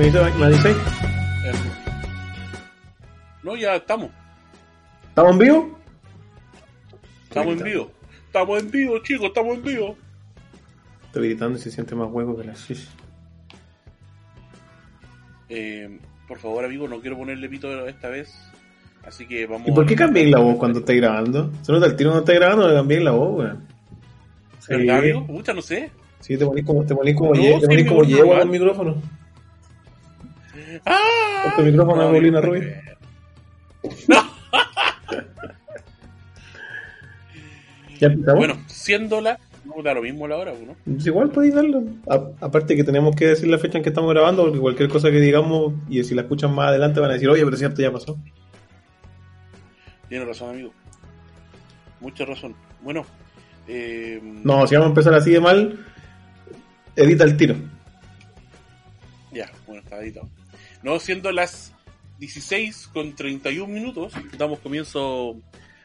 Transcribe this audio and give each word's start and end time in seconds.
me 0.00 0.06
dice, 0.06 0.20
me 0.38 0.48
dice. 0.50 0.70
Eh, 0.70 1.52
No, 3.42 3.56
ya 3.56 3.76
estamos. 3.76 4.10
¿Estamos 5.08 5.32
en 5.32 5.38
vivo? 5.38 5.78
Estamos 7.24 7.52
en 7.58 7.64
vivo. 7.64 7.90
Estamos 8.26 8.62
en 8.62 8.70
vivo, 8.70 8.98
chicos, 9.02 9.26
estamos 9.26 9.56
en 9.56 9.62
vivo. 9.64 9.96
Estoy 11.06 11.28
gritando 11.28 11.58
y 11.58 11.60
se 11.60 11.70
siente 11.70 11.94
más 11.94 12.08
hueco 12.10 12.36
que 12.36 12.44
la 12.44 12.54
shish. 12.54 12.88
Eh, 15.48 15.98
por 16.28 16.38
favor, 16.38 16.64
amigo, 16.64 16.86
no 16.88 17.00
quiero 17.00 17.18
ponerle 17.18 17.48
pito 17.48 17.86
esta 17.88 18.08
vez. 18.08 18.32
Así 19.04 19.26
que 19.26 19.46
vamos. 19.46 19.68
¿Y 19.68 19.72
por 19.72 19.84
qué 19.86 19.96
cambié 19.96 20.26
la 20.30 20.38
voz 20.38 20.56
cuando 20.56 20.78
estáis 20.80 21.00
grabando? 21.00 21.50
Nota 21.68 21.86
el 21.86 21.96
tiro 21.96 22.12
no 22.12 22.18
está 22.20 22.32
grabando, 22.34 22.68
le 22.68 22.74
cambié 22.74 23.00
la 23.00 23.10
voz, 23.12 23.38
weón. 23.38 23.66
Sí, 24.60 24.74
¿Verdad, 24.74 24.98
amigo? 24.98 25.26
Pucha, 25.26 25.52
no 25.52 25.62
sé. 25.62 25.90
sí, 26.20 26.36
te 26.38 26.44
ponís 26.46 26.64
como, 26.64 26.84
te 26.84 26.94
ponís 26.94 27.16
como, 27.16 27.34
No, 27.34 27.40
ye- 27.40 27.58
te 27.60 27.66
ponís 27.66 27.88
como 27.88 28.04
yegua 28.04 28.44
micrófono. 28.44 28.96
¡Ah! 30.86 31.44
Este 31.48 31.62
micrófono 31.62 32.02
de 32.06 32.12
Molina 32.12 32.40
Rubio. 32.40 32.62
¿Ya 37.98 38.06
empezamos? 38.08 38.38
Bueno, 38.38 38.62
siendo 38.66 39.20
la. 39.20 39.38
No 39.64 39.82
da 39.82 39.92
lo 39.92 40.00
mismo 40.02 40.26
la 40.26 40.36
hora, 40.38 40.52
¿no? 40.66 40.74
Pues 40.84 41.06
igual 41.06 41.30
podéis 41.30 41.54
darlo. 41.54 41.82
A- 42.08 42.30
aparte 42.46 42.74
que 42.74 42.82
tenemos 42.84 43.14
que 43.14 43.26
decir 43.26 43.46
la 43.48 43.58
fecha 43.58 43.76
en 43.76 43.84
que 43.84 43.90
estamos 43.90 44.10
grabando, 44.10 44.44
porque 44.44 44.58
cualquier 44.58 44.88
cosa 44.88 45.10
que 45.10 45.20
digamos, 45.20 45.74
y 45.88 46.02
si 46.02 46.14
la 46.14 46.22
escuchan 46.22 46.54
más 46.54 46.68
adelante 46.68 46.98
van 47.00 47.10
a 47.10 47.14
decir, 47.14 47.28
oye, 47.28 47.44
pero 47.44 47.56
si 47.56 47.64
esto 47.66 47.82
ya 47.82 47.92
pasó. 47.92 48.18
Tiene 50.08 50.24
razón, 50.24 50.50
amigo. 50.50 50.72
Mucha 52.00 52.24
razón. 52.24 52.54
Bueno, 52.82 53.04
eh, 53.68 54.18
No, 54.22 54.66
si 54.66 54.74
vamos 54.74 54.86
a 54.86 54.90
empezar 54.90 55.12
así 55.14 55.30
de 55.30 55.40
mal, 55.40 55.78
edita 56.96 57.24
el 57.24 57.36
tiro. 57.36 57.54
Ya, 59.32 59.50
bueno, 59.66 59.82
está 59.82 60.00
editado. 60.00 60.28
No, 60.82 60.98
siendo 60.98 61.30
las 61.30 61.74
16 62.18 62.90
con 62.92 63.14
31 63.14 63.72
minutos, 63.72 64.12
damos 64.38 64.60
comienzo 64.60 65.36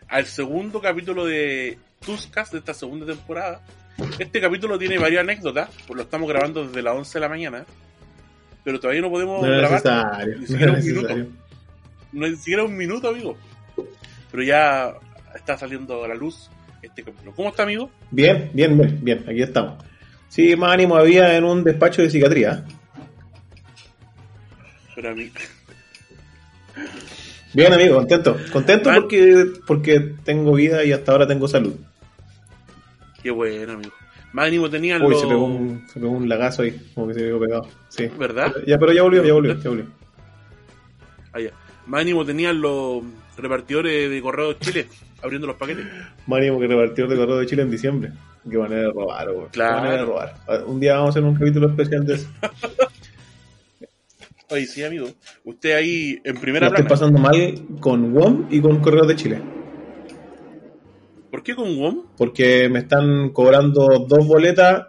al 0.08 0.26
segundo 0.26 0.82
capítulo 0.82 1.26
de 1.26 1.78
Tuscas 2.06 2.52
de 2.52 2.60
esta 2.60 2.74
segunda 2.74 3.06
temporada. 3.06 3.62
Este 4.20 4.40
capítulo 4.40 4.78
tiene 4.78 4.98
varias 4.98 5.24
anécdotas, 5.24 5.70
pues 5.88 5.98
lo 5.98 6.04
estamos 6.04 6.30
grabando 6.30 6.66
desde 6.66 6.82
las 6.82 6.96
11 6.96 7.14
de 7.14 7.20
la 7.20 7.30
mañana, 7.30 7.66
pero 8.64 8.80
todavía 8.80 9.02
no 9.02 9.10
podemos 9.10 9.42
No 9.42 9.48
grabar. 9.48 10.28
Ni 10.28 10.42
No 10.42 10.48
siquiera 10.48 10.78
es 10.78 10.86
un 10.86 10.92
minuto. 10.92 11.16
No 12.12 12.28
ni 12.28 12.36
siquiera 12.38 12.64
un 12.64 12.78
minuto, 12.78 13.10
amigo. 13.10 13.38
Pero 14.32 14.44
ya 14.44 14.94
está 15.36 15.58
saliendo 15.58 16.04
a 16.04 16.08
la 16.08 16.16
luz 16.16 16.50
este 16.82 17.04
capítulo. 17.04 17.34
¿Cómo 17.36 17.50
está, 17.50 17.64
amigo? 17.64 17.90
Bien, 18.12 18.50
bien, 18.54 18.78
bien, 18.78 19.00
bien, 19.02 19.26
aquí 19.28 19.42
estamos. 19.42 19.84
Sí, 20.30 20.56
más 20.56 20.74
ánimo 20.74 20.96
había 20.96 21.36
en 21.36 21.44
un 21.44 21.64
despacho 21.64 22.02
de 22.02 22.10
psiquiatría. 22.10 22.66
Mí. 25.16 25.32
Bien, 27.54 27.74
amigo, 27.74 27.96
contento. 27.98 28.38
Contento 28.52 28.92
porque, 28.94 29.54
porque 29.68 30.00
tengo 30.24 30.54
vida 30.54 30.84
y 30.84 30.92
hasta 30.92 31.12
ahora 31.12 31.28
tengo 31.28 31.48
salud. 31.48 31.76
Qué 33.22 33.32
bueno, 33.32 33.74
amigo. 33.74 33.94
Más 34.34 34.48
ánimo 34.48 34.70
tenían 34.70 35.02
Uy, 35.02 35.12
los... 35.12 35.22
se 35.22 35.28
pegó, 35.28 35.46
un, 35.46 35.86
se 35.88 36.00
pegó 36.00 36.12
un 36.12 36.28
lagazo 36.28 36.64
ahí, 36.64 36.80
como 36.94 37.08
que 37.08 37.14
se 37.14 37.20
quedó 37.22 37.40
pegado. 37.40 37.68
Sí. 37.90 38.10
¿Verdad? 38.18 38.54
Ya, 38.68 38.78
pero 38.78 38.92
ya 38.92 39.04
volvió, 39.04 39.24
ya 39.24 39.34
volvió, 39.34 39.58
ya 39.58 39.70
volvió. 39.70 39.86
Ah, 41.32 41.40
ya. 41.40 41.52
Más 41.86 42.02
ánimo 42.02 42.26
tenían 42.26 42.60
los 42.60 43.04
repartidores 43.38 44.10
de 44.10 44.22
Correo 44.22 44.54
de 44.54 44.60
Chile 44.60 44.88
abriendo 45.22 45.48
los 45.48 45.56
paquetes. 45.56 45.86
Más 46.28 46.40
ánimo 46.40 46.60
que 46.60 46.68
repartió 46.68 47.08
de 47.08 47.16
Correo 47.16 47.38
de 47.38 47.46
Chile 47.46 47.62
en 47.62 47.72
diciembre. 47.72 48.12
Qué 48.50 48.58
manera 48.58 48.82
de 48.82 48.92
robar, 48.92 49.32
güey. 49.32 49.48
Claro. 49.52 49.76
Qué 49.76 49.82
manera 49.82 50.02
de 50.02 50.06
robar. 50.06 50.36
Un 50.68 50.80
día 50.80 50.96
vamos 50.96 51.08
a 51.08 51.10
hacer 51.12 51.24
un 51.24 51.36
capítulo 51.36 51.68
especial 51.68 52.06
de 52.06 52.16
eso. 52.16 52.28
Oye, 54.50 54.68
sí, 54.68 54.84
amigo. 54.84 55.08
Usted 55.44 55.74
ahí 55.74 56.22
en 56.24 56.36
primera 56.36 56.68
estoy 56.68 56.84
plana. 56.84 56.90
pasando 56.90 57.20
mal 57.20 57.66
con 57.80 58.14
WOM 58.14 58.48
y 58.52 58.62
con 58.62 58.80
Correo 58.80 59.06
de 59.06 59.16
Chile. 59.16 59.42
¿Por 61.32 61.42
qué 61.42 61.56
con 61.56 61.76
WOM? 61.78 62.06
Porque 62.16 62.70
me 62.70 62.80
están 62.80 63.32
cobrando 63.32 64.06
dos 64.08 64.28
boletas, 64.28 64.88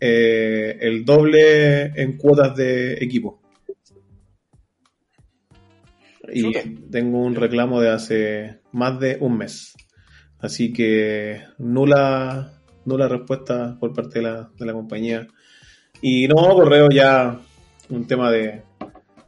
eh, 0.00 0.76
el 0.80 1.04
doble 1.04 1.86
en 2.00 2.18
cuotas 2.18 2.54
de 2.56 2.94
equipo. 2.94 3.40
Y 6.30 6.52
tengo 6.90 7.22
un 7.22 7.34
reclamo 7.34 7.80
de 7.80 7.88
hace 7.88 8.60
más 8.72 9.00
de 9.00 9.16
un 9.20 9.38
mes. 9.38 9.74
Así 10.40 10.74
que 10.74 11.40
nula, 11.56 12.60
nula 12.84 13.08
respuesta 13.08 13.78
por 13.80 13.94
parte 13.94 14.18
de 14.18 14.26
la, 14.26 14.50
de 14.58 14.66
la 14.66 14.74
compañía. 14.74 15.26
Y 16.02 16.28
no, 16.28 16.36
correo 16.54 16.90
ya 16.90 17.40
un 17.90 18.06
tema 18.06 18.30
de 18.30 18.62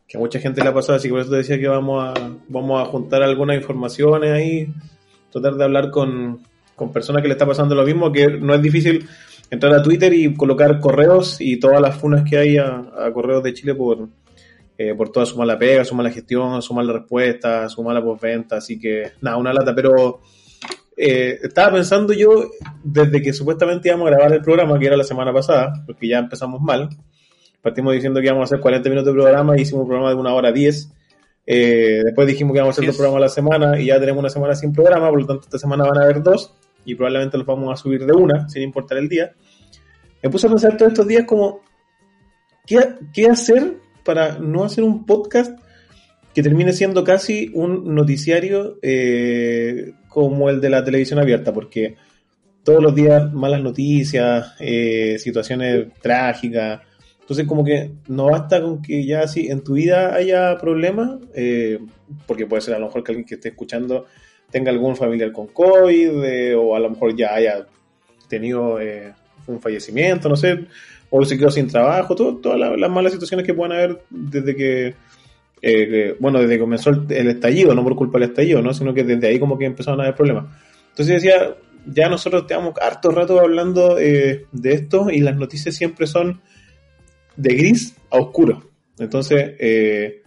que 0.06 0.16
a 0.16 0.21
mucha 0.21 0.41
gente 0.41 0.62
le 0.62 0.69
ha 0.69 0.75
pasado, 0.75 0.97
así 0.97 1.09
que 1.09 1.12
por 1.12 1.21
eso 1.21 1.31
te 1.31 1.37
decía 1.37 1.59
que 1.59 1.69
vamos 1.69 2.03
a, 2.04 2.15
vamos 2.48 2.82
a 2.82 2.91
juntar 2.91 3.22
algunas 3.22 3.56
informaciones 3.56 4.32
ahí, 4.32 4.69
tratar 5.31 5.54
de 5.54 5.65
hablar 5.65 5.91
con, 5.91 6.41
con 6.75 6.93
personas 6.93 7.22
que 7.22 7.28
le 7.28 7.34
está 7.34 7.47
pasando 7.47 7.75
lo 7.75 7.84
mismo, 7.84 8.10
que 8.10 8.26
no 8.26 8.54
es 8.54 8.60
difícil 8.62 9.09
entrar 9.50 9.72
a 9.75 9.82
Twitter 9.82 10.12
y 10.12 10.34
colocar 10.34 10.81
correos 10.81 11.41
y 11.41 11.59
todas 11.59 11.81
las 11.81 11.97
funas 11.97 12.28
que 12.28 12.38
hay 12.38 12.56
a, 12.56 12.84
a 12.98 13.12
correos 13.12 13.43
de 13.43 13.54
Chile 13.54 13.75
por, 13.75 14.09
eh, 14.82 14.94
por 14.94 15.12
toda 15.12 15.27
su 15.27 15.37
mala 15.37 15.59
pega, 15.59 15.84
su 15.84 15.94
mala 15.94 16.10
gestión, 16.10 16.62
su 16.62 16.72
mala 16.72 16.94
respuesta, 16.94 17.69
su 17.69 17.82
mala 17.82 18.03
postventa, 18.03 18.56
así 18.56 18.78
que 18.78 19.12
nada, 19.21 19.37
una 19.37 19.53
lata, 19.53 19.75
pero 19.75 20.22
eh, 20.97 21.38
estaba 21.42 21.75
pensando 21.75 22.15
yo, 22.15 22.50
desde 22.82 23.21
que 23.21 23.34
supuestamente 23.34 23.88
íbamos 23.91 24.06
a 24.06 24.12
grabar 24.12 24.32
el 24.32 24.41
programa, 24.41 24.78
que 24.78 24.87
era 24.87 24.97
la 24.97 25.04
semana 25.04 25.34
pasada, 25.34 25.84
porque 25.84 26.09
ya 26.09 26.19
empezamos 26.19 26.62
mal, 26.62 26.88
partimos 27.62 27.93
diciendo 27.94 28.21
que 28.21 28.26
íbamos 28.26 28.43
a 28.43 28.44
hacer 28.44 28.60
40 28.60 28.88
minutos 28.88 29.15
de 29.15 29.21
programa 29.21 29.56
y 29.56 29.62
hicimos 29.62 29.82
un 29.82 29.88
programa 29.88 30.10
de 30.10 30.16
una 30.16 30.34
hora 30.34 30.53
10. 30.53 30.93
Eh, 31.47 32.03
después 32.04 32.28
dijimos 32.28 32.53
que 32.53 32.59
íbamos 32.59 32.76
a 32.76 32.76
hacer 32.76 32.87
dos 32.87 32.97
programas 32.97 33.19
a 33.19 33.26
la 33.26 33.28
semana 33.28 33.81
y 33.81 33.87
ya 33.87 33.98
tenemos 33.98 34.21
una 34.21 34.31
semana 34.31 34.54
sin 34.54 34.72
programa, 34.72 35.09
por 35.09 35.21
lo 35.21 35.26
tanto 35.26 35.44
esta 35.44 35.59
semana 35.59 35.84
van 35.84 35.98
a 35.98 36.03
haber 36.04 36.22
dos 36.22 36.54
y 36.84 36.94
probablemente 36.94 37.37
los 37.38 37.47
vamos 37.47 37.72
a 37.72 37.76
subir 37.76 38.04
de 38.04 38.12
una, 38.12 38.48
sin 38.48 38.62
importar 38.62 38.98
el 38.98 39.09
día. 39.09 39.32
Me 40.22 40.31
puse 40.31 40.47
a 40.47 40.50
pensar 40.50 40.76
todos 40.76 40.93
estos 40.93 41.09
días 41.09 41.25
como, 41.26 41.60
¿qué, 42.66 42.78
qué 43.12 43.26
hacer 43.26 43.75
para 44.04 44.38
no 44.38 44.65
hacer 44.65 44.84
un 44.84 45.06
podcast 45.06 45.59
que 46.34 46.42
termine 46.42 46.72
siendo 46.72 47.03
casi 47.04 47.50
un 47.54 47.94
noticiario 47.94 48.78
eh, 48.82 49.92
como 50.09 50.50
el 50.50 50.60
de 50.60 50.71
la 50.71 50.84
televisión 50.84 51.19
abierta? 51.19 51.53
Porque 51.53 51.97
todos 52.62 52.82
los 52.82 52.94
días 52.94 53.32
malas 53.32 53.62
noticias, 53.62 54.54
eh, 54.60 55.19
situaciones 55.19 55.88
trágicas. 56.00 56.82
Entonces 57.31 57.47
como 57.47 57.65
que 57.65 57.93
no 58.09 58.25
basta 58.29 58.61
con 58.61 58.83
que 58.83 59.07
ya 59.07 59.29
si 59.29 59.47
en 59.47 59.63
tu 59.63 59.75
vida 59.75 60.17
haya 60.17 60.59
problemas, 60.59 61.13
eh, 61.33 61.79
porque 62.27 62.45
puede 62.45 62.61
ser 62.61 62.75
a 62.75 62.81
lo 62.81 62.87
mejor 62.87 63.05
que 63.05 63.13
alguien 63.13 63.25
que 63.25 63.37
esté 63.37 63.51
escuchando 63.51 64.07
tenga 64.51 64.73
algún 64.73 64.97
familiar 64.97 65.31
con 65.31 65.47
COVID 65.47 66.25
eh, 66.25 66.57
o 66.57 66.75
a 66.75 66.81
lo 66.81 66.91
mejor 66.91 67.15
ya 67.15 67.33
haya 67.33 67.69
tenido 68.29 68.81
eh, 68.81 69.15
un 69.47 69.61
fallecimiento, 69.61 70.29
no 70.29 70.35
sé, 70.35 70.67
o 71.09 71.25
se 71.25 71.39
quedó 71.39 71.53
sin 71.53 71.69
trabajo, 71.69 72.17
todo- 72.17 72.39
todas 72.39 72.59
las, 72.59 72.77
las 72.77 72.91
malas 72.91 73.13
situaciones 73.13 73.47
que 73.47 73.55
puedan 73.55 73.79
haber 73.79 74.01
desde 74.11 74.57
que, 74.57 74.87
eh, 74.89 74.95
que- 75.63 76.17
bueno, 76.19 76.41
desde 76.41 76.55
que 76.55 76.61
comenzó 76.61 76.91
el, 76.91 77.29
estallido, 77.29 77.77
no 77.77 77.85
por 77.85 77.95
culpa 77.95 78.19
del 78.19 78.31
estallido, 78.31 78.61
¿no? 78.61 78.75
sino 78.75 78.93
que 78.93 79.05
desde 79.05 79.29
ahí 79.29 79.39
como 79.39 79.57
que 79.57 79.67
empezaron 79.67 80.01
a 80.01 80.03
haber 80.03 80.17
problemas. 80.17 80.47
Entonces 80.89 81.23
decía, 81.23 81.55
ya 81.87 82.09
nosotros 82.09 82.49
tenemos 82.49 82.75
harto 82.83 83.13
rato 83.13 83.39
hablando 83.39 83.95
de 83.95 84.47
esto 84.65 85.11
y 85.13 85.21
las 85.21 85.37
noticias 85.37 85.77
siempre 85.77 86.09
son 86.09 86.41
de 87.41 87.55
gris 87.55 87.95
a 88.11 88.19
oscuro. 88.19 88.62
Entonces, 88.99 89.55
eh, 89.59 90.23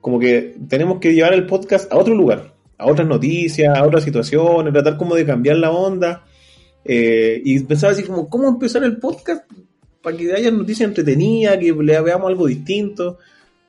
como 0.00 0.18
que 0.18 0.54
tenemos 0.68 1.00
que 1.00 1.14
llevar 1.14 1.32
el 1.34 1.46
podcast 1.46 1.90
a 1.92 1.96
otro 1.96 2.14
lugar, 2.14 2.54
a 2.78 2.86
otras 2.86 3.08
noticias, 3.08 3.76
a 3.76 3.84
otras 3.84 4.04
situaciones, 4.04 4.72
tratar 4.72 4.96
como 4.96 5.14
de 5.14 5.24
cambiar 5.24 5.56
la 5.56 5.70
onda. 5.70 6.24
eh, 6.84 7.40
y 7.44 7.60
pensaba 7.60 7.92
así 7.92 8.02
como, 8.02 8.28
¿cómo 8.28 8.48
empezar 8.48 8.84
el 8.84 8.98
podcast? 8.98 9.50
Para 10.02 10.16
que 10.16 10.32
haya 10.34 10.50
noticias 10.50 10.88
entretenidas, 10.88 11.56
que 11.56 11.72
le 11.72 12.00
veamos 12.02 12.28
algo 12.28 12.46
distinto. 12.46 13.18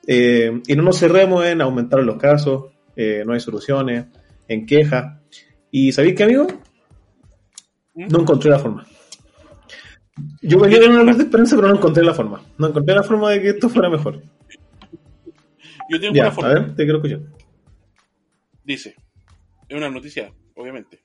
eh, 0.06 0.60
y 0.66 0.76
no 0.76 0.82
nos 0.84 0.98
cerremos 1.00 1.44
en 1.46 1.60
aumentar 1.60 2.00
los 2.00 2.16
casos, 2.16 2.66
eh, 2.94 3.24
no 3.26 3.32
hay 3.32 3.40
soluciones, 3.40 4.04
en 4.46 4.64
quejas. 4.66 5.18
¿Y 5.70 5.90
sabéis 5.92 6.14
qué, 6.14 6.24
amigo? 6.24 6.46
¿Mm? 7.94 8.08
No 8.08 8.20
encontré 8.20 8.50
la 8.50 8.58
forma. 8.58 8.86
Yo 10.42 10.58
venía 10.58 10.80
con 10.80 10.92
una 10.92 11.02
luz 11.02 11.18
de 11.18 11.24
esperanza, 11.24 11.56
pero 11.56 11.68
no 11.68 11.74
encontré 11.76 12.02
la 12.04 12.14
forma. 12.14 12.42
No 12.58 12.68
encontré 12.68 12.94
la 12.94 13.02
forma 13.02 13.30
de 13.30 13.42
que 13.42 13.48
esto 13.50 13.68
fuera 13.68 13.90
mejor. 13.90 14.22
Yo 15.90 16.00
tengo 16.00 16.14
Ya, 16.14 16.22
una 16.22 16.28
a 16.30 16.32
forma. 16.32 16.54
ver, 16.54 16.74
te 16.74 16.84
quiero 16.84 16.96
escuchar. 16.98 17.20
Dice, 18.64 18.96
es 19.68 19.76
una 19.76 19.90
noticia, 19.90 20.32
obviamente. 20.54 21.00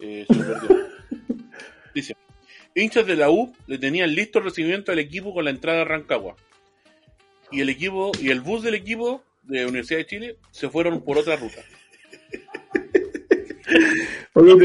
Eh. 0.00 0.26
Dice, 1.94 2.14
hinchas 2.74 3.06
de 3.06 3.16
la 3.16 3.30
U 3.30 3.54
le 3.66 3.78
tenían 3.78 4.14
listo 4.14 4.38
el 4.40 4.44
recibimiento 4.46 4.92
del 4.92 4.98
equipo 4.98 5.32
con 5.32 5.44
la 5.44 5.50
entrada 5.50 5.82
a 5.82 5.84
Rancagua. 5.84 6.36
Y 7.52 7.60
el 7.60 7.68
equipo, 7.68 8.10
y 8.20 8.30
el 8.30 8.40
bus 8.40 8.62
del 8.62 8.74
equipo 8.74 9.22
de 9.44 9.64
Universidad 9.64 10.00
de 10.00 10.06
Chile 10.06 10.36
se 10.50 10.68
fueron 10.68 11.00
por 11.02 11.16
otra 11.16 11.36
ruta. 11.36 11.60
Amigo, 14.34 14.58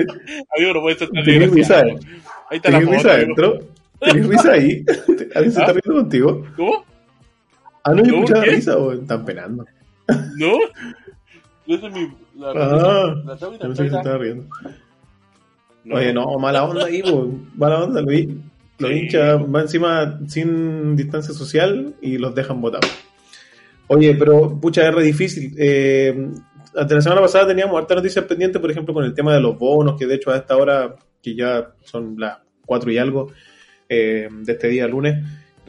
no 0.73 0.81
puede 0.81 0.97
ser 0.97 1.09
tan 1.09 1.23
¿Tenés 1.23 1.51
risa, 1.51 1.83
desgraciado. 1.83 1.99
Ahí 2.51 2.57
está 2.57 2.69
la 2.69 2.79
¿Tenés 2.79 2.95
risa 2.95 3.11
adentro? 3.13 3.59
¿Tenés 3.99 4.27
risa 4.27 4.51
ahí? 4.51 4.85
¿Alguien 5.35 5.51
se 5.53 5.59
está 5.59 5.63
¿Ah? 5.71 5.73
riendo 5.73 5.93
contigo? 6.01 6.45
¿Cómo? 6.55 6.85
Ah, 7.83 7.93
no, 7.95 8.03
yo 8.03 8.13
escuchaba 8.15 8.43
risa, 8.43 8.77
weón. 8.77 8.99
Están 9.01 9.25
penando. 9.25 9.65
¿No? 10.37 10.53
Esa 11.67 11.87
es 11.87 11.93
mi. 11.93 12.11
La, 12.37 12.51
Ah, 12.55 13.15
la 13.25 13.35
pensé 13.59 13.83
que 13.83 13.89
se 13.89 13.95
estaba 13.97 14.17
riendo. 14.19 14.45
No. 15.85 15.95
Oye, 15.95 16.13
no, 16.13 16.37
mala 16.37 16.63
onda 16.65 16.85
ahí. 16.85 17.01
Mala 17.55 17.83
onda, 17.85 18.01
hi- 18.13 18.37
los 18.77 18.91
Sí. 18.91 18.97
hinchas 18.97 19.49
van 19.51 19.61
encima 19.63 20.19
sin 20.27 20.95
distancia 20.95 21.33
social 21.33 21.95
y 22.01 22.17
los 22.17 22.35
dejan 22.35 22.61
botados. 22.61 22.91
Oye, 23.87 24.13
pero, 24.15 24.59
pucha, 24.59 24.87
es 24.87 24.93
re 24.95 25.03
difícil. 25.03 25.53
Eh, 25.57 26.29
hasta 26.75 26.95
la 26.95 27.01
semana 27.01 27.21
pasada 27.21 27.47
teníamos 27.47 27.77
harta 27.79 27.95
noticias 27.95 28.25
pendientes, 28.25 28.61
por 28.61 28.69
ejemplo, 28.71 28.93
con 28.93 29.03
el 29.05 29.13
tema 29.13 29.33
de 29.33 29.41
los 29.41 29.57
bonos, 29.57 29.97
que 29.97 30.05
de 30.07 30.15
hecho 30.15 30.31
a 30.31 30.37
esta 30.37 30.55
hora, 30.57 30.95
que 31.21 31.35
ya 31.35 31.73
son 31.83 32.15
las 32.17 32.39
cuatro 32.65 32.91
y 32.91 32.97
algo 32.97 33.31
eh, 33.89 34.29
de 34.31 34.53
este 34.53 34.69
día 34.69 34.87
lunes, 34.87 35.25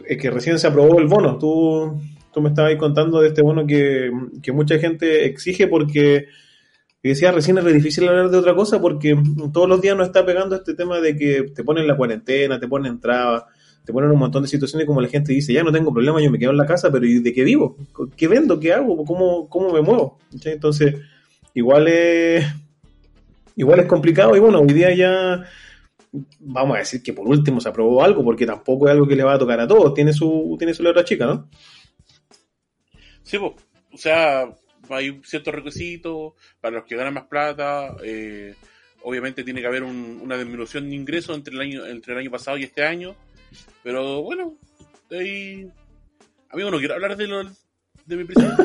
es 0.07 0.17
que 0.19 0.31
recién 0.31 0.59
se 0.59 0.67
aprobó 0.67 0.99
el 1.01 1.07
bono. 1.07 1.39
Tú, 1.39 2.01
tú 2.33 2.41
me 2.41 2.51
estabas 2.51 2.71
ahí 2.71 2.79
contando 2.79 3.21
de 3.21 3.29
este 3.29 3.43
bono 3.43 3.67
que, 3.67 4.11
que 4.43 4.53
mucha 4.53 4.79
gente 4.79 5.27
exige 5.27 5.67
porque 5.67 6.27
decía, 7.03 7.33
recién 7.33 7.59
es 7.59 7.65
difícil 7.65 8.09
hablar 8.09 8.31
de 8.31 8.39
otra 8.39 8.55
cosa 8.55 8.81
porque 8.81 9.17
todos 9.53 9.69
los 9.69 9.81
días 9.81 9.97
nos 9.97 10.07
está 10.07 10.25
pegando 10.25 10.55
este 10.55 10.75
tema 10.75 11.01
de 11.01 11.17
que 11.17 11.43
te 11.55 11.65
ponen 11.65 11.87
la 11.87 11.97
cuarentena, 11.97 12.61
te 12.61 12.69
ponen 12.69 13.01
trabas, 13.01 13.45
te 13.85 13.93
ponen 13.93 14.11
un 14.11 14.19
montón 14.19 14.43
de 14.43 14.49
situaciones 14.49 14.87
como 14.87 15.01
la 15.01 15.09
gente 15.09 15.33
dice, 15.33 15.53
ya 15.53 15.65
no 15.65 15.73
tengo 15.73 15.93
problema, 15.93 16.23
yo 16.23 16.31
me 16.31 16.39
quedo 16.39 16.53
en 16.53 16.57
la 16.57 16.67
casa, 16.67 16.91
pero 16.93 17.05
¿y 17.05 17.19
de 17.19 17.33
qué 17.33 17.43
vivo? 17.43 17.77
¿Qué 18.17 18.29
vendo? 18.29 18.61
¿Qué 18.61 18.73
hago? 18.73 19.05
¿Cómo, 19.05 19.49
cómo 19.49 19.73
me 19.73 19.81
muevo? 19.81 20.19
Entonces, 20.45 20.95
igual 21.55 21.89
es, 21.89 22.47
igual 23.57 23.81
es 23.81 23.87
complicado 23.87 24.37
y 24.37 24.41
bueno, 24.41 24.61
hoy 24.61 24.73
día 24.73 24.95
ya 24.95 25.45
vamos 26.41 26.77
a 26.77 26.81
decir 26.81 27.03
que 27.03 27.13
por 27.13 27.27
último 27.27 27.61
se 27.61 27.69
aprobó 27.69 28.03
algo 28.03 28.23
porque 28.25 28.45
tampoco 28.47 28.87
es 28.87 28.93
algo 28.93 29.07
que 29.07 29.17
le 29.17 29.25
va 29.25 29.35
a 29.35 29.39
tocar 29.39 29.61
a 29.61 29.67
todos, 29.67 29.95
tiene 29.95 30.13
su, 30.13 30.57
tiene 30.59 30.75
su 30.75 30.83
letra 30.83 31.05
chica, 31.05 31.27
¿no? 31.27 31.49
Sí, 33.23 33.39
po. 33.39 33.55
o 33.93 33.97
sea, 33.97 34.49
hay 34.91 35.21
ciertos 35.25 35.55
requisitos 35.55 36.33
para 36.61 36.77
los 36.77 36.85
que 36.85 36.97
ganan 36.97 37.15
más 37.15 37.25
plata. 37.27 37.97
eh, 38.05 38.55
obviamente 39.05 39.43
tiene 39.43 39.61
que 39.61 39.67
haber 39.67 39.83
un- 39.83 40.21
una 40.23 40.37
disminución 40.37 40.89
de 40.89 40.95
ingresos 40.97 41.37
entre 41.37 41.55
el 41.55 41.61
año 41.61 41.87
entre 41.87 42.13
el 42.13 42.19
año 42.21 42.31
pasado 42.31 42.57
y 42.59 42.65
este 42.65 42.85
año. 42.85 43.15
Pero 43.83 44.23
bueno, 44.23 44.55
ahí... 45.11 45.69
Amigo, 46.51 46.71
no 46.71 46.79
quiero 46.79 46.95
hablar 46.95 47.17
de, 47.17 47.27
lo, 47.27 47.43
de 48.07 48.17
mi 48.17 48.25
presidente. 48.25 48.63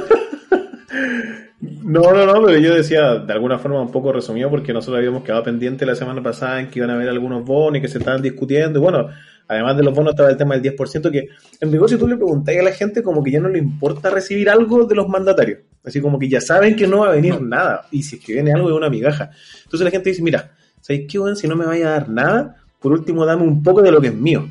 No, 1.60 2.14
no, 2.14 2.26
no, 2.26 2.46
pero 2.46 2.60
yo 2.60 2.76
decía 2.76 3.16
de 3.16 3.34
alguna 3.34 3.58
forma 3.58 3.82
un 3.82 3.92
poco 3.92 4.14
resumido 4.14 4.50
porque 4.50 4.74
nosotros 4.74 5.00
habíamos 5.00 5.24
quedado 5.24 5.44
pendiente 5.44 5.86
la 5.86 5.96
semana 5.96 6.22
pasada 6.22 6.60
en 6.60 6.70
que 6.70 6.80
iban 6.80 6.92
a 6.92 6.94
haber 6.94 7.10
algunos 7.10 7.44
bonos 7.44 7.80
y 7.80 7.82
que 7.82 7.88
se 7.88 7.98
estaban 7.98 8.22
discutiendo. 8.22 8.80
Y 8.80 8.82
bueno, 8.82 9.08
además 9.48 9.76
de 9.76 9.84
los 9.84 9.94
bonos 9.94 10.12
estaba 10.12 10.30
el 10.30 10.38
tema 10.38 10.56
del 10.56 10.76
10%, 10.76 11.12
que 11.12 11.30
en 11.60 11.72
rigor 11.72 11.90
si 11.90 11.98
tú 11.98 12.08
le 12.08 12.16
preguntas 12.16 12.56
a 12.56 12.62
la 12.62 12.72
gente 12.72 13.02
como 13.02 13.24
que 13.24 13.32
ya 13.32 13.40
no 13.40 13.50
le 13.50 13.58
importa 13.58 14.10
recibir 14.12 14.50
algo 14.50 14.86
de 14.86 14.96
los 14.96 15.08
mandatarios. 15.08 15.60
Así 15.84 16.00
como 16.00 16.20
que 16.20 16.30
ya 16.30 16.42
saben 16.42 16.76
que 16.76 16.86
no 16.86 17.00
va 17.00 17.10
a 17.10 17.16
venir 17.16 17.42
nada. 17.42 17.88
Y 17.92 18.04
si 18.04 18.18
es 18.18 18.26
que 18.26 18.34
viene 18.34 18.54
algo 18.54 18.70
es 18.70 18.76
una 18.76 18.90
migaja. 18.90 19.32
Entonces 19.64 19.84
la 19.84 19.92
gente 19.92 20.10
dice, 20.10 20.22
mira, 20.22 20.52
¿sabéis 20.82 21.08
qué, 21.10 21.18
weón? 21.18 21.36
Si 21.36 21.48
no 21.48 21.56
me 21.56 21.66
vaya 21.66 21.88
a 21.88 21.92
dar 21.92 22.10
nada, 22.10 22.56
por 22.80 22.92
último 22.92 23.26
dame 23.26 23.44
un 23.44 23.64
poco 23.64 23.82
de 23.82 23.92
lo 23.92 24.00
que 24.00 24.08
es 24.08 24.16
mío. 24.16 24.48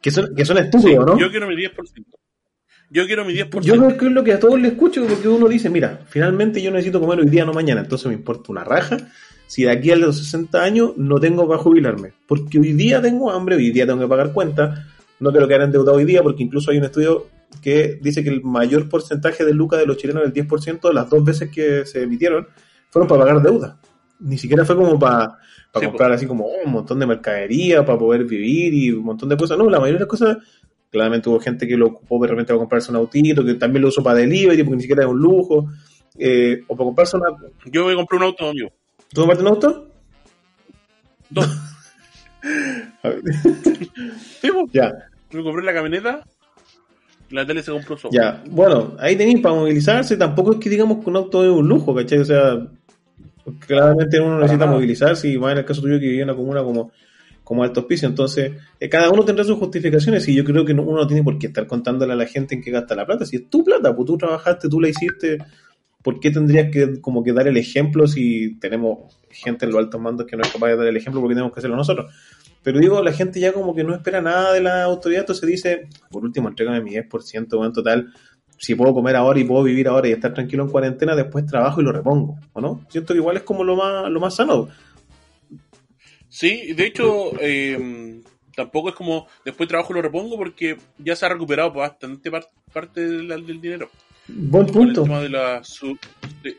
Que 0.00 0.10
son, 0.10 0.34
que 0.36 0.44
son 0.44 0.58
estúpidos, 0.58 1.04
¿no? 1.04 1.18
Yo 1.18 1.30
quiero 1.30 1.48
mi 1.48 1.56
10%. 1.56 1.72
Yo 2.90 3.06
quiero 3.06 3.24
mi 3.24 3.34
10%. 3.34 3.62
Yo 3.62 3.76
creo 3.76 3.96
que 3.96 4.06
es 4.06 4.12
lo 4.12 4.24
que 4.24 4.32
a 4.32 4.38
todos 4.38 4.60
les 4.60 4.72
escucho, 4.72 5.04
porque 5.06 5.28
uno 5.28 5.48
dice, 5.48 5.68
mira, 5.70 6.00
finalmente 6.08 6.62
yo 6.62 6.70
necesito 6.70 7.00
comer 7.00 7.20
hoy 7.20 7.28
día, 7.28 7.44
no 7.44 7.52
mañana, 7.52 7.80
entonces 7.80 8.06
me 8.06 8.14
importa 8.14 8.52
una 8.52 8.64
raja 8.64 8.96
si 9.46 9.62
de 9.62 9.70
aquí 9.70 9.90
a 9.90 9.96
los 9.96 10.18
60 10.18 10.62
años 10.62 10.92
no 10.96 11.18
tengo 11.20 11.46
para 11.48 11.60
jubilarme. 11.60 12.12
Porque 12.26 12.58
hoy 12.58 12.72
día 12.72 13.00
tengo 13.00 13.30
hambre, 13.30 13.56
hoy 13.56 13.70
día 13.70 13.86
tengo 13.86 14.00
que 14.00 14.08
pagar 14.08 14.32
cuentas, 14.32 14.80
no 15.20 15.30
quiero 15.30 15.46
quedar 15.46 15.62
endeudado 15.62 15.96
hoy 15.96 16.04
día, 16.04 16.22
porque 16.22 16.42
incluso 16.42 16.70
hay 16.70 16.78
un 16.78 16.84
estudio 16.84 17.26
que 17.62 17.98
dice 18.02 18.22
que 18.22 18.30
el 18.30 18.42
mayor 18.42 18.88
porcentaje 18.88 19.44
de 19.44 19.54
lucas 19.54 19.78
de 19.78 19.86
los 19.86 19.96
chilenos, 19.96 20.24
el 20.24 20.32
10%, 20.32 20.92
las 20.92 21.08
dos 21.08 21.24
veces 21.24 21.50
que 21.50 21.86
se 21.86 22.02
emitieron, 22.02 22.46
fueron 22.90 23.08
para 23.08 23.24
pagar 23.24 23.42
deuda. 23.42 23.78
Ni 24.18 24.38
siquiera 24.38 24.64
fue 24.64 24.76
como 24.76 24.98
para, 24.98 25.38
para 25.72 25.80
Sí, 25.80 25.86
comprar 25.86 26.12
así 26.12 26.26
como 26.26 26.46
oh, 26.46 26.64
un 26.64 26.72
montón 26.72 26.98
de 26.98 27.06
mercadería, 27.06 27.84
para 27.84 27.98
poder 27.98 28.24
vivir 28.24 28.74
y 28.74 28.90
un 28.90 29.04
montón 29.04 29.28
de 29.28 29.36
cosas. 29.36 29.56
No, 29.58 29.70
la 29.70 29.78
mayoría 29.78 29.98
de 29.98 30.04
las 30.04 30.08
cosas 30.08 30.38
Claramente 30.96 31.28
hubo 31.28 31.38
gente 31.40 31.66
que 31.68 31.76
lo 31.76 31.88
ocupó 31.88 32.18
de 32.22 32.28
repente 32.28 32.48
para 32.48 32.58
comprarse 32.60 32.90
un 32.90 32.96
autito, 32.96 33.44
que 33.44 33.54
también 33.54 33.82
lo 33.82 33.88
usó 33.88 34.02
para 34.02 34.18
delivery, 34.18 34.62
porque 34.62 34.76
ni 34.76 34.82
siquiera 34.82 35.02
es 35.04 35.08
un 35.10 35.18
lujo. 35.18 35.68
eh, 36.18 36.62
o 36.66 36.74
para 36.74 36.86
comprarse 36.86 37.16
una. 37.18 37.26
Yo 37.66 37.86
me 37.86 37.94
compré 37.94 38.16
un 38.16 38.22
auto, 38.24 38.48
amigo. 38.48 38.70
¿Tú 39.12 39.20
compraste 39.20 39.42
un 39.44 39.48
auto? 39.50 39.88
Dos. 41.28 41.46
A 43.02 43.08
ver, 43.10 43.20
Sí, 44.40 44.48
po. 44.50 44.66
ya, 44.72 44.92
Me 45.32 45.42
compré 45.42 45.62
la 45.64 45.74
camioneta. 45.74 46.24
La 47.30 47.44
tele 47.46 47.62
se 47.62 47.72
compró 47.72 47.96
solo. 47.98 48.12
ya. 48.14 48.42
Bueno, 48.48 48.94
ahí 48.98 49.16
tenéis 49.16 49.40
para 49.40 49.54
movilizarse. 49.54 50.16
Tampoco 50.16 50.52
es 50.52 50.58
que 50.58 50.70
digamos 50.70 51.02
que 51.04 51.10
un 51.10 51.16
auto 51.16 51.44
es 51.44 51.50
un 51.50 51.68
lujo, 51.68 51.94
¿cachai? 51.94 52.18
O 52.20 52.24
sea, 52.24 52.66
claramente 53.66 54.20
uno 54.20 54.38
necesita 54.38 54.66
movilizarse 54.66 55.28
y 55.28 55.36
más 55.38 55.52
en 55.52 55.58
el 55.58 55.64
caso 55.64 55.80
tuyo 55.82 55.98
que 55.98 56.06
vive 56.06 56.18
en 56.22 56.28
una 56.30 56.36
comuna 56.36 56.62
como, 56.62 56.92
como 57.46 57.62
Alto 57.62 57.78
Hospicio. 57.78 58.08
Entonces, 58.08 58.54
eh, 58.80 58.88
cada 58.88 59.08
uno 59.08 59.24
tendrá 59.24 59.44
sus 59.44 59.56
justificaciones 59.56 60.26
y 60.26 60.34
yo 60.34 60.42
creo 60.44 60.64
que 60.64 60.74
no- 60.74 60.82
uno 60.82 61.02
no 61.02 61.06
tiene 61.06 61.22
por 61.22 61.38
qué 61.38 61.46
estar 61.46 61.64
contándole 61.68 62.12
a 62.12 62.16
la 62.16 62.26
gente 62.26 62.56
en 62.56 62.60
qué 62.60 62.72
gasta 62.72 62.96
la 62.96 63.06
plata. 63.06 63.24
Si 63.24 63.36
es 63.36 63.48
tu 63.48 63.62
plata, 63.62 63.94
pues 63.94 64.04
tú 64.04 64.18
trabajaste, 64.18 64.68
tú 64.68 64.80
la 64.80 64.88
hiciste. 64.88 65.38
¿Por 66.02 66.18
qué 66.18 66.32
tendrías 66.32 66.72
que 66.72 67.00
como 67.00 67.22
que 67.22 67.32
dar 67.32 67.46
el 67.46 67.56
ejemplo 67.56 68.08
si 68.08 68.58
tenemos 68.58 69.16
gente 69.30 69.64
en 69.64 69.70
los 69.70 69.78
altos 69.78 70.00
mandos 70.00 70.26
que 70.26 70.36
no 70.36 70.42
es 70.42 70.50
capaz 70.52 70.68
de 70.70 70.76
dar 70.76 70.86
el 70.88 70.96
ejemplo 70.96 71.20
porque 71.20 71.34
tenemos 71.36 71.52
que 71.52 71.60
hacerlo 71.60 71.76
nosotros? 71.76 72.12
Pero 72.64 72.80
digo, 72.80 73.00
la 73.00 73.12
gente 73.12 73.38
ya 73.38 73.52
como 73.52 73.76
que 73.76 73.84
no 73.84 73.94
espera 73.94 74.20
nada 74.20 74.52
de 74.52 74.60
la 74.60 74.82
autoridad, 74.82 75.20
entonces 75.20 75.48
dice, 75.48 75.88
por 76.10 76.24
último, 76.24 76.48
entrégame 76.48 76.80
mi 76.80 76.90
10%, 76.90 77.64
en 77.64 77.72
total, 77.72 78.12
si 78.58 78.74
puedo 78.74 78.92
comer 78.92 79.14
ahora 79.14 79.38
y 79.38 79.44
puedo 79.44 79.62
vivir 79.62 79.86
ahora 79.86 80.08
y 80.08 80.12
estar 80.12 80.34
tranquilo 80.34 80.64
en 80.64 80.70
cuarentena, 80.70 81.14
después 81.14 81.46
trabajo 81.46 81.80
y 81.80 81.84
lo 81.84 81.92
repongo, 81.92 82.38
¿o 82.54 82.60
no? 82.60 82.80
Siento 82.88 83.12
que 83.14 83.18
igual 83.20 83.36
es 83.36 83.42
como 83.44 83.62
lo 83.62 83.76
más, 83.76 84.10
lo 84.10 84.18
más 84.18 84.34
sano. 84.34 84.66
Sí, 86.38 86.74
de 86.74 86.84
hecho, 86.86 87.32
eh, 87.40 88.20
tampoco 88.54 88.90
es 88.90 88.94
como 88.94 89.26
después 89.42 89.66
trabajo 89.70 89.94
lo 89.94 90.02
repongo 90.02 90.36
porque 90.36 90.76
ya 90.98 91.16
se 91.16 91.24
ha 91.24 91.30
recuperado 91.30 91.72
bastante 91.72 92.30
par- 92.30 92.46
parte 92.74 93.00
del, 93.08 93.28
del 93.46 93.58
dinero. 93.60 93.88
Buen 94.28 94.66
el 94.66 94.72
punto. 94.72 95.02
tema 95.04 95.20
de 95.22 95.30
la 95.30 95.64
sub- 95.64 95.98
de- 96.42 96.58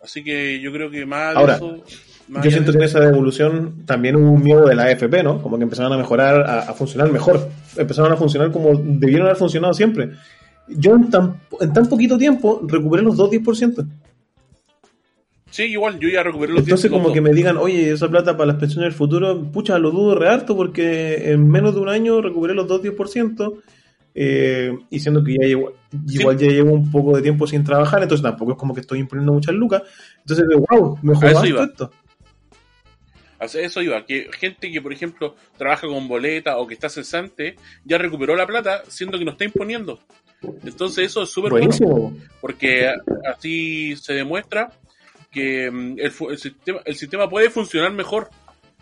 Así 0.00 0.22
que 0.22 0.60
yo 0.60 0.70
creo 0.70 0.90
que 0.92 1.04
más 1.06 1.34
de 1.34 1.40
Ahora, 1.40 1.54
eso. 1.56 1.82
más 2.28 2.44
Yo 2.44 2.50
siento 2.52 2.70
que 2.70 2.78
de 2.78 2.84
en 2.84 2.88
esa 2.90 3.00
devolución 3.00 3.84
también 3.84 4.14
hubo 4.14 4.30
un 4.30 4.42
miedo 4.44 4.64
de 4.66 4.76
la 4.76 4.84
AFP, 4.84 5.24
¿no? 5.24 5.42
Como 5.42 5.56
que 5.56 5.64
empezaron 5.64 5.92
a 5.92 5.96
mejorar, 5.96 6.42
a, 6.48 6.60
a 6.60 6.74
funcionar 6.74 7.10
mejor. 7.10 7.48
Empezaron 7.76 8.12
a 8.12 8.16
funcionar 8.16 8.52
como 8.52 8.76
debieron 8.76 9.26
haber 9.26 9.38
funcionado 9.38 9.74
siempre. 9.74 10.10
Yo 10.68 10.94
en 10.94 11.10
tan, 11.10 11.40
en 11.60 11.72
tan 11.72 11.88
poquito 11.88 12.16
tiempo 12.16 12.60
recuperé 12.68 13.02
los 13.02 13.16
dos 13.16 13.28
10%. 13.30 13.84
Sí, 15.54 15.66
igual, 15.66 16.00
yo 16.00 16.08
ya 16.08 16.24
recuperé 16.24 16.52
los 16.52 16.64
Entonces 16.64 16.90
10 16.90 17.00
como 17.00 17.14
que 17.14 17.20
me 17.20 17.32
digan, 17.32 17.56
oye, 17.58 17.92
esa 17.92 18.08
plata 18.08 18.36
para 18.36 18.48
las 18.48 18.56
pensiones 18.56 18.88
del 18.88 18.98
futuro, 18.98 19.40
pucha, 19.52 19.78
lo 19.78 19.92
dudo 19.92 20.16
re 20.16 20.28
harto 20.28 20.56
porque 20.56 21.30
en 21.30 21.48
menos 21.48 21.76
de 21.76 21.80
un 21.80 21.88
año 21.88 22.20
recuperé 22.20 22.54
los 22.54 22.66
dos 22.66 22.82
10%, 22.82 23.62
eh, 24.16 24.76
y 24.90 24.98
siendo 24.98 25.22
que 25.22 25.36
ya 25.40 25.46
llevo, 25.46 25.74
igual 26.08 26.38
ya 26.38 26.48
llevo 26.48 26.72
un 26.72 26.90
poco 26.90 27.14
de 27.14 27.22
tiempo 27.22 27.46
sin 27.46 27.62
trabajar, 27.62 28.02
entonces 28.02 28.24
tampoco 28.24 28.50
es 28.50 28.58
como 28.58 28.74
que 28.74 28.80
estoy 28.80 28.98
imponiendo 28.98 29.32
muchas 29.32 29.54
lucas. 29.54 29.82
Entonces, 30.18 30.44
wow, 30.68 30.96
A 30.96 31.06
mejoró 31.06 31.28
eso 31.28 31.38
harto 31.38 31.48
iba. 31.48 31.64
esto. 31.66 31.90
A 33.38 33.44
Eso 33.44 33.80
iba, 33.80 34.04
que 34.04 34.28
gente 34.36 34.72
que, 34.72 34.82
por 34.82 34.92
ejemplo, 34.92 35.36
trabaja 35.56 35.86
con 35.86 36.08
boleta 36.08 36.58
o 36.58 36.66
que 36.66 36.74
está 36.74 36.88
cesante, 36.88 37.54
ya 37.84 37.96
recuperó 37.96 38.34
la 38.34 38.48
plata, 38.48 38.82
siendo 38.88 39.20
que 39.20 39.24
no 39.24 39.30
está 39.30 39.44
imponiendo. 39.44 40.00
Entonces 40.64 41.06
eso 41.06 41.22
es 41.22 41.30
súper 41.30 41.52
bueno, 41.52 42.12
porque 42.40 42.90
así 43.24 43.94
se 43.94 44.14
demuestra 44.14 44.72
que 45.34 45.70
mm, 45.70 45.98
el, 45.98 46.12
el 46.30 46.38
sistema, 46.38 46.80
el 46.84 46.94
sistema 46.94 47.28
puede 47.28 47.50
funcionar 47.50 47.92
mejor. 47.92 48.30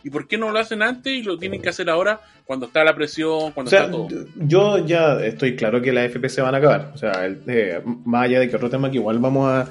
¿Y 0.04 0.10
por 0.10 0.26
qué 0.26 0.36
no 0.36 0.50
lo 0.50 0.58
hacen 0.58 0.82
antes 0.82 1.12
y 1.12 1.22
lo 1.22 1.38
tienen 1.38 1.62
que 1.62 1.68
hacer 1.68 1.88
ahora 1.88 2.20
cuando 2.44 2.66
está 2.66 2.82
la 2.82 2.92
presión, 2.94 3.30
O 3.30 3.54
cuando 3.54 3.70
sea, 3.70 3.80
está 3.84 3.92
todo? 3.92 4.08
yo 4.36 4.84
ya 4.84 5.20
estoy 5.24 5.54
claro 5.54 5.80
que 5.80 5.92
las 5.92 6.06
FP 6.06 6.28
se 6.28 6.42
van 6.42 6.54
a 6.56 6.58
acabar. 6.58 6.90
O 6.92 6.98
sea, 6.98 7.24
el- 7.24 7.40
eh, 7.46 7.80
más 8.04 8.24
allá 8.24 8.40
de 8.40 8.48
que 8.50 8.56
otro 8.56 8.68
tema 8.68 8.90
que 8.90 8.96
igual 8.96 9.20
vamos 9.20 9.48
a, 9.48 9.68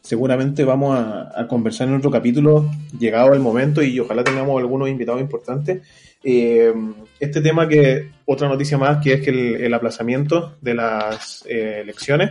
seguramente 0.00 0.64
vamos 0.64 0.98
a, 0.98 1.38
a 1.38 1.46
conversar 1.46 1.88
en 1.88 1.96
otro 1.96 2.10
capítulo, 2.10 2.70
llegado 2.98 3.34
el 3.34 3.40
momento, 3.40 3.82
y 3.82 4.00
ojalá 4.00 4.24
tengamos 4.24 4.58
algunos 4.58 4.88
invitados 4.88 5.20
importantes. 5.20 5.86
Eh, 6.22 6.72
este 7.20 7.42
tema 7.42 7.68
que, 7.68 8.10
otra 8.24 8.48
noticia 8.48 8.78
más, 8.78 9.02
que 9.04 9.12
es 9.12 9.20
que 9.20 9.30
el, 9.30 9.54
el 9.64 9.74
aplazamiento 9.74 10.56
de 10.62 10.74
las 10.74 11.44
eh, 11.46 11.80
elecciones 11.82 12.30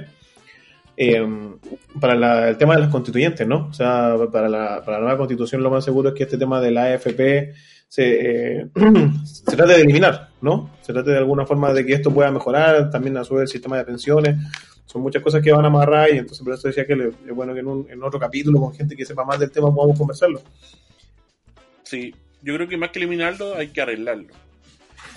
eh, 0.95 1.25
para 1.99 2.15
la- 2.15 2.49
el 2.49 2.57
tema 2.57 2.75
de 2.75 2.81
las 2.81 2.89
constituyentes, 2.89 3.47
¿no? 3.47 3.67
O 3.69 3.73
sea, 3.73 4.15
para 4.31 4.49
la, 4.49 4.83
para 4.83 4.97
la 4.97 5.03
nueva 5.03 5.17
constitución 5.17 5.63
lo 5.63 5.69
más 5.69 5.83
seguro 5.83 6.09
es 6.09 6.15
que 6.15 6.23
este 6.23 6.37
tema 6.37 6.61
de 6.61 6.71
la 6.71 6.83
AFP 6.93 7.53
se, 7.87 8.59
eh, 8.59 8.67
se 9.25 9.55
trate 9.55 9.73
de 9.73 9.81
eliminar, 9.81 10.29
¿no? 10.41 10.71
Se 10.81 10.93
trate 10.93 11.11
de 11.11 11.17
alguna 11.17 11.45
forma 11.45 11.73
de 11.73 11.85
que 11.85 11.93
esto 11.93 12.13
pueda 12.13 12.31
mejorar, 12.31 12.89
también 12.89 13.17
a 13.17 13.23
su 13.23 13.35
vez 13.35 13.43
el 13.43 13.47
sistema 13.49 13.77
de 13.77 13.85
pensiones, 13.85 14.37
son 14.85 15.01
muchas 15.01 15.23
cosas 15.23 15.41
que 15.41 15.51
van 15.51 15.65
a 15.65 15.67
amarrar 15.67 16.13
y 16.13 16.17
entonces 16.19 16.43
por 16.43 16.53
eso 16.53 16.67
decía 16.67 16.85
que 16.85 16.93
es 16.93 17.35
bueno 17.35 17.53
que 17.53 17.61
en, 17.61 17.67
un, 17.67 18.03
otro 18.03 18.19
capítulo 18.19 18.59
con 18.59 18.73
gente 18.73 18.95
que 18.95 19.05
sepa 19.05 19.23
más 19.23 19.39
del 19.39 19.51
tema 19.51 19.73
podamos 19.73 19.97
conversarlo. 19.97 20.41
Sí, 21.83 22.13
yo 22.41 22.55
creo 22.55 22.67
que 22.67 22.77
más 22.77 22.91
que 22.91 22.99
eliminarlo 22.99 23.55
hay 23.55 23.69
que 23.69 23.81
arreglarlo. 23.81 24.33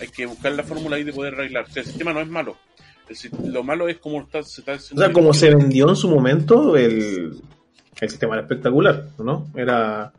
Hay 0.01 0.09
que 0.09 0.27
buscar 0.27 0.53
la 0.53 0.63
fórmula 0.63 0.97
ahí 0.97 1.05
de 1.05 1.13
poder 1.13 1.35
arreglar. 1.35 1.65
O 1.65 1.71
sea, 1.71 1.83
el 1.83 1.89
sistema 1.89 2.13
no 2.13 2.21
es 2.21 2.29
malo. 2.29 2.57
Lo 3.45 3.63
malo 3.63 3.89
es 3.89 3.99
como 3.99 4.21
está, 4.21 4.43
se 4.43 4.61
está 4.61 4.75
O 4.75 4.99
sea, 4.99 5.13
como 5.13 5.33
se 5.33 5.55
vendió 5.55 5.89
en 5.89 5.97
su 5.97 6.09
momento, 6.09 6.77
el, 6.77 7.41
el 8.01 8.11
sistema 8.11 8.35
era 8.35 8.43
espectacular, 8.43 9.09
¿no? 9.19 9.49
Era, 9.55 10.13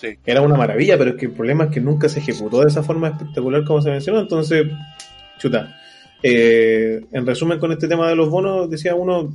Sí. 0.00 0.16
era 0.24 0.40
una 0.40 0.56
maravilla, 0.56 0.96
pero 0.96 1.10
es 1.10 1.16
que 1.16 1.26
el 1.26 1.32
problema 1.32 1.64
es 1.64 1.70
que 1.70 1.80
nunca 1.80 2.08
se 2.08 2.20
ejecutó 2.20 2.60
de 2.62 2.68
esa 2.68 2.82
forma 2.82 3.08
espectacular 3.08 3.64
como 3.64 3.82
se 3.82 3.90
mencionó, 3.90 4.20
entonces, 4.20 4.66
chuta. 5.38 5.76
Eh, 6.22 7.04
en 7.12 7.26
resumen, 7.26 7.58
con 7.58 7.72
este 7.72 7.86
tema 7.86 8.08
de 8.08 8.16
los 8.16 8.30
bonos, 8.30 8.70
decía 8.70 8.94
uno, 8.94 9.30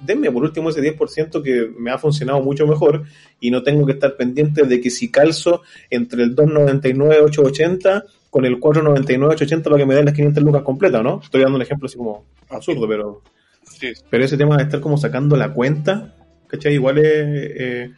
denme 0.00 0.30
por 0.30 0.42
último 0.42 0.70
ese 0.70 0.80
10% 0.80 1.42
que 1.42 1.70
me 1.78 1.90
ha 1.90 1.98
funcionado 1.98 2.40
mucho 2.40 2.66
mejor 2.66 3.04
y 3.40 3.50
no 3.50 3.62
tengo 3.62 3.84
que 3.84 3.92
estar 3.92 4.16
pendiente 4.16 4.62
de 4.62 4.80
que 4.80 4.90
si 4.90 5.10
calzo 5.10 5.62
entre 5.90 6.22
el 6.22 6.34
2.99, 6.34 7.20
8.80 7.24 8.04
con 8.34 8.44
el 8.44 8.58
4.99, 8.58 9.36
8.80 9.36 9.62
para 9.62 9.76
que 9.76 9.86
me 9.86 9.94
den 9.94 10.06
las 10.06 10.14
500 10.14 10.42
lucas 10.42 10.62
completas, 10.62 11.04
¿no? 11.04 11.20
Estoy 11.22 11.42
dando 11.42 11.54
un 11.54 11.62
ejemplo 11.62 11.86
así 11.86 11.96
como 11.96 12.24
absurdo, 12.50 12.88
pero... 12.88 13.22
Sí. 13.62 13.92
Pero 14.10 14.24
ese 14.24 14.36
tema 14.36 14.56
de 14.56 14.64
estar 14.64 14.80
como 14.80 14.98
sacando 14.98 15.36
la 15.36 15.52
cuenta, 15.54 16.16
¿cachai? 16.48 16.74
Igual 16.74 16.98
es, 16.98 17.06
eh, 17.06 17.90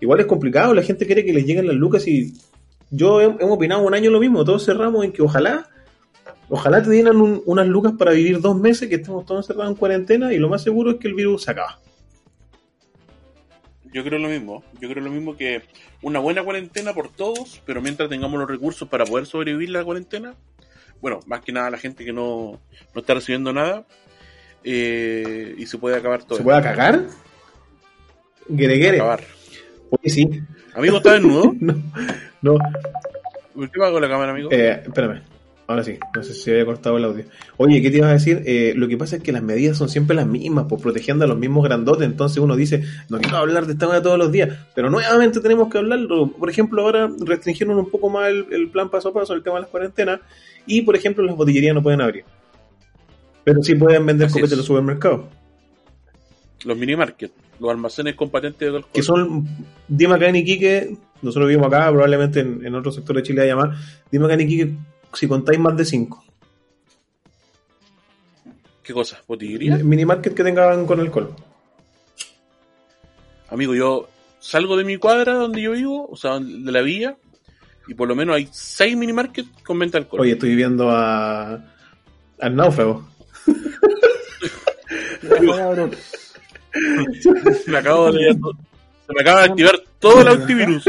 igual 0.00 0.20
es 0.20 0.26
complicado, 0.26 0.72
la 0.72 0.80
gente 0.80 1.04
quiere 1.04 1.22
que 1.22 1.34
les 1.34 1.44
lleguen 1.44 1.66
las 1.66 1.76
lucas 1.76 2.08
y 2.08 2.32
yo 2.90 3.20
he- 3.20 3.24
hemos 3.26 3.50
opinado 3.58 3.82
un 3.86 3.92
año 3.92 4.10
lo 4.10 4.20
mismo, 4.20 4.42
todos 4.42 4.64
cerramos 4.64 5.04
en 5.04 5.12
que 5.12 5.20
ojalá, 5.20 5.68
ojalá 6.48 6.82
te 6.82 6.88
dieran 6.90 7.18
un- 7.18 7.42
unas 7.44 7.66
lucas 7.66 7.92
para 7.98 8.12
vivir 8.12 8.40
dos 8.40 8.58
meses, 8.58 8.88
que 8.88 8.94
estemos 8.94 9.26
todos 9.26 9.44
encerrados 9.44 9.72
en 9.72 9.76
cuarentena 9.78 10.32
y 10.32 10.38
lo 10.38 10.48
más 10.48 10.62
seguro 10.62 10.92
es 10.92 10.96
que 10.96 11.08
el 11.08 11.14
virus 11.14 11.42
se 11.42 11.50
acaba. 11.50 11.78
Yo 13.94 14.02
creo 14.02 14.18
lo 14.18 14.28
mismo. 14.28 14.64
Yo 14.80 14.88
creo 14.88 15.04
lo 15.04 15.10
mismo 15.10 15.36
que 15.36 15.62
una 16.02 16.18
buena 16.18 16.42
cuarentena 16.42 16.92
por 16.92 17.10
todos, 17.10 17.62
pero 17.64 17.80
mientras 17.80 18.08
tengamos 18.08 18.40
los 18.40 18.50
recursos 18.50 18.88
para 18.88 19.04
poder 19.04 19.24
sobrevivir 19.24 19.70
la 19.70 19.84
cuarentena, 19.84 20.34
bueno, 21.00 21.20
más 21.26 21.42
que 21.42 21.52
nada 21.52 21.70
la 21.70 21.78
gente 21.78 22.04
que 22.04 22.12
no, 22.12 22.60
no 22.92 23.00
está 23.00 23.14
recibiendo 23.14 23.52
nada, 23.52 23.86
eh, 24.64 25.54
y 25.56 25.66
se 25.66 25.78
puede 25.78 25.96
acabar 25.96 26.24
todo. 26.24 26.38
¿Se 26.38 26.42
puede 26.42 26.60
cagar? 26.60 27.04
Guereguere. 28.48 28.96
acabar. 28.96 29.22
Oye, 29.90 30.10
sí. 30.10 30.42
Amigo, 30.74 30.96
¿está 30.96 31.12
desnudo? 31.12 31.54
no, 31.60 31.74
no. 32.42 32.58
¿Por 33.54 33.70
qué 33.70 33.78
la 33.78 34.08
cámara, 34.08 34.32
amigo? 34.32 34.50
Eh, 34.50 34.82
espérame. 34.84 35.22
Ahora 35.66 35.82
sí, 35.82 35.98
no 36.14 36.22
sé 36.22 36.34
si 36.34 36.40
se 36.42 36.50
había 36.50 36.66
cortado 36.66 36.98
el 36.98 37.04
audio. 37.04 37.24
Oye, 37.56 37.80
¿qué 37.80 37.90
te 37.90 37.96
ibas 37.96 38.10
a 38.10 38.12
decir? 38.12 38.42
Eh, 38.44 38.74
lo 38.76 38.86
que 38.86 38.98
pasa 38.98 39.16
es 39.16 39.22
que 39.22 39.32
las 39.32 39.42
medidas 39.42 39.78
son 39.78 39.88
siempre 39.88 40.14
las 40.14 40.26
mismas, 40.26 40.66
pues 40.68 40.82
protegiendo 40.82 41.24
a 41.24 41.28
los 41.28 41.38
mismos 41.38 41.64
grandotes. 41.64 42.04
Entonces 42.04 42.36
uno 42.38 42.54
dice, 42.54 42.84
no 43.08 43.18
quiero 43.18 43.38
hablar 43.38 43.64
de 43.64 43.72
esta 43.72 43.86
manera 43.86 44.02
todos 44.02 44.18
los 44.18 44.30
días, 44.30 44.58
pero 44.74 44.90
nuevamente 44.90 45.40
tenemos 45.40 45.70
que 45.70 45.78
hablarlo. 45.78 46.30
Por 46.32 46.50
ejemplo, 46.50 46.82
ahora 46.82 47.10
restringieron 47.18 47.78
un 47.78 47.88
poco 47.88 48.10
más 48.10 48.28
el, 48.28 48.46
el 48.50 48.68
plan 48.68 48.90
paso 48.90 49.08
a 49.08 49.14
paso, 49.14 49.32
el 49.32 49.42
tema 49.42 49.56
de 49.56 49.62
las 49.62 49.70
cuarentenas, 49.70 50.20
y 50.66 50.82
por 50.82 50.96
ejemplo, 50.96 51.24
las 51.24 51.34
botillerías 51.34 51.74
no 51.74 51.82
pueden 51.82 52.02
abrir. 52.02 52.24
Pero 53.42 53.62
sí 53.62 53.74
pueden 53.74 54.04
vender 54.04 54.26
Así 54.26 54.34
copetes 54.34 54.52
en 54.52 54.58
los 54.58 54.66
supermercados, 54.66 55.22
Los 56.66 56.76
mini 56.76 56.94
market, 56.94 57.32
los 57.58 57.70
almacenes 57.70 58.16
con 58.16 58.28
patente 58.28 58.66
de 58.66 58.76
alcohol. 58.76 58.90
que 58.92 59.02
son, 59.02 59.46
dime 59.88 60.14
acá 60.14 60.28
en 60.28 60.36
Iquique, 60.36 60.96
nosotros 61.22 61.48
vivimos 61.48 61.68
acá, 61.68 61.88
probablemente 61.90 62.40
en, 62.40 62.66
en 62.66 62.74
otro 62.74 62.92
sector 62.92 63.16
de 63.16 63.22
Chile 63.22 63.42
haya 63.42 63.56
más, 63.56 63.78
dime 64.10 64.26
acá 64.26 64.34
en 64.34 64.40
Iquique 64.42 64.74
si 65.14 65.28
contáis 65.28 65.58
más 65.58 65.76
de 65.76 65.84
5. 65.84 66.24
¿Qué 68.82 68.92
cosa? 68.92 69.20
¿Botillería? 69.26 69.76
Minimarket 69.78 70.34
que 70.34 70.44
tengan 70.44 70.86
con 70.86 71.00
alcohol. 71.00 71.34
Amigo, 73.48 73.74
yo 73.74 74.08
salgo 74.40 74.76
de 74.76 74.84
mi 74.84 74.98
cuadra 74.98 75.34
donde 75.34 75.62
yo 75.62 75.72
vivo, 75.72 76.06
o 76.10 76.16
sea, 76.16 76.38
de 76.38 76.70
la 76.70 76.82
villa, 76.82 77.16
y 77.86 77.94
por 77.94 78.08
lo 78.08 78.14
menos 78.14 78.36
hay 78.36 78.48
seis 78.50 78.96
mini 78.96 79.12
market 79.12 79.46
con 79.64 79.78
venta 79.78 79.98
alcohol. 79.98 80.20
Oye, 80.20 80.32
estoy 80.32 80.54
viendo 80.54 80.90
a. 80.90 81.64
al 82.40 82.56
náufrago. 82.56 83.08
me 87.66 87.78
acabo 87.78 88.12
de. 88.12 88.32
Se 88.32 89.12
me 89.12 89.20
acaba 89.20 89.42
de 89.42 89.48
activar 89.50 89.80
todo 89.98 90.22
el 90.22 90.28
antivirus. 90.40 90.84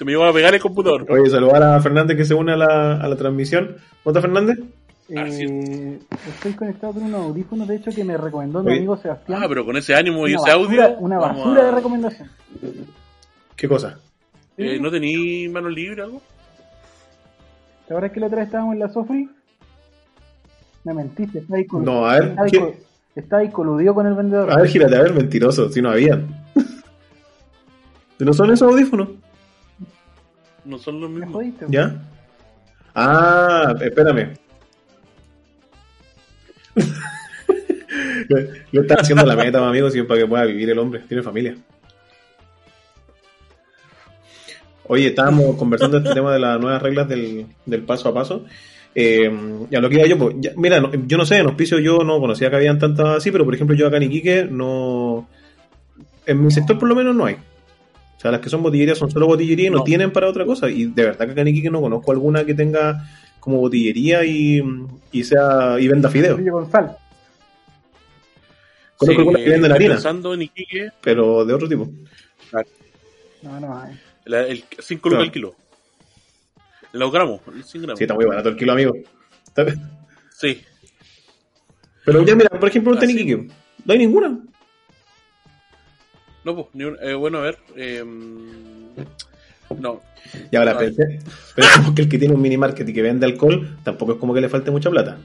Se 0.00 0.04
me 0.06 0.12
llevó 0.12 0.24
a 0.24 0.32
pegar 0.32 0.54
el 0.54 0.62
computador. 0.62 1.04
Oye, 1.10 1.28
saludar 1.28 1.62
a 1.62 1.78
Fernández 1.82 2.16
que 2.16 2.24
se 2.24 2.32
une 2.32 2.52
a 2.52 2.56
la, 2.56 2.94
a 2.94 3.06
la 3.06 3.16
transmisión. 3.16 3.76
¿Cómo 4.02 4.12
está 4.16 4.22
Fernández? 4.22 4.58
Eh, 5.10 5.98
estoy 6.26 6.52
conectado 6.54 6.94
con 6.94 7.02
unos 7.02 7.20
audífonos, 7.26 7.68
de 7.68 7.76
hecho, 7.76 7.90
que 7.90 8.02
me 8.02 8.16
recomendó 8.16 8.62
mi 8.62 8.78
amigo 8.78 8.96
Sebastián. 8.96 9.42
Ah, 9.42 9.46
pero 9.46 9.62
con 9.66 9.76
ese 9.76 9.94
ánimo 9.94 10.26
y 10.26 10.32
una 10.32 10.40
ese 10.42 10.56
basura, 10.58 10.84
audio. 10.86 10.98
Una 11.00 11.18
basura 11.18 11.60
a- 11.60 11.64
de 11.66 11.70
recomendación. 11.72 12.30
¿Qué 13.56 13.68
cosa? 13.68 13.98
Eh, 14.56 14.78
¿No 14.80 14.90
tení 14.90 15.48
manos 15.50 15.70
libres 15.74 16.02
algo? 16.02 16.22
¿Te 17.86 17.92
acuerdas 17.92 18.12
que 18.12 18.20
la 18.20 18.26
otra 18.28 18.38
vez 18.38 18.46
estábamos 18.46 18.72
en 18.72 18.80
la 18.80 18.88
Sofri? 18.88 19.28
Me 20.84 20.94
mentiste, 20.94 21.40
está 21.40 21.56
ahí, 21.58 21.66
No, 21.72 22.06
a 22.06 22.14
ver, 22.14 22.24
está 22.30 22.42
ahí, 22.44 22.50
¿qué? 22.52 22.58
col- 22.58 22.74
está 23.16 23.36
ahí 23.36 23.50
coludido 23.50 23.92
con 23.94 24.06
el 24.06 24.14
vendedor. 24.14 24.50
A 24.50 24.56
ver, 24.62 24.66
gírate, 24.66 24.96
a 24.96 25.02
ver, 25.02 25.12
mentiroso, 25.12 25.68
si 25.68 25.82
no 25.82 25.90
habían. 25.90 26.26
¿No 28.18 28.32
son 28.32 28.50
esos 28.50 28.66
audífonos? 28.72 29.08
No 30.64 30.78
son 30.78 31.00
los 31.00 31.10
mismos. 31.10 31.32
jodiste. 31.32 31.66
¿Ya? 31.68 31.94
Ah, 32.94 33.74
espérame. 33.80 34.34
le, 38.28 38.64
le 38.72 38.80
está 38.80 38.94
haciendo 39.00 39.24
la 39.26 39.36
meta, 39.36 39.66
amigo, 39.66 39.90
si 39.90 40.02
para 40.02 40.20
que 40.20 40.26
pueda 40.26 40.44
vivir 40.44 40.70
el 40.70 40.78
hombre. 40.78 41.00
Tiene 41.08 41.22
familia. 41.22 41.56
Oye, 44.86 45.08
estábamos 45.08 45.56
conversando 45.56 45.98
este 45.98 46.12
tema 46.14 46.32
de 46.32 46.40
las 46.40 46.60
nuevas 46.60 46.82
reglas 46.82 47.08
del, 47.08 47.46
del 47.64 47.82
paso 47.82 48.08
a 48.08 48.14
paso. 48.14 48.44
Eh, 48.92 49.30
ya 49.70 49.80
lo 49.80 49.88
que 49.88 49.96
iba 49.96 50.06
yo, 50.06 50.18
pues, 50.18 50.34
ya- 50.40 50.50
mira, 50.56 50.80
no- 50.80 50.90
yo 51.06 51.16
no 51.16 51.24
sé, 51.24 51.38
en 51.38 51.46
Hospicio 51.46 51.78
yo 51.78 51.98
no 52.00 52.18
conocía 52.18 52.50
que 52.50 52.56
habían 52.56 52.78
tantas 52.80 53.18
así, 53.18 53.30
pero 53.30 53.44
por 53.44 53.54
ejemplo 53.54 53.76
yo 53.76 53.86
acá 53.86 53.98
en 53.98 54.02
Iquique 54.04 54.48
no... 54.50 55.28
En 56.26 56.42
mi 56.44 56.50
sector 56.50 56.76
por 56.78 56.88
lo 56.88 56.96
menos 56.96 57.14
no 57.14 57.24
hay. 57.24 57.36
O 58.20 58.22
sea, 58.22 58.30
las 58.32 58.40
que 58.42 58.50
son 58.50 58.62
botillerías 58.62 58.98
son 58.98 59.10
solo 59.10 59.26
botillería 59.26 59.68
y 59.68 59.70
no, 59.70 59.78
No. 59.78 59.84
tienen 59.84 60.12
para 60.12 60.28
otra 60.28 60.44
cosa. 60.44 60.68
Y 60.68 60.84
de 60.84 61.04
verdad 61.04 61.24
que 61.24 61.32
acá 61.32 61.40
en 61.40 61.48
Iquique 61.48 61.70
no 61.70 61.80
conozco 61.80 62.12
alguna 62.12 62.44
que 62.44 62.52
tenga 62.52 63.02
como 63.40 63.56
botillería 63.60 64.22
y, 64.26 64.62
y 65.10 65.24
sea 65.24 65.80
y 65.80 65.88
venda 65.88 66.10
fideos. 66.10 66.38
Conozco 68.96 69.20
algunas 69.20 69.42
que 69.42 69.48
venden 69.50 69.72
harina, 69.72 69.94
Pensando 69.94 70.34
en 70.34 70.42
Iquique, 70.42 70.90
pero 71.00 71.46
de 71.46 71.54
otro 71.54 71.66
tipo. 71.66 71.88
no, 73.42 73.58
no 73.60 73.78
hay. 73.80 73.98
la- 74.26 74.46
el 74.46 74.64
5 74.78 75.00
Claro. 75.08 75.16
lucas 75.16 75.26
el 75.26 75.32
kilo. 75.32 75.54
Los 76.92 77.10
gramos, 77.10 77.40
el 77.54 77.64
100 77.64 77.82
gramos. 77.84 77.98
Sí, 77.98 78.04
está 78.04 78.14
muy 78.14 78.26
barato 78.26 78.50
el 78.50 78.56
kilo, 78.56 78.72
amigo. 78.72 78.92
Está- 79.46 79.64
Sí. 80.36 80.60
Pero 82.04 82.22
ya 82.24 82.34
mira, 82.34 82.50
por 82.50 82.68
ejemplo, 82.68 82.92
en 82.92 82.98
Así. 82.98 83.12
Iquique 83.12 83.48
no 83.86 83.92
hay 83.94 83.98
ninguna. 83.98 84.38
No, 86.44 86.54
pues, 86.54 86.66
ni 86.74 86.84
un- 86.84 86.96
eh, 87.02 87.14
bueno, 87.14 87.38
a 87.38 87.42
ver. 87.42 87.58
eh, 87.76 88.04
no, 89.78 90.00
Y 90.50 90.56
ahora 90.56 90.72
Ah. 90.72 90.78
pensé, 90.78 91.18
pensemos 91.54 91.92
que 91.94 92.02
el 92.02 92.08
que 92.08 92.18
tiene 92.18 92.34
un 92.34 92.42
mini 92.42 92.56
market 92.56 92.88
y 92.88 92.92
que 92.92 93.02
vende 93.02 93.26
alcohol, 93.26 93.78
tampoco 93.82 94.12
es 94.12 94.18
como 94.18 94.34
que 94.34 94.40
le 94.40 94.48
falte 94.48 94.70
mucha 94.70 94.90
plata. 94.90 95.16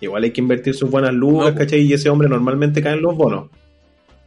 Igual 0.00 0.24
hay 0.24 0.30
que 0.32 0.40
invertir 0.40 0.74
sus 0.74 0.90
buenas 0.90 1.12
lucas, 1.14 1.52
No. 1.52 1.58
¿cachai? 1.58 1.80
Y 1.80 1.92
ese 1.92 2.08
hombre 2.10 2.28
normalmente 2.28 2.82
cae 2.82 2.94
en 2.94 3.02
los 3.02 3.16
bonos. 3.16 3.50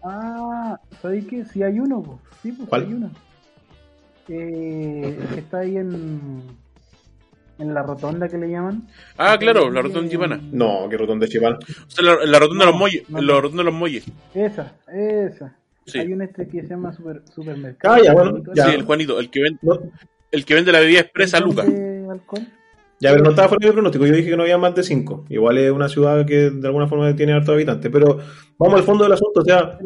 Ah, 0.04 0.80
¿sabéis 1.02 1.26
que 1.28 1.46
Si 1.46 1.62
hay 1.64 1.80
uno, 1.80 2.02
po. 2.02 2.20
sí, 2.42 2.52
pues 2.52 2.70
¿Cuál? 2.70 2.86
hay 2.86 2.94
uno. 2.94 3.12
Eh, 4.28 5.20
está 5.38 5.60
ahí 5.60 5.78
en, 5.78 6.42
en 7.60 7.74
la 7.74 7.84
rotonda 7.84 8.28
que 8.28 8.38
le 8.38 8.50
llaman. 8.50 8.88
Ah, 9.18 9.38
claro, 9.40 9.70
la 9.70 9.82
rotonda 9.82 10.10
chipana. 10.10 10.40
No, 10.52 10.88
que 10.90 10.98
rotón 10.98 11.20
de 11.20 11.28
chipal. 11.28 11.56
O 11.56 11.90
sea, 11.92 12.04
la, 12.04 12.26
la 12.26 12.40
rotonda 12.40 12.66
de 12.66 12.66
No, 12.66 12.72
los 12.72 12.80
muelles. 12.80 13.10
no. 13.10 13.22
La 13.22 13.34
rotonda 13.42 13.64
de 13.64 13.70
los 13.70 13.74
muelles. 13.80 14.06
Esa, 14.34 14.74
esa. 14.92 15.56
Sí. 15.86 16.00
Hay 16.00 16.12
un 16.12 16.22
este 16.22 16.48
que 16.48 16.62
se 16.62 16.70
llama 16.70 16.94
super, 16.94 17.22
supermercado. 17.34 17.96
Ah, 17.96 18.00
ya, 18.04 18.14
bueno, 18.14 18.42
ya. 18.54 18.66
Sí, 18.66 18.72
el 18.72 18.84
Juanito, 18.84 19.20
el 19.20 19.30
que 19.30 19.42
vende, 19.42 19.60
No, 19.62 19.80
el 20.32 20.46
que 20.46 20.56
vende 20.56 20.72
la 20.72 20.80
bebida 20.80 21.02
expresa 21.02 21.40
Lucas. 21.40 21.68
¿Vende 21.68 22.12
alcohol? 22.12 22.48
ya, 23.00 23.12
pero 23.12 23.24
no 23.24 23.30
estaba 23.32 23.50
fuera 23.50 23.68
de 23.68 23.74
pronóstico. 23.74 24.06
Yo 24.06 24.16
dije 24.16 24.30
que 24.30 24.38
no 24.38 24.44
había 24.44 24.58
más 24.58 24.74
de 24.74 24.84
5. 24.84 25.26
Igual 25.30 25.58
es 25.60 25.72
una 25.72 25.90
ciudad 25.90 26.26
que 26.26 26.50
de 26.50 26.68
alguna 26.68 26.88
forma 26.88 27.16
tiene 27.16 27.34
hartos 27.34 27.54
habitantes. 27.54 27.92
Pero 27.92 28.20
vamos 28.58 28.80
al 28.80 28.86
fondo 28.86 29.04
del 29.04 29.14
asunto. 29.14 29.42
O 29.42 29.46
sea, 29.46 29.78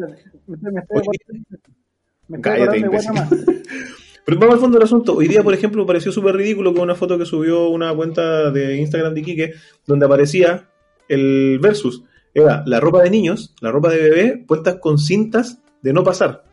me 0.46 0.80
estoy, 0.80 1.02
me 1.28 1.56
estoy 1.56 2.40
cállate, 2.40 2.78
imbécil. 2.78 3.12
Pero 4.24 4.38
vamos 4.38 4.54
al 4.54 4.60
fondo 4.60 4.78
del 4.78 4.84
asunto. 4.84 5.16
Hoy 5.16 5.28
día, 5.28 5.42
por 5.42 5.54
ejemplo, 5.54 5.82
me 5.82 5.86
pareció 5.86 6.12
súper 6.12 6.36
ridículo 6.36 6.72
que 6.72 6.80
una 6.80 6.94
foto 6.94 7.18
que 7.18 7.26
subió 7.26 7.68
una 7.68 7.94
cuenta 7.94 8.50
de 8.50 8.76
Instagram 8.76 9.12
de 9.12 9.20
Iquique, 9.20 9.54
donde 9.86 10.06
aparecía 10.06 10.68
el 11.08 11.58
versus. 11.60 12.04
Era 12.32 12.62
la 12.64 12.78
ropa 12.78 13.02
de 13.02 13.10
niños, 13.10 13.54
la 13.60 13.72
ropa 13.72 13.90
de 13.90 13.98
bebé, 13.98 14.44
puestas 14.46 14.76
con 14.76 14.98
cintas 14.98 15.59
de 15.82 15.92
no 15.92 16.02
pasar. 16.04 16.44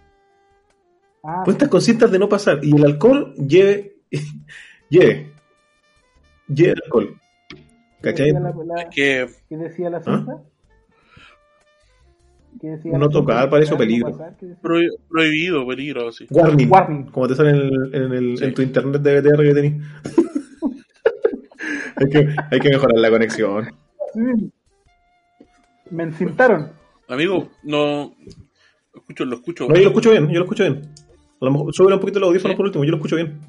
Ah, 1.23 1.41
Puestas 1.43 1.67
con 1.69 1.81
cintas 1.81 2.11
de 2.11 2.19
no 2.19 2.29
pasar. 2.29 2.59
Y 2.63 2.75
el 2.75 2.85
alcohol 2.85 3.33
lleve. 3.35 3.97
lleve. 4.89 5.31
Lleve 6.47 6.75
alcohol. 6.83 7.19
¿qué 7.49 7.61
¿Cachai? 8.01 8.25
decía 8.31 8.39
la, 8.39 8.53
la- 8.83 8.89
Que 8.89 9.27
qué 9.49 9.57
decía 9.57 9.89
la 9.89 9.97
¿Ah? 9.97 10.01
cinta? 10.03 10.41
¿Qué 12.61 12.67
decía 12.69 12.97
No 12.97 13.09
tocar, 13.09 13.49
para 13.49 13.63
eso 13.63 13.73
No 13.73 13.77
peligro. 13.79 14.17
prohibido, 15.09 15.67
peligro. 15.67 16.09
Warning. 16.29 16.71
Warning. 16.71 17.03
Como 17.11 17.27
te 17.27 17.35
sale 17.35 17.49
en, 17.51 17.55
el- 17.57 17.95
en, 17.95 18.13
el- 18.13 18.37
Sí. 18.37 18.45
en 18.45 18.53
tu 18.53 18.61
internet 18.61 19.01
de 19.01 19.21
BTR 19.21 19.43
que 19.43 19.53
tenés. 19.53 19.83
hay, 21.97 22.09
que, 22.09 22.35
hay 22.51 22.59
que 22.59 22.69
mejorar 22.69 22.97
la 22.99 23.09
conexión. 23.09 23.71
Sí. 24.13 24.51
Me 25.91 26.03
encintaron. 26.03 26.71
Amigo, 27.07 27.49
no. 27.63 28.13
Lo 28.97 29.01
escucho, 29.01 29.25
lo 29.25 29.35
escucho. 29.35 29.67
No, 29.67 29.75
yo 29.75 29.81
lo 29.81 29.87
escucho 29.89 30.09
bien, 30.09 30.27
yo 30.27 30.39
lo 30.39 30.45
escucho 30.45 30.63
bien. 30.63 30.81
A 31.39 31.45
lo 31.45 31.51
mejor, 31.51 31.73
súbele 31.73 31.95
un 31.95 32.01
poquito 32.01 32.19
los 32.19 32.29
audífonos 32.29 32.53
¿Sí? 32.53 32.57
por 32.57 32.65
último, 32.65 32.83
yo 32.83 32.91
lo 32.91 32.97
escucho 32.97 33.15
bien. 33.15 33.39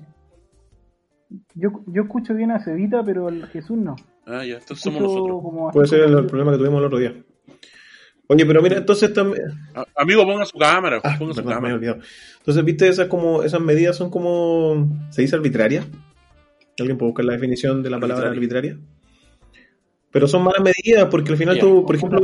Yo, 1.54 1.70
yo 1.86 2.02
escucho 2.02 2.34
bien 2.34 2.50
a 2.50 2.62
Cevita, 2.62 3.02
pero 3.02 3.28
el 3.28 3.46
Jesús 3.46 3.78
no. 3.78 3.96
Ah, 4.26 4.44
ya, 4.44 4.58
entonces 4.58 4.80
somos 4.80 5.00
nosotros. 5.00 5.72
Puede 5.72 5.86
ser 5.86 6.00
el, 6.00 6.26
problema 6.26 6.52
que 6.52 6.58
tuvimos 6.58 6.80
el 6.80 6.84
otro 6.84 6.98
día. 6.98 7.14
Oye, 8.26 8.44
pero 8.44 8.60
mira, 8.60 8.76
entonces 8.76 9.12
también. 9.14 9.42
A- 9.74 9.86
Amigo, 9.96 10.24
ponga 10.26 10.44
su 10.44 10.58
cámara. 10.58 11.00
Ah, 11.02 11.16
ponga 11.18 11.32
su 11.32 11.36
perdón, 11.36 11.48
me 11.48 11.54
cámara. 11.54 11.74
olvidado. 11.74 12.00
Entonces, 12.38 12.64
viste, 12.64 12.88
esas 12.88 13.08
como 13.08 13.42
esas 13.42 13.60
medidas 13.62 13.96
son 13.96 14.10
como. 14.10 14.86
¿Se 15.08 15.22
dice 15.22 15.36
arbitraria? 15.36 15.86
¿Alguien 16.78 16.98
puede 16.98 17.10
buscar 17.10 17.24
la 17.24 17.32
definición 17.32 17.82
de 17.82 17.88
la 17.88 17.98
palabra 17.98 18.28
arbitraria? 18.28 18.78
Pero 20.10 20.28
son 20.28 20.42
malas 20.42 20.62
medidas 20.62 21.08
porque 21.10 21.32
al 21.32 21.38
final 21.38 21.58
tú, 21.58 21.86
por 21.86 21.96
ejemplo, 21.96 22.20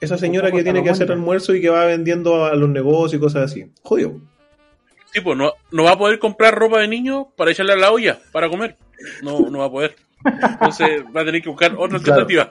esa 0.00 0.16
señora 0.18 0.50
que 0.50 0.62
tiene 0.62 0.82
que 0.82 0.90
hacer 0.90 1.10
almuerzo 1.12 1.54
y 1.54 1.60
que 1.60 1.68
va 1.68 1.84
vendiendo 1.84 2.44
a 2.44 2.54
los 2.54 2.68
negocios 2.68 3.14
y 3.18 3.20
cosas 3.22 3.50
así. 3.50 3.66
Jodido. 3.82 4.20
Sí, 5.12 5.20
pues 5.20 5.36
no, 5.36 5.52
no 5.72 5.84
va 5.84 5.92
a 5.92 5.98
poder 5.98 6.18
comprar 6.18 6.54
ropa 6.54 6.80
de 6.80 6.88
niño 6.88 7.28
para 7.36 7.50
echarle 7.50 7.72
a 7.72 7.76
la 7.76 7.90
olla 7.92 8.18
para 8.32 8.48
comer. 8.48 8.76
No, 9.22 9.40
no 9.50 9.58
va 9.58 9.64
a 9.66 9.70
poder. 9.70 9.96
Entonces 10.24 11.02
va 11.14 11.22
a 11.22 11.24
tener 11.24 11.42
que 11.42 11.48
buscar 11.48 11.72
otra 11.76 11.98
Claro. 11.98 12.22
alternativa. 12.22 12.48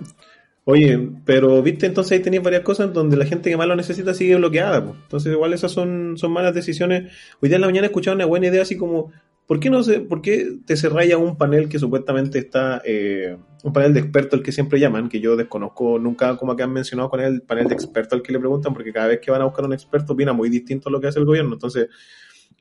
Oye, 0.66 1.00
pero 1.26 1.62
viste, 1.64 1.86
entonces 1.88 2.12
ahí 2.12 2.20
tenéis 2.20 2.44
varias 2.44 2.62
cosas 2.62 2.94
donde 2.94 3.18
la 3.18 3.26
gente 3.26 3.50
que 3.50 3.58
más 3.58 3.68
lo 3.68 3.76
necesita 3.76 4.14
sigue 4.14 4.36
bloqueada. 4.36 4.84
pues. 4.84 4.98
Entonces, 5.04 5.34
igual 5.34 5.54
esas 5.54 5.72
son, 5.72 6.16
son 6.18 6.32
malas 6.32 6.54
decisiones. 6.54 7.12
Hoy 7.42 7.50
día 7.50 7.56
en 7.56 7.62
la 7.62 7.68
mañana 7.68 7.86
he 7.88 7.90
escuchado 7.90 8.16
una 8.16 8.26
buena 8.26 8.48
idea 8.48 8.62
así 8.62 8.78
como, 8.78 9.12
¿por 9.50 9.60
qué 9.60 9.72
no 9.72 9.82
se, 9.82 10.02
por 10.02 10.22
qué 10.22 10.60
te 10.64 10.76
un 11.18 11.36
panel 11.36 11.70
que 11.70 11.80
supuestamente 11.80 12.38
está, 12.38 12.84
eh, 12.86 13.36
un 13.64 13.74
panel 13.74 13.96
de 13.96 14.02
experto 14.02 14.36
el 14.36 14.44
que 14.44 14.52
siempre 14.52 14.80
llaman, 14.80 15.10
que 15.10 15.20
yo 15.20 15.36
desconozco 15.36 15.98
nunca 15.98 16.38
como 16.38 16.56
que 16.56 16.62
han 16.62 16.72
mencionado 16.72 17.10
con 17.10 17.20
el 17.20 17.42
panel 17.42 17.68
de 17.68 17.74
experto 17.74 18.16
al 18.16 18.22
que 18.22 18.32
le 18.32 18.38
preguntan, 18.38 18.76
porque 18.76 18.94
cada 18.94 19.08
vez 19.08 19.20
que 19.20 19.32
van 19.32 19.42
a 19.42 19.46
buscar 19.46 19.66
un 19.66 19.74
experto 19.74 20.14
opina 20.14 20.34
muy 20.34 20.50
distinto 20.50 20.90
a 20.90 20.92
lo 20.92 21.02
que 21.02 21.08
hace 21.08 21.18
el 21.18 21.26
gobierno. 21.26 21.54
Entonces, 21.54 21.88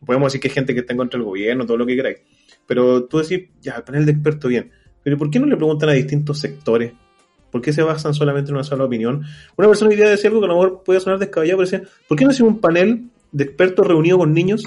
podemos 0.03 0.29
decir 0.29 0.41
que 0.41 0.49
hay 0.49 0.55
gente 0.55 0.73
que 0.73 0.81
está 0.81 0.97
contra 0.97 1.19
del 1.19 1.27
gobierno, 1.27 1.67
todo 1.67 1.77
lo 1.77 1.85
que 1.85 1.95
queráis. 1.95 2.21
Pero 2.67 3.05
tú 3.05 3.19
decís, 3.19 3.51
ya, 3.61 3.75
el 3.75 3.83
panel 3.83 4.07
de 4.07 4.13
expertos, 4.13 4.49
bien. 4.49 4.71
Pero 5.03 5.19
¿por 5.19 5.31
qué 5.31 5.39
no 5.39 5.45
le 5.45 5.57
preguntan 5.59 5.91
a 5.91 5.93
distintos 5.93 6.39
sectores? 6.39 6.95
¿Por 7.51 7.61
qué 7.61 7.75
se 7.75 7.83
basan 7.83 8.15
solamente 8.15 8.49
en 8.49 8.55
una 8.55 8.65
sola 8.65 8.85
opinión? 8.85 9.25
Una 9.59 9.69
persona 9.69 9.91
hoy 9.91 9.97
día 9.97 10.09
decía 10.09 10.31
algo 10.31 10.41
que 10.41 10.47
a 10.47 10.49
lo 10.49 10.55
mejor 10.55 10.83
puede 10.85 11.01
sonar 11.01 11.19
descabellado, 11.19 11.59
pero 11.59 11.71
decía, 11.71 11.87
¿por 12.09 12.17
qué 12.17 12.25
no 12.25 12.31
hacemos 12.31 12.55
un 12.55 12.61
panel 12.63 13.11
de 13.31 13.45
expertos 13.45 13.87
reunidos 13.87 14.21
con 14.21 14.33
niños? 14.33 14.65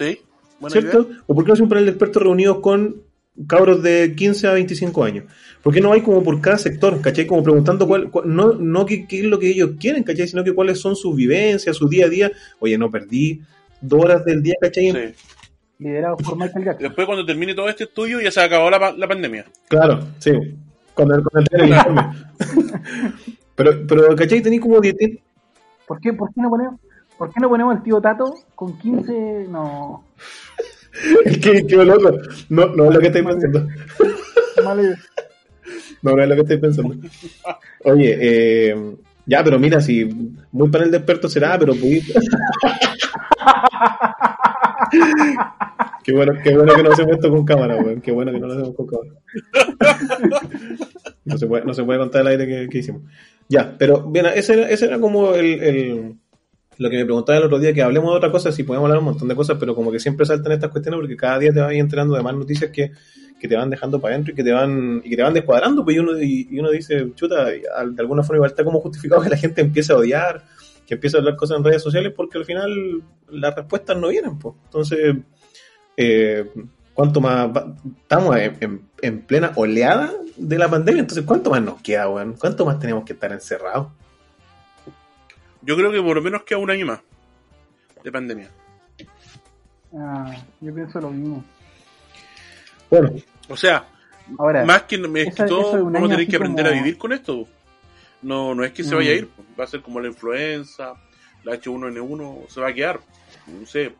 ¿Sí? 0.00 0.18
Buena 0.58 0.72
¿Cierto? 0.72 1.06
idea. 1.10 1.22
¿O 1.26 1.34
por 1.34 1.44
qué 1.44 1.52
no 1.52 1.68
panel 1.68 1.84
de 1.84 1.90
expertos 1.90 2.22
reunidos 2.22 2.60
con 2.60 3.02
cabros 3.46 3.82
de 3.82 4.14
15 4.16 4.46
a 4.48 4.52
25 4.54 5.04
años? 5.04 5.24
¿Por 5.62 5.74
qué 5.74 5.80
no 5.80 5.92
hay 5.92 6.00
como 6.00 6.22
por 6.22 6.40
cada 6.40 6.56
sector, 6.58 7.00
¿cachai? 7.02 7.26
Como 7.26 7.42
preguntando 7.42 7.86
cuál, 7.86 8.10
cuál- 8.10 8.34
no, 8.34 8.54
no 8.54 8.86
qué, 8.86 9.06
qué 9.06 9.20
es 9.20 9.24
lo 9.26 9.38
que 9.38 9.48
ellos 9.50 9.72
quieren, 9.78 10.02
¿cachai? 10.02 10.26
Sino 10.26 10.42
que 10.42 10.54
cuáles 10.54 10.80
son 10.80 10.96
sus 10.96 11.14
vivencias, 11.14 11.76
su 11.76 11.88
día 11.88 12.06
a 12.06 12.08
día. 12.08 12.32
Oye, 12.60 12.78
no 12.78 12.90
perdí 12.90 13.40
dos 13.80 14.04
horas 14.04 14.24
del 14.24 14.42
día, 14.42 14.54
¿cachai? 14.60 14.90
Sí. 14.90 15.14
Liderado 15.78 16.16
por 16.16 16.36
Michael 16.36 16.62
Y 16.62 16.64
Jackson. 16.66 16.82
después 16.88 17.06
cuando 17.06 17.24
termine 17.26 17.54
todo 17.54 17.68
este 17.68 17.84
estudio 17.84 18.20
ya 18.20 18.30
se 18.30 18.40
acabó 18.40 18.70
la, 18.70 18.92
la 18.96 19.08
pandemia. 19.08 19.46
Claro, 19.68 20.00
sí. 20.18 20.32
Cuando, 20.94 21.22
cuando 21.22 21.50
el 21.56 21.68
informe. 21.70 22.02
pero, 23.54 23.86
pero, 23.86 24.16
¿cachai? 24.16 24.40
Tenéis 24.42 24.60
como 24.62 24.80
10 24.80 24.94
¿Por 25.86 26.00
qué, 26.00 26.12
por, 26.12 26.28
qué 26.32 26.40
no 26.40 26.50
ponemos, 26.50 26.80
¿Por 27.20 27.30
qué 27.34 27.38
no 27.38 27.50
ponemos 27.50 27.76
al 27.76 27.82
tío 27.82 28.00
Tato 28.00 28.34
con 28.54 28.78
15? 28.78 29.44
No. 29.50 30.04
qué, 31.42 31.66
qué 31.66 31.76
loco. 31.84 32.12
No, 32.48 32.64
no 32.74 32.84
es 32.86 32.94
lo 32.94 32.98
que 32.98 33.08
estáis 33.08 33.26
pensando. 33.26 33.66
No, 36.00 36.16
no 36.16 36.22
es 36.22 36.28
lo 36.30 36.34
que 36.34 36.40
estáis 36.40 36.60
pensando. 36.60 36.94
Oye, 37.84 38.16
eh, 38.18 38.94
ya, 39.26 39.44
pero 39.44 39.58
mira, 39.58 39.82
si 39.82 40.06
muy 40.50 40.70
panel 40.70 40.90
de 40.90 40.96
expertos 40.96 41.30
será, 41.30 41.58
pero 41.58 41.74
pudiste. 41.74 42.14
qué, 46.02 46.12
bueno, 46.14 46.32
qué 46.42 46.56
bueno 46.56 46.74
que 46.74 46.82
no 46.82 46.92
hacemos 46.92 47.12
esto 47.12 47.28
con 47.28 47.44
cámara, 47.44 47.76
weón. 47.76 48.00
Qué 48.00 48.12
bueno 48.12 48.32
que 48.32 48.40
no 48.40 48.46
lo 48.46 48.54
hacemos 48.54 48.74
con 48.74 48.86
cámara. 48.86 49.10
No 51.26 51.36
se 51.36 51.46
puede, 51.46 51.66
no 51.66 51.74
se 51.74 51.84
puede 51.84 51.98
contar 51.98 52.22
el 52.22 52.28
aire 52.28 52.46
que, 52.46 52.66
que 52.70 52.78
hicimos. 52.78 53.02
Ya, 53.46 53.76
pero 53.78 54.10
bien, 54.10 54.24
ese 54.34 54.54
era, 54.54 54.70
ese 54.70 54.86
era 54.86 54.98
como 54.98 55.34
el, 55.34 55.62
el- 55.62 56.14
lo 56.80 56.88
que 56.90 56.96
me 56.96 57.04
preguntaba 57.04 57.38
el 57.38 57.44
otro 57.44 57.58
día, 57.58 57.72
que 57.74 57.82
hablemos 57.82 58.10
de 58.10 58.16
otra 58.16 58.30
cosa, 58.32 58.50
si 58.50 58.62
podemos 58.64 58.86
hablar 58.86 58.98
un 59.00 59.04
montón 59.04 59.28
de 59.28 59.36
cosas, 59.36 59.56
pero 59.60 59.74
como 59.74 59.92
que 59.92 60.00
siempre 60.00 60.24
saltan 60.24 60.52
estas 60.52 60.70
cuestiones 60.70 60.98
porque 60.98 61.16
cada 61.16 61.38
día 61.38 61.52
te 61.52 61.60
vas 61.60 61.72
enterando 61.72 62.14
de 62.16 62.22
más 62.22 62.34
noticias 62.34 62.70
que, 62.70 62.92
que 63.38 63.46
te 63.48 63.54
van 63.56 63.68
dejando 63.70 64.00
para 64.00 64.14
adentro 64.14 64.32
y 64.32 64.36
que 64.36 64.42
te 64.44 64.52
van 64.52 65.02
y 65.04 65.10
que 65.10 65.16
te 65.16 65.22
van 65.22 65.34
descuadrando, 65.34 65.84
pues 65.84 65.96
y 65.96 65.98
uno, 66.00 66.12
y, 66.20 66.58
uno 66.58 66.70
dice, 66.70 67.12
chuta, 67.14 67.44
de 67.44 67.62
alguna 67.98 68.22
forma 68.22 68.38
igual 68.38 68.50
está 68.50 68.64
como 68.64 68.80
justificado 68.80 69.20
que 69.22 69.28
la 69.28 69.36
gente 69.36 69.60
empiece 69.60 69.92
a 69.92 69.96
odiar, 69.96 70.42
que 70.86 70.94
empiece 70.94 71.16
a 71.16 71.20
hablar 71.20 71.36
cosas 71.36 71.58
en 71.58 71.64
redes 71.64 71.82
sociales, 71.82 72.12
porque 72.16 72.38
al 72.38 72.44
final 72.46 73.02
las 73.30 73.54
respuestas 73.54 73.96
no 73.98 74.08
vienen, 74.08 74.38
pues. 74.38 74.54
Entonces, 74.64 75.16
eh, 75.96 76.50
¿cuánto 76.94 77.20
más? 77.20 77.50
Estamos 78.02 78.36
en, 78.36 78.56
en- 78.60 78.80
en 79.02 79.20
plena 79.22 79.52
oleada 79.54 80.12
de 80.36 80.58
la 80.58 80.68
pandemia, 80.68 81.00
entonces 81.00 81.24
¿cuánto 81.24 81.50
más 81.50 81.62
nos 81.62 81.80
queda, 81.82 82.08
weón? 82.08 82.34
¿Cuánto 82.38 82.64
más 82.64 82.78
tenemos 82.78 83.04
que 83.04 83.12
estar 83.12 83.32
encerrados? 83.32 83.88
Yo 85.62 85.76
creo 85.76 85.92
que 85.92 86.00
por 86.02 86.16
lo 86.16 86.22
menos 86.22 86.42
queda 86.44 86.58
un 86.58 86.70
año 86.70 86.86
más 86.86 87.00
de 88.02 88.12
pandemia. 88.12 88.50
Ah, 89.96 90.34
yo 90.60 90.74
pienso 90.74 91.00
lo 91.00 91.10
mismo. 91.10 91.44
Bueno, 92.90 93.10
O 93.48 93.56
sea, 93.56 93.86
Ahora, 94.38 94.64
más 94.64 94.82
que, 94.84 94.94
es 94.96 95.02
que 95.10 95.22
esa- 95.22 95.46
todo 95.46 95.84
vamos 95.84 96.04
a 96.04 96.08
tener 96.14 96.28
que 96.28 96.36
aprender 96.36 96.64
como- 96.66 96.78
a 96.78 96.82
vivir 96.82 96.98
con 96.98 97.12
esto. 97.12 97.48
No, 98.22 98.54
no 98.54 98.64
es 98.64 98.72
que 98.72 98.84
se 98.84 98.94
Mm. 98.94 98.98
vaya 98.98 99.10
a 99.10 99.14
ir, 99.14 99.28
va 99.58 99.64
a 99.64 99.66
ser 99.66 99.82
como 99.82 99.98
la 100.00 100.06
influenza, 100.08 100.94
la 101.42 101.54
H1N1, 101.54 102.44
se 102.48 102.60
va 102.60 102.68
a 102.68 102.72
quedar. 102.74 103.00
No 103.48 103.66
sé. 103.66 103.92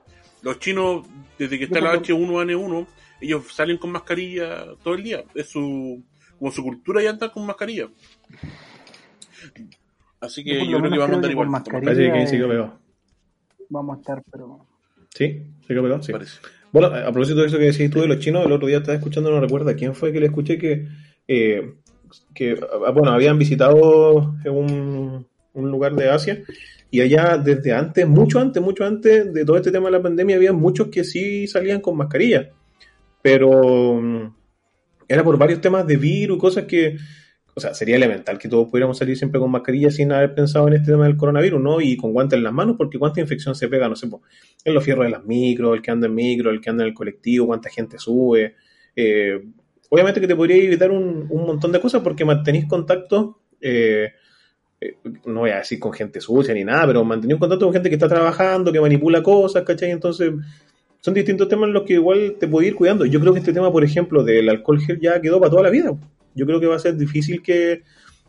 Los 0.42 0.58
chinos, 0.60 1.06
desde 1.38 1.58
que 1.58 1.64
está 1.64 1.80
Yo 1.80 1.84
la 1.84 1.90
creo- 2.00 2.00
H1N1, 2.16 2.86
ellos 3.20 3.52
salen 3.52 3.76
con 3.78 3.90
mascarilla 3.90 4.66
todo 4.84 4.94
el 4.94 5.02
día. 5.02 5.24
Es 5.34 5.48
su, 5.50 6.02
como 6.38 6.52
su 6.52 6.62
cultura 6.62 7.02
ya 7.02 7.10
andar 7.10 7.32
con 7.32 7.44
mascarilla. 7.44 7.88
Así 10.20 10.44
que 10.44 10.66
Yo 10.66 10.78
creo 10.78 10.90
que 10.90 10.98
vamos 10.98 11.12
a 11.12 11.14
andar 11.16 11.28
que 11.30 11.32
igual. 11.32 11.48
parece 11.50 12.12
que 12.12 12.22
eh, 12.22 12.26
quedó 12.30 12.48
pegado. 12.48 12.78
vamos 13.68 13.96
a 13.96 14.00
estar, 14.00 14.22
pero. 14.30 14.66
¿Sí? 15.14 15.42
¿Se 15.62 15.68
quedó 15.68 15.82
pegado? 15.82 16.02
Sí. 16.02 16.12
parece. 16.12 16.40
Bueno, 16.72 16.88
a 16.88 17.10
propósito 17.10 17.40
de 17.40 17.46
eso 17.46 17.58
que 17.58 17.64
decías 17.64 17.90
tú 17.90 18.00
de 18.00 18.06
los 18.06 18.18
chinos, 18.18 18.46
el 18.46 18.52
otro 18.52 18.68
día 18.68 18.78
estaba 18.78 18.96
escuchando, 18.96 19.30
no 19.30 19.40
recuerdo 19.40 19.70
a 19.70 19.74
quién 19.74 19.94
fue 19.94 20.12
que 20.12 20.20
le 20.20 20.26
escuché 20.26 20.56
que, 20.56 20.86
eh, 21.26 21.74
que 22.32 22.56
ah, 22.86 22.90
bueno, 22.90 23.10
habían 23.10 23.38
visitado 23.38 24.36
un, 24.44 25.26
un 25.54 25.70
lugar 25.70 25.94
de 25.96 26.10
Asia 26.10 26.42
y 26.90 27.00
allá 27.00 27.38
desde 27.38 27.72
antes, 27.72 28.06
mucho 28.06 28.40
antes, 28.40 28.62
mucho 28.62 28.84
antes 28.84 29.32
de 29.32 29.44
todo 29.44 29.56
este 29.56 29.70
tema 29.70 29.86
de 29.86 29.92
la 29.92 30.02
pandemia, 30.02 30.36
había 30.36 30.52
muchos 30.52 30.88
que 30.88 31.04
sí 31.04 31.46
salían 31.46 31.80
con 31.80 31.96
mascarilla, 31.96 32.50
pero 33.22 34.00
mm, 34.00 34.34
era 35.08 35.22
por 35.22 35.38
varios 35.38 35.60
temas 35.60 35.86
de 35.86 35.96
virus, 35.96 36.38
cosas 36.38 36.64
que, 36.64 36.96
o 37.60 37.62
sea, 37.62 37.74
sería 37.74 37.96
elemental 37.96 38.38
que 38.38 38.48
todos 38.48 38.68
pudiéramos 38.68 38.96
salir 38.96 39.16
siempre 39.18 39.38
con 39.38 39.50
mascarilla 39.50 39.90
sin 39.90 40.10
haber 40.12 40.34
pensado 40.34 40.66
en 40.68 40.74
este 40.74 40.92
tema 40.92 41.04
del 41.04 41.18
coronavirus, 41.18 41.60
¿no? 41.60 41.80
Y 41.82 41.94
con 41.98 42.14
guantes 42.14 42.38
en 42.38 42.42
las 42.42 42.54
manos, 42.54 42.76
porque 42.78 42.98
cuánta 42.98 43.20
infección 43.20 43.54
se 43.54 43.68
pega, 43.68 43.86
no 43.86 43.96
sé, 43.96 44.08
po, 44.08 44.22
en 44.64 44.72
los 44.72 44.82
fierros 44.82 45.04
de 45.04 45.10
las 45.10 45.24
micros, 45.24 45.74
el 45.74 45.82
que 45.82 45.90
anda 45.90 46.06
en 46.06 46.14
micro, 46.14 46.50
el 46.50 46.60
que 46.60 46.70
anda 46.70 46.84
en 46.84 46.88
el 46.88 46.94
colectivo, 46.94 47.46
cuánta 47.46 47.68
gente 47.68 47.98
sube. 47.98 48.54
Eh, 48.96 49.38
obviamente 49.90 50.20
que 50.20 50.26
te 50.26 50.34
podría 50.34 50.56
evitar 50.56 50.90
un, 50.90 51.26
un 51.28 51.46
montón 51.46 51.70
de 51.70 51.80
cosas 51.80 52.00
porque 52.00 52.24
mantenís 52.24 52.66
contacto, 52.66 53.40
eh, 53.60 54.12
eh, 54.80 54.96
no 55.26 55.40
voy 55.40 55.50
a 55.50 55.58
decir 55.58 55.78
con 55.78 55.92
gente 55.92 56.20
sucia 56.20 56.54
ni 56.54 56.64
nada, 56.64 56.86
pero 56.86 57.04
mantenís 57.04 57.36
contacto 57.36 57.66
con 57.66 57.74
gente 57.74 57.90
que 57.90 57.96
está 57.96 58.08
trabajando, 58.08 58.72
que 58.72 58.80
manipula 58.80 59.22
cosas, 59.22 59.62
¿cachai? 59.64 59.90
Entonces, 59.90 60.32
son 61.00 61.14
distintos 61.14 61.48
temas 61.48 61.68
en 61.68 61.74
los 61.74 61.82
que 61.84 61.94
igual 61.94 62.36
te 62.38 62.48
puedes 62.48 62.70
ir 62.70 62.76
cuidando. 62.76 63.04
Yo 63.04 63.20
creo 63.20 63.32
que 63.32 63.40
este 63.40 63.52
tema, 63.52 63.70
por 63.70 63.84
ejemplo, 63.84 64.22
del 64.22 64.48
alcohol 64.48 64.80
gel 64.80 65.00
ya 65.00 65.20
quedó 65.20 65.38
para 65.38 65.50
toda 65.50 65.62
la 65.64 65.70
vida. 65.70 65.92
Yo 66.34 66.46
creo 66.46 66.60
que 66.60 66.66
va 66.66 66.76
a 66.76 66.80
ser 66.80 66.96
difícil 66.96 67.42
que 67.42 67.82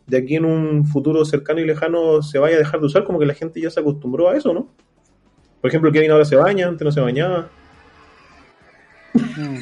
de 0.08 0.18
aquí 0.18 0.36
en 0.36 0.46
un 0.46 0.86
futuro 0.86 1.24
cercano 1.26 1.60
y 1.62 1.66
lejano 1.66 2.22
se 2.22 2.40
vaya 2.40 2.56
a 2.56 2.60
dejar 2.60 2.80
de 2.80 2.88
usar, 2.88 3.04
como 3.04 3.20
que 3.20 3.26
la 3.26 3.34
gente 3.34 3.62
ya 3.62 3.70
se 3.70 3.80
acostumbró 3.80 4.30
a 4.30 4.36
eso, 4.36 4.54
¿no? 4.54 4.68
Por 5.62 5.70
ejemplo, 5.70 5.90
el 5.90 5.94
Kevin 5.94 6.12
ahora 6.12 6.26
se 6.26 6.36
baña, 6.36 6.68
antes 6.68 6.84
no 6.84 6.92
se 6.92 7.02
bañaba. 7.02 7.50
mm. 9.14 9.60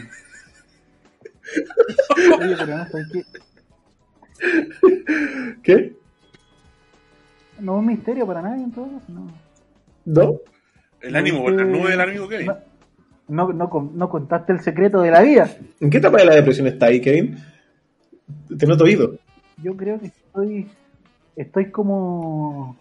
Oye, 2.41 2.55
pero 2.57 2.77
no 2.77 2.85
sé 2.85 2.97
qué. 3.11 3.23
¿Qué? 5.63 5.93
No 7.59 7.73
es 7.73 7.79
un 7.79 7.85
misterio 7.85 8.25
para 8.25 8.41
nadie, 8.41 8.63
entonces. 8.63 9.01
No. 9.09 9.27
¿No? 10.05 10.39
El 11.01 11.15
ánimo, 11.15 11.43
por 11.43 11.53
la 11.53 11.63
nube 11.65 11.91
del 11.91 12.01
ánimo 12.01 12.27
Kevin. 12.27 12.47
No, 13.27 13.47
no, 13.47 13.53
no, 13.53 13.91
no 13.93 14.09
contaste 14.09 14.53
el 14.53 14.61
secreto 14.61 15.01
de 15.01 15.11
la 15.11 15.21
vida. 15.21 15.49
¿En 15.79 15.89
qué 15.89 15.97
etapa 15.97 16.17
de 16.17 16.25
la 16.25 16.35
depresión 16.35 16.67
está 16.67 16.87
ahí, 16.87 17.01
Kevin? 17.01 17.37
Te 18.57 18.65
noto 18.67 18.83
oído. 18.83 19.15
Yo 19.61 19.75
creo 19.75 19.99
que 19.99 20.07
estoy. 20.07 20.67
Estoy 21.35 21.71
como. 21.71 22.77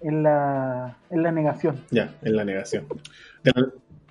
En 0.00 0.22
la, 0.22 0.96
en 1.10 1.22
la 1.22 1.32
negación. 1.32 1.80
Ya, 1.90 2.14
en 2.22 2.36
la 2.36 2.44
negación. 2.44 2.86
De 3.42 3.52
la- 3.54 3.68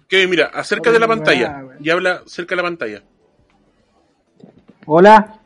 Kevin, 0.07 0.29
mira, 0.29 0.47
acerca 0.47 0.91
de 0.91 0.99
la 0.99 1.07
pantalla 1.07 1.63
y 1.79 1.89
habla 1.89 2.21
cerca 2.25 2.53
de 2.53 2.57
la 2.57 2.63
pantalla. 2.63 3.03
Hola. 4.85 5.39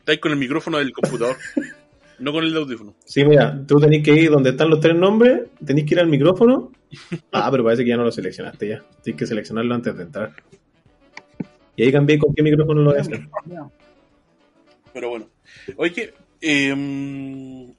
Estáis 0.00 0.20
con 0.20 0.32
el 0.32 0.38
micrófono 0.38 0.78
del 0.78 0.92
computador, 0.92 1.36
no 2.18 2.32
con 2.32 2.44
el 2.44 2.52
de 2.52 2.58
audífono. 2.58 2.94
Sí, 3.04 3.24
mira, 3.24 3.58
tú 3.66 3.78
tenés 3.80 4.02
que 4.02 4.12
ir 4.14 4.30
donde 4.30 4.50
están 4.50 4.70
los 4.70 4.80
tres 4.80 4.94
nombres, 4.96 5.42
tenés 5.64 5.84
que 5.84 5.94
ir 5.94 6.00
al 6.00 6.08
micrófono. 6.08 6.70
Ah, 7.32 7.48
pero 7.50 7.62
parece 7.64 7.84
que 7.84 7.90
ya 7.90 7.98
no 7.98 8.04
lo 8.04 8.10
seleccionaste 8.10 8.66
ya. 8.68 8.82
Tienes 9.02 9.18
que 9.20 9.26
seleccionarlo 9.26 9.74
antes 9.74 9.94
de 9.94 10.02
entrar. 10.04 10.32
Y 11.76 11.82
ahí 11.84 11.92
cambié 11.92 12.18
con 12.18 12.34
qué 12.34 12.42
micrófono 12.42 12.80
lo 12.80 12.90
haces. 12.92 13.20
Ya. 13.46 13.68
Pero 14.98 15.10
bueno. 15.10 15.26
Oye, 15.76 16.12
eh, 16.40 16.70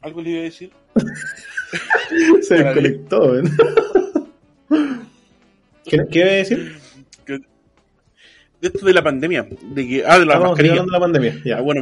algo 0.01 0.21
le 0.21 0.29
iba 0.29 0.39
a 0.39 0.43
decir. 0.43 0.71
Se 2.41 2.55
desconectó, 2.63 3.32
¿ven? 3.34 3.51
¿Qué, 5.84 5.97
¿Qué 6.10 6.19
iba 6.19 6.27
a 6.29 6.32
decir? 6.32 6.77
que- 7.25 7.39
de 8.62 8.67
esto 8.69 8.86
de 8.86 8.93
la 8.93 9.03
pandemia. 9.03 9.45
De 9.62 9.86
que, 9.86 10.05
ah, 10.05 10.17
de 10.17 10.25
la 10.25 10.36
Ah, 10.36 10.39
mascarilla. 10.39 10.82
de 10.82 10.88
la 10.91 10.99
pandemia. 11.01 11.34
Ah, 11.39 11.41
Ya. 11.43 11.60
bueno. 11.62 11.82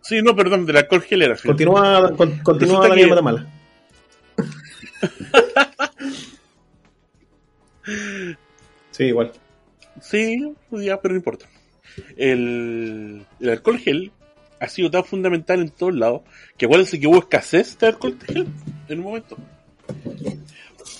Sí, 0.00 0.20
no, 0.20 0.34
perdón, 0.34 0.66
del 0.66 0.78
alcohol 0.78 1.02
gel 1.02 1.22
era. 1.22 1.36
Continúa, 1.36 2.12
con- 2.16 2.38
continúa 2.40 2.88
Daniel 2.88 3.06
que- 3.06 3.10
Matamala. 3.10 3.46
Sí, 8.90 9.04
igual. 9.04 9.32
Sí, 10.00 10.54
ya, 10.72 11.00
pero 11.00 11.14
no 11.14 11.18
importa. 11.18 11.46
El, 12.16 13.24
el 13.40 13.48
alcohol 13.50 13.78
gel 13.78 14.10
ha 14.60 14.68
sido 14.68 14.90
tan 14.90 15.04
fundamental 15.04 15.60
en 15.60 15.70
todos 15.70 15.94
lados 15.94 16.22
que 16.56 16.66
acuérdense 16.66 17.00
que 17.00 17.06
hubo 17.06 17.18
escasez 17.18 17.78
de 17.78 17.86
alcohol 17.86 18.18
gel 18.24 18.46
en 18.88 18.98
un 18.98 19.04
momento. 19.04 19.36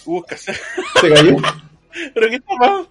Hubo 0.07 0.25
escasez. 0.25 0.61
Se 1.01 1.09
cayó. 1.11 1.37
¿Pero 2.15 2.29
qué 2.29 2.37
está 2.37 2.55
pasando? 2.59 2.91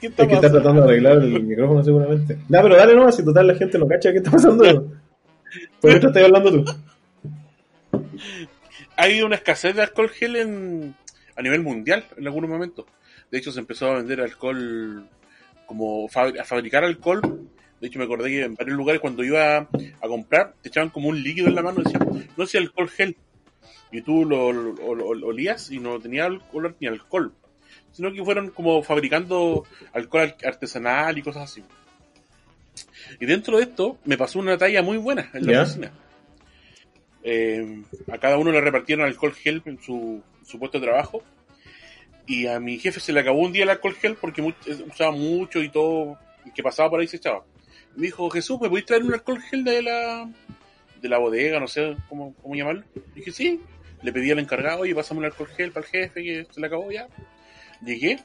¿Qué 0.00 0.08
está 0.08 0.22
Es 0.24 0.28
que 0.28 0.34
está 0.34 0.50
tratando 0.52 0.82
de 0.82 0.88
arreglar 0.88 1.16
el 1.18 1.42
micrófono 1.42 1.82
seguramente. 1.82 2.38
No, 2.48 2.62
pero 2.62 2.76
dale 2.76 2.94
nomás, 2.94 3.16
si 3.16 3.24
total 3.24 3.46
la 3.46 3.54
gente 3.54 3.78
no 3.78 3.88
cacha 3.88 4.12
qué 4.12 4.18
está 4.18 4.30
pasando. 4.30 4.64
Por 5.80 5.90
eso 5.90 6.08
estás 6.08 6.24
hablando 6.24 6.52
tú. 6.52 6.64
Ha 8.96 9.04
habido 9.04 9.26
una 9.26 9.36
escasez 9.36 9.74
de 9.74 9.82
alcohol 9.82 10.10
gel 10.10 10.36
en, 10.36 10.94
a 11.34 11.42
nivel 11.42 11.62
mundial 11.62 12.04
en 12.16 12.26
algunos 12.26 12.50
momentos. 12.50 12.84
De 13.30 13.38
hecho, 13.38 13.50
se 13.50 13.60
empezó 13.60 13.86
a 13.86 13.96
vender 13.96 14.20
alcohol, 14.20 15.08
como 15.66 16.06
a 16.06 16.44
fabricar 16.44 16.84
alcohol. 16.84 17.48
De 17.84 17.88
hecho, 17.88 17.98
me 17.98 18.06
acordé 18.06 18.30
que 18.30 18.44
en 18.44 18.54
varios 18.54 18.78
lugares 18.78 18.98
cuando 18.98 19.22
iba 19.22 19.58
a, 19.58 20.08
comprar, 20.08 20.54
te 20.62 20.70
echaban 20.70 20.88
como 20.88 21.10
un 21.10 21.22
líquido 21.22 21.48
en 21.48 21.54
la 21.54 21.60
mano 21.60 21.82
y 21.82 21.84
decían, 21.84 22.28
no 22.34 22.46
sé, 22.46 22.56
alcohol 22.56 22.88
gel. 22.88 23.14
Y 23.92 24.00
tú 24.00 24.24
lo, 24.24 24.50
lo- 24.54 24.94
lo- 24.94 25.12
lo 25.12 25.26
olías 25.26 25.70
y 25.70 25.80
no 25.80 26.00
tenía 26.00 26.26
olor 26.54 26.74
ni 26.80 26.86
alcohol. 26.86 27.34
Sino 27.92 28.10
que 28.10 28.24
fueron 28.24 28.48
como 28.48 28.82
fabricando 28.82 29.64
alcohol 29.92 30.22
ar- 30.22 30.46
artesanal 30.48 31.18
y 31.18 31.22
cosas 31.22 31.42
así. 31.42 31.62
Y 33.20 33.26
dentro 33.26 33.58
de 33.58 33.64
esto 33.64 33.98
me 34.06 34.16
pasó 34.16 34.38
una 34.38 34.56
talla 34.56 34.80
muy 34.82 34.96
buena 34.96 35.28
en 35.34 35.44
la 35.44 35.52
¿Ya? 35.52 35.62
oficina. 35.64 35.92
Eh, 37.22 37.82
a 38.10 38.16
cada 38.16 38.38
uno 38.38 38.50
le 38.50 38.62
repartieron 38.62 39.04
alcohol 39.04 39.34
gel 39.34 39.60
en 39.66 39.78
su, 39.82 40.22
en 40.40 40.46
su 40.46 40.58
puesto 40.58 40.80
de 40.80 40.86
trabajo. 40.86 41.22
Y 42.26 42.46
a 42.46 42.58
mi 42.60 42.78
jefe 42.78 42.98
se 42.98 43.12
le 43.12 43.20
acabó 43.20 43.40
un 43.40 43.52
día 43.52 43.64
el 43.64 43.68
alcohol 43.68 43.94
gel 43.94 44.16
porque 44.18 44.40
eh, 44.40 44.84
usaba 44.90 45.10
mucho 45.10 45.62
y 45.62 45.68
todo 45.68 46.16
el 46.46 46.52
que 46.54 46.62
pasaba 46.62 46.88
por 46.88 47.00
ahí 47.00 47.06
se 47.06 47.18
echaba. 47.18 47.44
Me 47.96 48.06
dijo, 48.06 48.28
Jesús, 48.30 48.60
¿me 48.60 48.68
podéis 48.68 48.86
traer 48.86 49.02
un 49.04 49.14
alcohol 49.14 49.40
gel 49.40 49.64
de 49.64 49.82
la, 49.82 50.28
de 51.00 51.08
la 51.08 51.18
bodega? 51.18 51.60
No 51.60 51.68
sé 51.68 51.96
cómo, 52.08 52.34
cómo 52.42 52.54
llamarlo. 52.54 52.84
Y 53.14 53.20
dije, 53.20 53.32
sí. 53.32 53.60
Le 54.02 54.12
pedí 54.12 54.30
al 54.30 54.38
encargado, 54.38 54.80
oye, 54.80 54.94
pásame 54.94 55.20
un 55.20 55.26
alcohol 55.26 55.48
gel 55.56 55.72
para 55.72 55.86
el 55.86 55.90
jefe 55.90 56.22
que 56.22 56.46
se 56.50 56.60
le 56.60 56.66
acabó 56.66 56.90
ya. 56.90 57.08
Llegué 57.82 58.20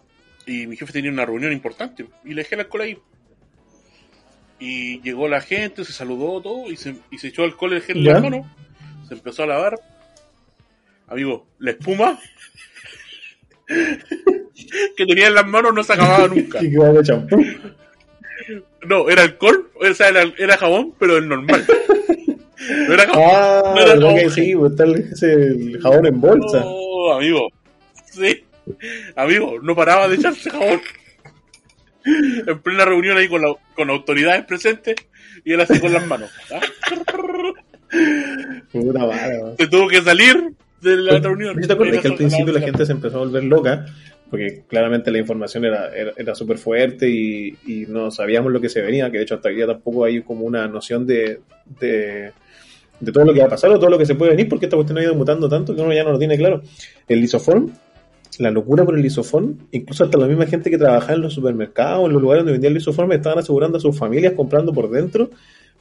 y 0.46 0.68
mi 0.68 0.76
jefe 0.76 0.92
tenía 0.92 1.12
una 1.12 1.26
reunión 1.26 1.54
importante 1.54 2.06
y 2.26 2.30
le 2.30 2.42
dejé 2.42 2.56
el 2.56 2.62
alcohol 2.62 2.82
ahí. 2.82 2.98
Y 4.60 5.02
llegó 5.02 5.30
la 5.30 5.40
gente, 5.40 5.86
se 5.86 5.94
saludó 5.94 6.42
todo 6.42 6.70
y 6.70 6.76
se, 6.76 6.96
y 7.12 7.18
se 7.18 7.30
echó 7.30 7.44
alcohol 7.44 7.74
el 7.74 7.82
gel 7.82 7.98
en 8.00 8.04
¿Ya? 8.04 8.14
las 8.14 8.24
manos. 8.24 8.48
Se 9.08 9.14
empezó 9.14 9.44
a 9.44 9.48
lavar. 9.48 9.80
Amigo, 11.08 11.48
la 11.60 11.72
espuma 11.72 12.20
que 13.68 15.06
tenía 15.06 15.28
en 15.28 15.36
las 15.36 15.48
manos 15.48 15.74
no 15.74 15.84
se 15.84 15.94
acababa 15.94 16.28
nunca. 16.28 16.60
No, 18.88 19.10
era 19.10 19.24
alcohol, 19.24 19.70
o 19.76 19.94
sea, 19.94 20.10
era, 20.10 20.24
era 20.38 20.58
jabón, 20.58 20.94
pero 21.00 21.18
el 21.18 21.28
normal. 21.28 21.66
No 22.88 22.94
era 22.94 23.08
jabón. 23.08 23.30
Ah, 23.32 23.62
No 23.76 23.82
era 23.82 23.94
verdad 23.96 24.10
que 24.16 24.20
jabón. 24.20 24.32
sí, 24.32 24.56
pues 24.56 24.72
está 24.72 24.84
el, 25.26 25.80
jabón 25.82 26.06
en 26.06 26.22
bolsa. 26.22 26.60
No, 26.60 27.14
amigo. 27.14 27.48
Sí. 28.12 28.44
Amigo, 29.16 29.60
no 29.62 29.76
paraba 29.76 30.08
de 30.08 30.16
echarse 30.16 30.50
jabón. 30.50 30.82
En 32.06 32.60
plena 32.60 32.86
reunión 32.86 33.18
ahí 33.18 33.28
con, 33.28 33.42
la, 33.42 33.54
con 33.76 33.90
autoridades 33.90 34.46
presentes 34.46 34.96
y 35.44 35.54
él 35.54 35.62
así 35.62 35.80
con 35.80 35.94
las 35.94 36.06
manos. 36.08 36.32
¿ah? 36.54 36.60
Puta 38.72 39.00
madre. 39.00 39.40
Se 39.58 39.68
tuvo 39.68 39.88
que 39.88 40.02
salir 40.02 40.54
de 40.82 40.96
la 40.96 41.20
reunión. 41.20 41.56
¿No 41.60 41.68
te 41.68 41.74
acuerdas 41.74 42.02
que 42.02 42.08
al 42.08 42.16
principio 42.16 42.46
la 42.46 42.52
lavarse 42.54 42.66
gente 42.66 42.86
se 42.86 42.92
empezó 42.92 43.18
a 43.18 43.20
volver 43.20 43.44
loca? 43.44 43.86
Porque 44.30 44.64
claramente 44.68 45.10
la 45.12 45.18
información 45.18 45.66
era, 45.66 45.94
era, 45.96 46.12
era 46.16 46.36
súper 46.36 46.58
fuerte 46.60 47.10
y, 47.10 47.58
y 47.66 47.86
no 47.88 48.12
sabíamos 48.12 48.52
lo 48.52 48.62
que 48.62 48.70
se 48.70 48.82
venía, 48.82 49.10
que 49.10 49.18
de 49.18 49.24
hecho 49.24 49.36
hasta 49.36 49.50
hoy 49.50 49.56
día 49.56 49.66
tampoco 49.66 50.06
hay 50.06 50.22
como 50.22 50.46
una 50.46 50.68
noción 50.68 51.08
de, 51.08 51.40
de, 51.80 52.32
de 53.00 53.12
todo 53.12 53.26
lo 53.26 53.34
que 53.34 53.40
va 53.40 53.48
a 53.48 53.50
pasar 53.50 53.72
o 53.72 53.80
todo 53.80 53.90
lo 53.90 53.98
que 53.98 54.06
se 54.06 54.14
puede 54.16 54.32
venir, 54.32 54.48
porque 54.48 54.68
esta 54.68 54.76
cuestión 54.78 55.00
ha 55.00 55.04
ido 55.04 55.16
mutando 55.16 55.50
tanto 55.50 55.76
que 55.76 55.82
uno 55.82 55.94
ya 55.94 56.04
no 56.04 56.12
lo 56.12 56.20
tiene 56.20 56.38
claro. 56.38 56.62
El 57.08 57.22
lisofón, 57.22 57.72
la 58.38 58.52
locura 58.52 58.86
por 58.86 58.96
el 58.96 59.02
lisofón, 59.02 59.68
incluso 59.72 60.04
hasta 60.04 60.18
la 60.20 60.28
misma 60.28 60.46
gente 60.46 60.70
que 60.70 60.78
trabajaba 60.78 61.14
en 61.14 61.22
los 61.22 61.34
supermercados, 61.34 62.06
en 62.06 62.14
los 62.14 62.22
lugares 62.22 62.42
donde 62.42 62.52
vendían 62.54 62.74
lisofón, 62.76 63.08
me 63.08 63.16
estaban 63.16 63.40
asegurando 63.40 63.78
a 63.80 63.82
sus 63.82 63.98
familias 63.98 64.34
comprando 64.34 64.72
por 64.72 64.92
dentro 64.92 65.32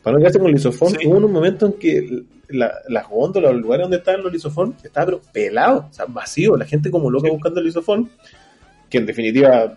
para 0.03 0.15
no 0.15 0.21
quedarse 0.21 0.39
con 0.39 0.49
el 0.49 0.55
lisofón. 0.55 0.89
Sí. 0.99 1.07
Hubo 1.07 1.19
un 1.19 1.31
momento 1.31 1.67
en 1.67 1.73
que 1.75 2.23
la- 2.49 2.73
las 2.89 3.07
góndolas, 3.11 3.53
los 3.53 3.61
lugares 3.61 3.85
donde 3.85 3.99
estaban 3.99 4.23
los 4.23 4.33
lisofón, 4.33 4.75
estaba 4.83 5.05
pero 5.07 5.21
pelado, 5.33 5.87
o 5.91 5.93
sea, 5.93 6.07
vacío, 6.09 6.57
la 6.57 6.65
gente 6.65 6.91
como 6.91 7.11
loca 7.11 7.27
Sí. 7.29 7.33
buscando 7.35 7.61
el 7.61 7.67
lisofón, 7.67 8.09
que 8.89 8.99
en 8.99 9.07
definitiva 9.07 9.77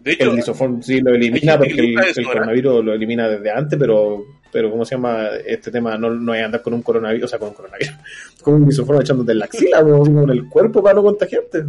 De 0.00 0.12
hecho, 0.12 0.30
el 0.30 0.36
lisofón 0.36 0.82
sí 0.82 1.00
lo 1.00 1.14
elimina 1.14 1.56
porque 1.56 1.74
que 1.74 1.80
el, 1.80 1.98
usa 1.98 2.12
el 2.16 2.24
coronavirus 2.24 2.84
lo 2.84 2.92
elimina 2.92 3.28
desde 3.28 3.50
antes, 3.50 3.78
pero 3.78 4.24
pero 4.54 4.70
¿cómo 4.70 4.84
se 4.84 4.94
llama? 4.94 5.30
Este 5.44 5.72
tema 5.72 5.98
no, 5.98 6.10
no 6.10 6.32
hay 6.32 6.38
que 6.38 6.44
andar 6.44 6.62
con 6.62 6.74
un 6.74 6.82
coronavirus, 6.82 7.24
o 7.24 7.28
sea, 7.28 7.40
con 7.40 7.48
un 7.48 7.54
coronavirus, 7.54 7.94
con 8.42 8.54
un 8.54 8.66
lisofón 8.66 9.00
echándote 9.00 9.32
en 9.32 9.38
la 9.40 9.46
axila, 9.46 9.80
en 9.80 10.30
el 10.30 10.48
cuerpo 10.48 10.80
para 10.80 10.94
no 10.94 11.02
contagiarte. 11.02 11.64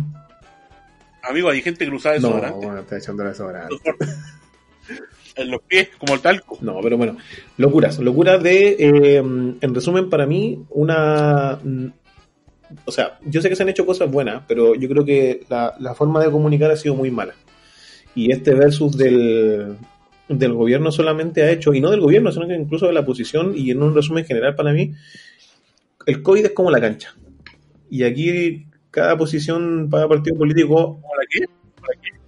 amigo, 1.24 1.50
hay 1.50 1.64
gente 1.64 1.84
que 1.84 1.90
lo 1.90 1.98
usaba 1.98 2.20
No, 2.20 2.40
bueno, 2.58 2.80
está 2.82 2.98
echando 2.98 3.24
desodorante. 3.24 3.76
En 5.38 5.52
los 5.52 5.62
pies, 5.64 5.90
como 5.98 6.14
el 6.14 6.22
talco. 6.22 6.58
No, 6.62 6.80
pero 6.82 6.96
bueno, 6.96 7.18
locuras, 7.58 8.00
locuras 8.00 8.42
de, 8.42 8.78
eh, 8.80 9.18
en 9.18 9.76
resumen, 9.76 10.10
para 10.10 10.26
mí, 10.26 10.64
una... 10.70 11.60
O 12.86 12.92
sea, 12.92 13.20
yo 13.26 13.42
sé 13.42 13.50
que 13.50 13.56
se 13.56 13.64
han 13.64 13.70
hecho 13.70 13.86
cosas 13.86 14.10
buenas, 14.12 14.44
pero 14.48 14.76
yo 14.76 14.88
creo 14.90 15.06
que 15.06 15.46
la, 15.50 15.76
la 15.80 15.94
forma 15.94 16.24
de 16.24 16.32
comunicar 16.32 16.72
ha 16.72 16.76
sido 16.78 16.96
muy 16.96 17.12
mala. 17.12 17.34
Y 18.16 18.32
este 18.32 18.54
versus 18.54 18.98
del, 18.98 19.78
del 20.30 20.54
gobierno 20.54 20.92
solamente 20.92 21.44
ha 21.44 21.52
hecho, 21.52 21.74
y 21.74 21.82
no 21.82 21.92
del 21.92 22.02
gobierno, 22.02 22.32
sino 22.32 22.48
que 22.48 22.56
incluso 22.56 22.88
de 22.88 22.94
la 22.94 23.02
oposición, 23.02 23.54
y 23.56 23.72
en 23.72 23.82
un 23.84 23.94
resumen 23.94 24.26
general 24.26 24.56
para 24.56 24.74
mí, 24.74 24.94
el 26.06 26.22
COVID 26.22 26.46
es 26.46 26.52
como 26.52 26.72
la 26.72 26.82
cancha. 26.82 27.16
Y 27.90 28.04
aquí 28.04 28.68
cada 28.92 29.18
posición, 29.18 29.90
cada 29.92 30.08
partido 30.08 30.38
político, 30.38 31.00
¿Como 31.02 31.16
la 31.16 31.26
qué? 31.30 31.46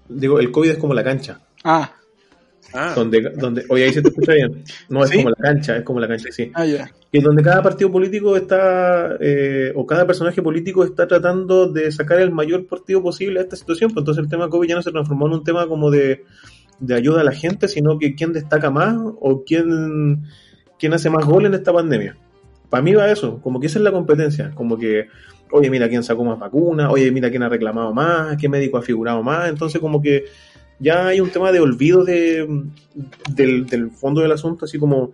digo, 0.09 0.39
el 0.39 0.51
COVID 0.51 0.71
es 0.71 0.77
como 0.77 0.93
la 0.93 1.03
cancha. 1.03 1.39
Ah, 1.63 1.93
Ah, 2.73 2.93
Donde, 2.95 3.21
donde, 3.35 3.63
oye, 3.69 3.85
ahí 3.85 3.93
se 3.93 4.01
te 4.01 4.09
escucha 4.09 4.33
bien. 4.33 4.63
No, 4.89 5.03
es 5.03 5.09
¿Sí? 5.09 5.17
como 5.17 5.29
la 5.29 5.35
cancha, 5.35 5.77
es 5.77 5.83
como 5.83 5.99
la 5.99 6.07
cancha, 6.07 6.29
sí. 6.31 6.51
ah. 6.53 6.65
Y 7.11 7.21
donde 7.21 7.41
cada 7.41 7.63
partido 7.63 7.91
político 7.91 8.35
está, 8.35 9.15
eh, 9.19 9.71
o 9.73 9.85
cada 9.85 10.05
personaje 10.05 10.41
político 10.41 10.83
está 10.83 11.07
tratando 11.07 11.71
de 11.71 11.91
sacar 11.91 12.19
el 12.19 12.31
mayor 12.31 12.67
partido 12.67 13.01
posible 13.01 13.39
a 13.39 13.43
esta 13.43 13.55
situación. 13.55 13.91
Pues 13.91 14.01
entonces 14.01 14.23
el 14.23 14.29
tema 14.29 14.49
COVID 14.49 14.67
ya 14.67 14.75
no 14.75 14.81
se 14.81 14.91
transformó 14.91 15.27
en 15.27 15.33
un 15.33 15.43
tema 15.43 15.65
como 15.67 15.89
de, 15.89 16.25
de 16.79 16.95
ayuda 16.95 17.21
a 17.21 17.23
la 17.23 17.31
gente, 17.31 17.67
sino 17.67 17.97
que 17.97 18.15
quién 18.15 18.33
destaca 18.33 18.69
más 18.69 18.95
o 18.97 19.43
quién, 19.45 20.23
quién 20.77 20.93
hace 20.93 21.09
más 21.09 21.25
gol 21.25 21.45
en 21.45 21.53
esta 21.53 21.71
pandemia. 21.71 22.17
Para 22.69 22.83
mí 22.83 22.93
va 22.93 23.09
eso, 23.09 23.39
como 23.41 23.59
que 23.61 23.67
esa 23.67 23.79
es 23.79 23.83
la 23.83 23.91
competencia, 23.93 24.51
como 24.53 24.77
que, 24.77 25.07
oye, 25.51 25.69
mira 25.69 25.87
quién 25.87 26.03
sacó 26.03 26.25
más 26.25 26.37
vacunas, 26.37 26.91
oye, 26.91 27.09
mira 27.11 27.29
quién 27.29 27.43
ha 27.43 27.49
reclamado 27.49 27.93
más, 27.93 28.35
qué 28.35 28.49
médico 28.49 28.77
ha 28.77 28.81
figurado 28.81 29.23
más, 29.23 29.47
entonces 29.47 29.79
como 29.79 30.01
que 30.01 30.25
ya 30.79 31.07
hay 31.07 31.19
un 31.19 31.29
tema 31.29 31.51
de 31.51 31.59
olvido 31.59 32.03
de, 32.03 32.47
del, 33.29 33.91
fondo 33.91 34.21
del 34.21 34.31
asunto, 34.31 34.65
así 34.65 34.77
como 34.77 35.11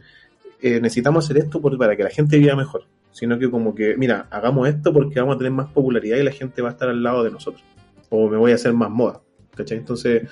eh, 0.62 0.80
necesitamos 0.82 1.26
hacer 1.26 1.38
esto 1.38 1.62
por- 1.62 1.78
para 1.78 1.96
que 1.96 2.04
la 2.04 2.10
gente 2.10 2.38
viva 2.38 2.56
mejor, 2.56 2.86
sino 3.12 3.38
que 3.40 3.50
como 3.50 3.74
que, 3.76 3.96
mira, 3.98 4.28
hagamos 4.32 4.68
esto 4.68 4.92
porque 4.94 5.20
vamos 5.20 5.36
a 5.36 5.38
tener 5.38 5.52
más 5.54 5.72
popularidad 5.72 6.18
y 6.18 6.24
la 6.24 6.32
gente 6.32 6.62
va 6.62 6.70
a 6.70 6.72
estar 6.74 6.90
al 6.90 7.02
lado 7.04 7.24
de 7.24 7.32
nosotros, 7.32 7.64
o 8.10 8.30
me 8.30 8.38
voy 8.38 8.52
a 8.52 8.56
hacer 8.56 8.74
más 8.74 8.90
moda. 8.90 9.22
Entonces, 9.58 10.24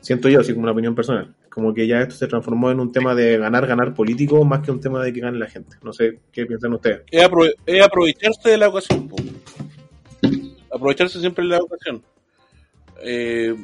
siento 0.00 0.28
yo, 0.28 0.40
así 0.40 0.52
como 0.52 0.64
una 0.64 0.72
opinión 0.72 0.94
personal, 0.94 1.34
como 1.48 1.72
que 1.72 1.86
ya 1.86 2.02
esto 2.02 2.14
se 2.14 2.26
transformó 2.26 2.70
en 2.70 2.78
un 2.80 2.92
tema 2.92 3.14
de 3.14 3.38
ganar, 3.38 3.66
ganar 3.66 3.94
político 3.94 4.44
más 4.44 4.60
que 4.62 4.70
un 4.70 4.80
tema 4.80 5.02
de 5.02 5.10
que 5.12 5.20
gane 5.20 5.38
la 5.38 5.46
gente. 5.46 5.76
No 5.82 5.92
sé 5.94 6.18
qué 6.30 6.44
piensan 6.44 6.74
ustedes. 6.74 7.00
es, 7.10 7.24
aprove- 7.24 7.54
aprovecharse 7.82 8.50
de 8.50 8.58
la 8.58 8.68
ocasión. 8.68 9.08
po. 9.08 9.16
Aprovecharse 10.70 11.18
siempre 11.20 11.44
de 11.44 11.50
la 11.50 11.58
ocasión. 11.58 12.02
Eh, 13.02 13.54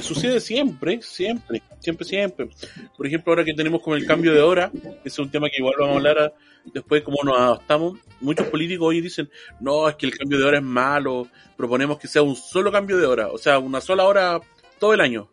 sucede 0.00 0.40
siempre, 0.40 1.02
siempre, 1.02 1.62
siempre, 1.80 2.04
siempre. 2.06 2.48
Por 2.96 3.06
ejemplo, 3.06 3.32
ahora 3.32 3.44
que 3.44 3.54
tenemos 3.54 3.82
con 3.82 3.96
el 3.96 4.06
cambio 4.06 4.32
de 4.32 4.40
hora, 4.40 4.70
que 4.72 5.08
es 5.08 5.18
un 5.18 5.30
tema 5.30 5.48
que 5.50 5.56
igual 5.58 5.74
vamos 5.78 5.94
a 5.94 5.96
hablar 5.98 6.18
a- 6.18 6.32
después 6.72 7.02
cómo 7.02 7.18
nos 7.24 7.38
adaptamos, 7.38 7.98
muchos 8.20 8.46
políticos 8.46 8.88
hoy 8.88 9.00
dicen, 9.00 9.28
no, 9.60 9.88
es 9.88 9.96
que 9.96 10.06
el 10.06 10.16
cambio 10.16 10.38
de 10.38 10.44
hora 10.44 10.58
es 10.58 10.64
malo, 10.64 11.26
proponemos 11.56 11.98
que 11.98 12.06
sea 12.06 12.22
un 12.22 12.36
solo 12.36 12.70
cambio 12.70 12.96
de 12.98 13.06
hora, 13.06 13.28
o 13.28 13.38
sea, 13.38 13.58
una 13.58 13.80
sola 13.80 14.04
hora 14.04 14.40
todo 14.78 14.94
el 14.94 15.00
año. 15.00 15.28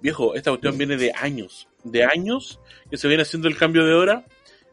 Viejo, 0.00 0.34
esta 0.34 0.50
cuestión 0.50 0.76
viene 0.76 0.96
de 0.96 1.12
años, 1.14 1.68
de 1.84 2.04
años 2.04 2.58
que 2.90 2.96
se 2.96 3.06
viene 3.06 3.22
haciendo 3.22 3.46
el 3.46 3.56
cambio 3.56 3.84
de 3.86 3.94
hora 3.94 4.24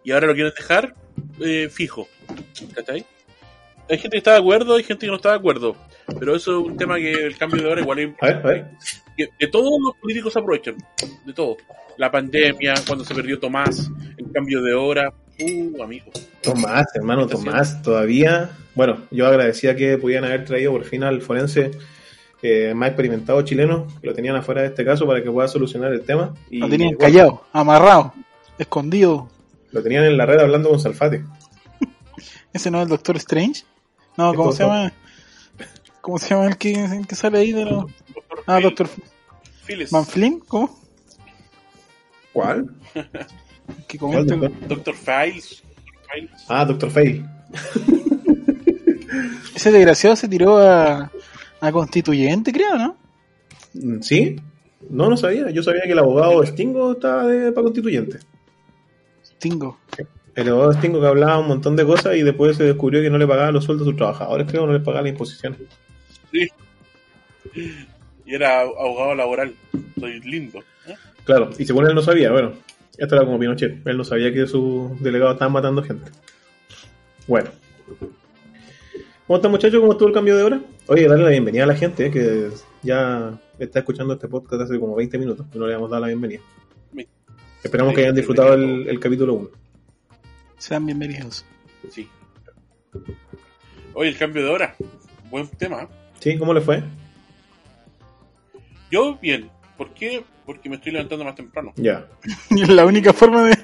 y 0.03 0.11
ahora 0.11 0.25
lo 0.27 0.33
quieren 0.33 0.53
dejar 0.57 0.95
eh, 1.39 1.69
fijo. 1.71 2.07
¿Cachai? 2.73 3.05
Hay 3.87 3.97
gente 3.97 4.09
que 4.15 4.17
está 4.17 4.31
de 4.31 4.39
acuerdo, 4.39 4.75
hay 4.75 4.83
gente 4.83 5.05
que 5.05 5.11
no 5.11 5.17
está 5.17 5.29
de 5.29 5.35
acuerdo. 5.37 5.75
Pero 6.17 6.35
eso 6.35 6.59
es 6.59 6.67
un 6.67 6.77
tema 6.77 6.97
que 6.97 7.11
el 7.11 7.37
cambio 7.37 7.63
de 7.63 7.69
hora 7.69 7.81
igual 7.81 7.99
es 7.99 8.09
A 8.21 8.25
ver, 8.25 8.35
a 8.37 8.47
ver. 8.47 8.65
que 9.17 9.29
de 9.39 9.47
todos 9.47 9.71
los 9.83 9.95
políticos 9.97 10.35
aprovechan, 10.37 10.75
de 11.25 11.33
todo. 11.33 11.57
La 11.97 12.09
pandemia, 12.09 12.75
cuando 12.87 13.03
se 13.03 13.13
perdió 13.13 13.39
Tomás, 13.39 13.91
el 14.17 14.31
cambio 14.31 14.61
de 14.61 14.73
hora, 14.73 15.13
uh, 15.39 15.83
amigo. 15.83 16.11
Tomás, 16.41 16.85
hermano 16.95 17.27
Tomás, 17.27 17.81
todavía. 17.81 18.51
Bueno, 18.73 19.01
yo 19.11 19.27
agradecía 19.27 19.75
que 19.75 19.97
pudieran 19.97 20.25
haber 20.25 20.45
traído 20.45 20.71
por 20.71 20.85
fin 20.85 21.03
al 21.03 21.21
forense 21.21 21.71
eh, 22.41 22.73
más 22.73 22.89
experimentado 22.89 23.41
chileno, 23.41 23.87
que 23.99 24.07
lo 24.07 24.13
tenían 24.13 24.37
afuera 24.37 24.61
de 24.61 24.67
este 24.67 24.85
caso 24.85 25.05
para 25.05 25.21
que 25.21 25.29
pueda 25.29 25.49
solucionar 25.49 25.91
el 25.91 26.01
tema. 26.01 26.33
Y, 26.49 26.59
Lo 26.59 26.69
tenían 26.69 26.95
bueno, 26.95 26.99
callado, 26.99 27.43
amarrado, 27.51 28.13
escondido. 28.57 29.29
Lo 29.71 29.83
tenían 29.83 30.05
en 30.05 30.17
la 30.17 30.25
red 30.25 30.39
hablando 30.39 30.69
con 30.69 30.79
Salfate. 30.79 31.25
¿Ese 32.53 32.71
no 32.71 32.77
es 32.77 32.83
el 32.83 32.89
Doctor 32.89 33.17
Strange? 33.17 33.63
No, 34.17 34.33
¿cómo 34.33 34.53
se 34.53 34.63
llama? 34.63 34.93
¿Cómo 36.09 36.17
se 36.17 36.29
llama 36.33 36.47
el 36.47 36.57
que, 36.57 36.73
el 36.73 37.05
que 37.05 37.15
sale 37.15 37.37
ahí 37.37 37.51
de 37.51 37.65
los... 37.65 37.85
Doctor 37.85 38.43
Ah, 38.47 38.55
Phil- 38.57 38.63
Doctor 38.63 38.89
Phillips, 39.67 39.91
Manflin, 39.91 40.39
¿cómo? 40.39 40.79
¿Cuál? 42.33 42.67
Que 43.87 43.99
¿Cuál, 43.99 44.25
comenta... 44.25 44.35
doctor? 44.35 44.67
Doctor 44.67 44.95
Files, 44.95 45.61
Dr. 45.63 46.11
Files. 46.11 46.31
Ah, 46.47 46.65
Doctor 46.65 46.89
Fail. 46.89 47.25
Ese 49.55 49.71
desgraciado 49.71 50.15
se 50.15 50.27
tiró 50.27 50.57
a, 50.57 51.11
a 51.61 51.71
constituyente, 51.71 52.51
creo, 52.51 52.75
¿no? 52.75 52.97
Mm, 53.75 54.01
¿Sí? 54.01 54.35
No, 54.89 55.11
no 55.11 55.15
sabía. 55.15 55.51
Yo 55.51 55.61
sabía 55.61 55.83
que 55.83 55.91
el 55.91 55.99
abogado 55.99 56.43
Stingo 56.43 56.93
estaba 56.93 57.27
de, 57.27 57.51
para 57.51 57.65
constituyente. 57.65 58.17
Tingo. 59.37 59.77
El 60.33 60.49
abogado 60.49 60.73
Stingo 60.73 60.99
que 61.01 61.05
hablaba 61.07 61.37
un 61.37 61.49
montón 61.49 61.75
de 61.75 61.85
cosas 61.85 62.15
y 62.15 62.23
después 62.23 62.57
se 62.57 62.63
descubrió 62.63 62.99
que 63.03 63.11
no 63.11 63.19
le 63.19 63.27
pagaba 63.27 63.51
los 63.51 63.65
sueldos 63.65 63.85
a 63.87 63.91
sus 63.91 63.95
trabajadores, 63.97 64.47
creo, 64.49 64.65
no 64.65 64.73
les 64.73 64.81
pagaba 64.81 65.03
las 65.03 65.11
imposiciones. 65.11 65.59
Y 68.25 68.35
era 68.35 68.61
abogado 68.61 69.15
laboral. 69.15 69.55
Soy 69.99 70.19
lindo. 70.21 70.59
¿eh? 70.87 70.95
Claro, 71.23 71.49
y 71.57 71.65
según 71.65 71.87
él 71.87 71.95
no 71.95 72.01
sabía, 72.01 72.31
bueno, 72.31 72.53
esto 72.97 73.15
era 73.15 73.25
como 73.25 73.39
Pinochet, 73.39 73.85
él 73.85 73.97
no 73.97 74.03
sabía 74.03 74.31
que 74.31 74.45
sus 74.45 75.01
delegados 75.01 75.33
estaban 75.33 75.53
matando 75.53 75.81
gente. 75.81 76.11
Bueno. 77.27 77.49
¿Cómo 79.25 79.37
están 79.37 79.51
muchachos? 79.51 79.79
¿Cómo 79.79 79.91
estuvo 79.91 80.07
el 80.07 80.13
cambio 80.13 80.35
de 80.35 80.43
hora? 80.43 80.61
Oye, 80.87 81.07
darle 81.07 81.23
la 81.23 81.29
bienvenida 81.29 81.63
a 81.63 81.67
la 81.67 81.75
gente 81.75 82.07
eh, 82.07 82.11
que 82.11 82.49
ya 82.81 83.39
está 83.59 83.79
escuchando 83.79 84.13
este 84.13 84.27
podcast 84.27 84.63
hace 84.63 84.79
como 84.79 84.95
20 84.95 85.17
minutos 85.17 85.45
y 85.53 85.59
no 85.59 85.67
le 85.67 85.75
hemos 85.75 85.89
dado 85.89 86.01
la 86.01 86.07
bienvenida. 86.07 86.41
Esperamos 87.63 87.93
que 87.93 88.01
hayan 88.01 88.15
disfrutado 88.15 88.53
el, 88.53 88.87
el 88.87 88.99
capítulo 88.99 89.33
1. 89.33 89.49
Sean 90.57 90.85
bienvenidos. 90.85 91.45
Sí. 91.89 92.07
Oye, 93.93 94.09
el 94.09 94.17
cambio 94.17 94.43
de 94.43 94.49
hora. 94.49 94.75
Buen 95.29 95.47
tema. 95.49 95.87
¿Sí? 96.19 96.37
¿Cómo 96.37 96.53
le 96.53 96.61
fue? 96.61 96.83
Yo, 98.91 99.17
bien. 99.21 99.49
¿Por 99.77 99.93
qué? 99.93 100.23
Porque 100.45 100.69
me 100.69 100.75
estoy 100.77 100.91
levantando 100.91 101.23
más 101.25 101.35
temprano. 101.35 101.73
Ya. 101.75 102.05
Y 102.49 102.63
es 102.63 102.69
la 102.73 102.85
única 102.85 103.13
forma 103.13 103.43
de, 103.43 103.57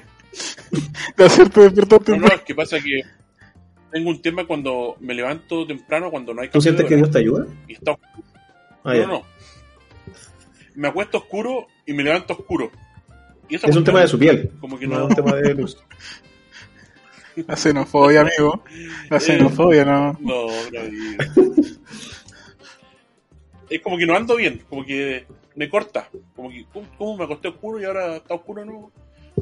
de 1.16 1.24
hacerte 1.24 1.60
despertar 1.60 2.00
No, 2.00 2.06
no, 2.06 2.12
temprano. 2.20 2.34
es 2.36 2.42
que 2.42 2.54
pasa 2.54 2.78
que 2.80 3.02
tengo 3.92 4.10
un 4.10 4.22
tema 4.22 4.46
cuando 4.46 4.96
me 5.00 5.14
levanto 5.14 5.66
temprano, 5.66 6.10
cuando 6.10 6.32
no 6.34 6.42
hay 6.42 6.48
¿Tú 6.48 6.60
sientes 6.60 6.86
que 6.86 6.96
Dios 6.96 7.10
te 7.10 7.18
ayuda? 7.18 7.46
y 7.68 7.74
está 7.74 7.92
oscuro. 7.92 8.26
Ah, 8.84 8.94
no, 8.94 9.00
no, 9.00 9.06
no. 9.06 9.22
Me 10.76 10.88
acuesto 10.88 11.18
oscuro 11.18 11.66
y 11.86 11.92
me 11.92 12.02
levanto 12.04 12.34
oscuro. 12.34 12.70
Y 13.48 13.56
Es 13.56 13.64
un 13.76 13.84
tema 13.84 14.00
de 14.00 14.08
su 14.08 14.18
piel, 14.18 14.50
Como 14.60 14.78
que 14.78 14.86
no 14.86 14.94
es 14.94 14.98
no, 15.00 15.06
un 15.06 15.14
tema 15.14 15.34
de 15.36 15.54
luz. 15.54 15.76
La 17.46 17.54
xenofobia, 17.56 18.22
amigo. 18.22 18.64
La 19.10 19.20
xenofobia, 19.20 19.84
no. 19.84 20.16
No, 20.20 20.46
no. 20.46 21.54
Es 23.68 23.80
como 23.82 23.98
que 23.98 24.06
no 24.06 24.16
ando 24.16 24.36
bien, 24.36 24.62
como 24.68 24.84
que 24.84 25.26
me 25.54 25.68
corta. 25.68 26.08
Como 26.34 26.50
que, 26.50 26.64
¿cómo, 26.72 26.86
cómo 26.96 27.16
me 27.16 27.24
acosté 27.24 27.48
oscuro 27.48 27.80
y 27.80 27.84
ahora 27.84 28.16
está 28.16 28.34
oscuro? 28.34 28.64
No, 28.64 28.92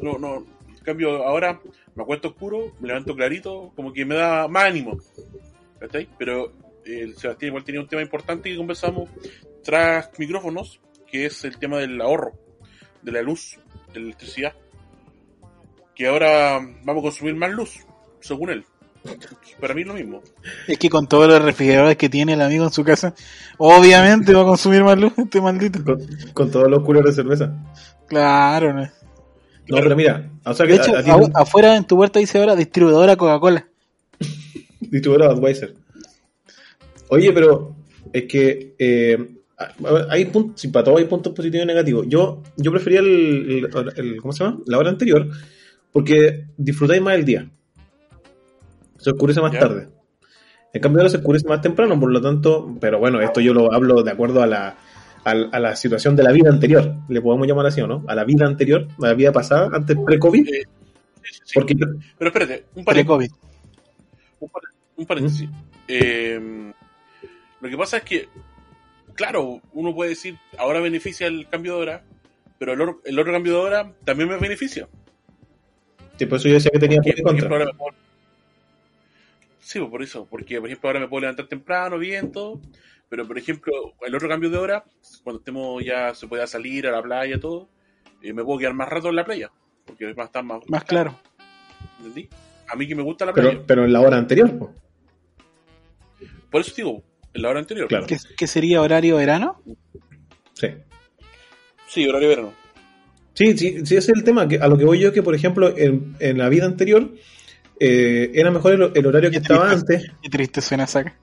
no, 0.00 0.18
no. 0.18 0.46
En 0.68 0.84
cambio, 0.84 1.24
ahora 1.24 1.60
me 1.94 2.02
acuesto 2.02 2.28
oscuro, 2.28 2.72
me 2.80 2.88
levanto 2.88 3.14
clarito, 3.14 3.72
como 3.74 3.92
que 3.92 4.04
me 4.04 4.14
da 4.14 4.48
más 4.48 4.64
ánimo. 4.64 4.98
¿Cachai? 5.78 6.08
Pero 6.18 6.52
eh, 6.84 7.12
Sebastián 7.16 7.48
igual 7.48 7.64
tenía 7.64 7.80
un 7.80 7.88
tema 7.88 8.02
importante 8.02 8.50
que 8.50 8.56
conversamos 8.56 9.08
tras 9.62 10.10
micrófonos, 10.18 10.80
que 11.06 11.26
es 11.26 11.44
el 11.44 11.58
tema 11.58 11.78
del 11.78 12.00
ahorro, 12.00 12.32
de 13.02 13.12
la 13.12 13.22
luz, 13.22 13.58
de 13.92 14.00
la 14.00 14.06
electricidad. 14.06 14.54
Que 15.94 16.06
ahora 16.06 16.58
vamos 16.84 17.02
a 17.02 17.06
consumir 17.06 17.34
más 17.34 17.50
luz, 17.50 17.87
según 18.20 18.50
él. 18.50 18.64
Para 19.60 19.74
mí 19.74 19.82
es 19.82 19.86
lo 19.86 19.94
mismo. 19.94 20.22
Es 20.66 20.78
que 20.78 20.88
con 20.90 21.06
todos 21.08 21.28
los 21.28 21.40
refrigeradores 21.42 21.96
que 21.96 22.08
tiene 22.08 22.32
el 22.34 22.40
amigo 22.42 22.64
en 22.64 22.72
su 22.72 22.84
casa, 22.84 23.14
obviamente 23.58 24.34
va 24.34 24.42
a 24.42 24.46
consumir 24.46 24.82
más 24.82 24.98
luz 24.98 25.12
este 25.16 25.40
maldito. 25.40 25.82
Con, 25.84 25.98
con 26.32 26.50
todos 26.50 26.70
los 26.70 26.82
culos 26.82 27.04
de 27.04 27.12
cerveza. 27.12 27.52
Claro, 28.08 28.72
¿no? 28.72 28.82
No, 28.82 29.78
pero 29.80 29.96
mira, 29.96 30.30
o 30.44 30.52
sea 30.52 30.66
que 30.66 30.72
De 30.74 30.78
hecho, 30.78 30.94
a- 30.96 31.00
a 31.38 31.42
afuera 31.42 31.76
en 31.76 31.84
tu 31.86 31.96
puerta 31.96 32.18
dice 32.18 32.38
ahora 32.38 32.54
distribuidora 32.56 33.16
Coca-Cola. 33.16 33.66
distribuidora 34.80 35.32
Budweiser. 35.32 35.74
Oye, 37.08 37.32
pero 37.32 37.74
es 38.12 38.24
que 38.24 38.74
eh, 38.78 39.18
hay 40.10 40.24
puntos, 40.26 40.60
si 40.60 40.68
para 40.68 40.84
todo 40.84 40.98
hay 40.98 41.04
puntos 41.04 41.32
positivos 41.34 41.64
y 41.64 41.66
negativos. 41.66 42.06
Yo, 42.08 42.42
yo 42.56 42.70
prefería 42.72 43.00
el, 43.00 43.70
el- 43.74 43.92
el- 43.96 44.16
¿cómo 44.16 44.32
se 44.32 44.44
llama? 44.44 44.58
La 44.66 44.78
hora 44.78 44.90
anterior, 44.90 45.28
porque 45.92 46.46
disfrutáis 46.56 47.00
más 47.00 47.14
el 47.14 47.24
día. 47.24 47.48
Se 49.04 49.10
oscurece 49.10 49.40
más 49.40 49.52
Ya. 49.52 49.60
tarde. 49.60 49.88
En 50.72 50.80
cambio 50.80 51.00
ahora 51.00 51.10
se 51.10 51.18
oscurece 51.18 51.46
más 51.46 51.60
temprano, 51.60 51.98
por 52.00 52.10
lo 52.10 52.20
tanto, 52.20 52.74
pero 52.80 52.98
bueno, 52.98 53.20
esto 53.20 53.40
yo 53.40 53.52
lo 53.54 53.72
hablo 53.72 54.02
de 54.02 54.10
acuerdo 54.10 54.42
a 54.42 54.46
la, 54.46 54.76
a, 55.24 55.34
la- 55.34 55.48
a 55.52 55.60
la 55.60 55.76
situación 55.76 56.16
de 56.16 56.22
la 56.22 56.32
vida 56.32 56.48
anterior. 56.50 56.94
Le 57.08 57.20
podemos 57.20 57.46
llamar 57.46 57.66
así, 57.66 57.80
¿o 57.80 57.86
no? 57.86 58.02
A 58.08 58.14
la 58.14 58.24
vida 58.24 58.46
anterior, 58.46 58.88
a 59.02 59.06
la 59.08 59.14
vida 59.14 59.30
pasada, 59.30 59.68
antes 59.72 59.96
pre-COVID. 60.04 60.48
Eh, 60.48 60.62
sí, 61.22 61.34
sí, 61.34 61.40
sí. 61.44 61.52
Porque 61.54 61.76
Pero 61.76 62.28
espérate, 62.30 62.64
un 62.74 62.84
paréntesis. 62.84 62.86
Pre-COVID. 62.86 63.30
Un, 64.40 64.48
par- 64.48 64.62
un 64.96 65.06
paréntesis. 65.06 65.48
Eh, 65.86 66.72
lo 67.60 67.68
que 67.68 67.76
pasa 67.76 67.98
es 67.98 68.02
que, 68.02 68.28
claro, 69.14 69.60
uno 69.74 69.94
puede 69.94 70.10
decir, 70.10 70.36
ahora 70.58 70.80
beneficia 70.80 71.26
el 71.28 71.46
cambio 71.48 71.76
de 71.76 71.82
hora, 71.82 72.02
pero 72.58 72.72
el 72.72 72.80
otro, 72.80 73.00
el 73.04 73.18
otro 73.18 73.32
cambio 73.32 73.52
de 73.52 73.58
hora 73.58 73.92
también 74.04 74.28
me 74.28 74.38
beneficia. 74.38 74.88
sí, 76.18 76.26
por 76.26 76.38
eso 76.38 76.48
yo 76.48 76.54
decía 76.54 76.70
que 76.72 76.78
tenía 76.80 76.96
Porque, 77.02 77.22
por 77.22 77.34
ejemplo, 77.34 77.48
contra. 77.48 77.56
ahora 77.58 77.72
me 77.72 77.78
puedo... 77.78 78.03
Sí, 79.64 79.79
pues, 79.79 79.90
por 79.90 80.03
eso, 80.03 80.27
porque 80.29 80.61
por 80.61 80.68
ejemplo 80.68 80.90
ahora 80.90 81.00
me 81.00 81.09
puedo 81.09 81.22
levantar 81.22 81.46
temprano, 81.46 81.98
bien, 81.98 82.31
todo, 82.31 82.61
pero 83.09 83.27
por 83.27 83.38
ejemplo, 83.38 83.72
el 84.07 84.14
otro 84.14 84.29
cambio 84.29 84.50
de 84.50 84.59
hora, 84.59 84.85
cuando 85.22 85.38
estemos 85.40 85.83
ya 85.83 86.14
se 86.14 86.27
pueda 86.27 86.46
salir 86.46 86.87
a 86.87 86.92
la 86.92 87.03
playa, 87.03 87.40
todo, 87.40 87.70
eh, 88.20 88.35
me 88.35 88.44
puedo 88.44 88.59
quedar 88.59 88.74
más 88.74 88.90
rato 88.90 89.09
en 89.09 89.16
la 89.16 89.24
playa, 89.24 89.50
porque 89.87 90.12
va 90.12 90.24
a 90.24 90.27
estar 90.27 90.44
más, 90.44 90.61
Más 90.68 90.85
claro. 90.85 91.18
¿entendí? 91.98 92.29
A 92.68 92.77
mí 92.77 92.87
que 92.87 92.94
me 92.94 93.03
gusta 93.03 93.24
la 93.24 93.33
playa, 93.33 93.50
Pero, 93.53 93.64
pero 93.66 93.85
en 93.87 93.92
la 93.94 94.00
hora 94.03 94.18
anterior, 94.18 94.50
pues. 94.59 94.70
por 96.50 96.61
eso 96.61 96.72
digo, 96.77 97.03
en 97.33 97.40
la 97.40 97.48
hora 97.48 97.61
anterior. 97.61 97.88
Claro. 97.88 98.07
¿Qué, 98.07 98.18
qué 98.37 98.46
sería 98.46 98.83
horario 98.83 99.16
verano? 99.16 99.62
Sí. 100.53 100.68
Sí, 101.88 102.07
horario 102.07 102.29
verano. 102.29 102.53
Sí, 103.33 103.57
sí, 103.57 103.87
sí, 103.87 103.96
ese 103.96 104.12
es 104.12 104.18
el 104.18 104.24
tema. 104.24 104.46
Que 104.46 104.59
a 104.59 104.68
lo 104.68 104.77
que 104.77 104.85
voy 104.85 105.00
yo 105.00 105.09
es 105.09 105.14
que, 105.14 105.22
por 105.22 105.35
ejemplo, 105.35 105.74
en, 105.77 106.14
en 106.20 106.38
la 106.38 106.48
vida 106.50 106.66
anterior 106.66 107.12
eh, 107.80 108.30
era 108.34 108.50
mejor 108.50 108.72
el, 108.74 108.90
el 108.94 109.06
horario 109.06 109.30
que 109.30 109.38
estaba 109.38 109.70
antes. 109.70 110.10
Qué 110.22 110.28
triste 110.30 110.60
suena 110.60 110.87
saca. 110.87 111.14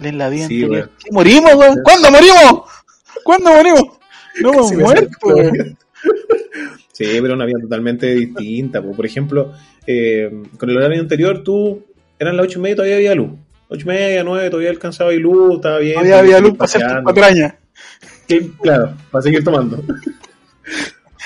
En 0.00 0.18
la 0.18 0.28
vida 0.28 0.46
Sí, 0.48 0.62
anterior. 0.64 0.70
weón. 0.72 0.90
¿Qué, 1.02 1.10
¿Morimos, 1.12 1.54
weón? 1.54 1.78
¿Cuándo 1.82 2.10
morimos? 2.10 2.62
¿Cuándo 3.24 3.50
morimos? 3.54 3.82
No 4.42 4.52
hemos 4.52 4.72
muerto, 4.72 5.16
weón. 5.22 5.78
Sí, 6.92 7.04
pero 7.20 7.34
una 7.34 7.44
vida 7.46 7.58
totalmente 7.60 8.14
distinta. 8.14 8.82
po. 8.82 8.92
Por 8.92 9.04
ejemplo, 9.06 9.52
eh, 9.86 10.30
con 10.58 10.70
el 10.70 10.76
horario 10.78 11.00
anterior, 11.00 11.42
tú 11.42 11.84
eran 12.18 12.36
las 12.36 12.46
ocho 12.46 12.58
y 12.58 12.62
media 12.62 12.72
y 12.72 12.76
todavía 12.76 12.96
había 12.96 13.14
luz. 13.14 13.30
Ocho 13.68 13.82
y 13.82 13.88
media, 13.88 14.24
nueve, 14.24 14.48
todavía 14.48 14.70
alcanzaba 14.70 15.12
y 15.12 15.18
luz, 15.18 15.56
estaba 15.56 15.78
bien. 15.78 15.98
Había, 15.98 16.18
había 16.20 16.40
luz 16.40 16.56
para 16.56 16.64
hacer. 16.66 17.54
Sí, 18.28 18.52
claro, 18.62 18.94
para 19.10 19.22
seguir 19.22 19.42
tomando. 19.44 19.82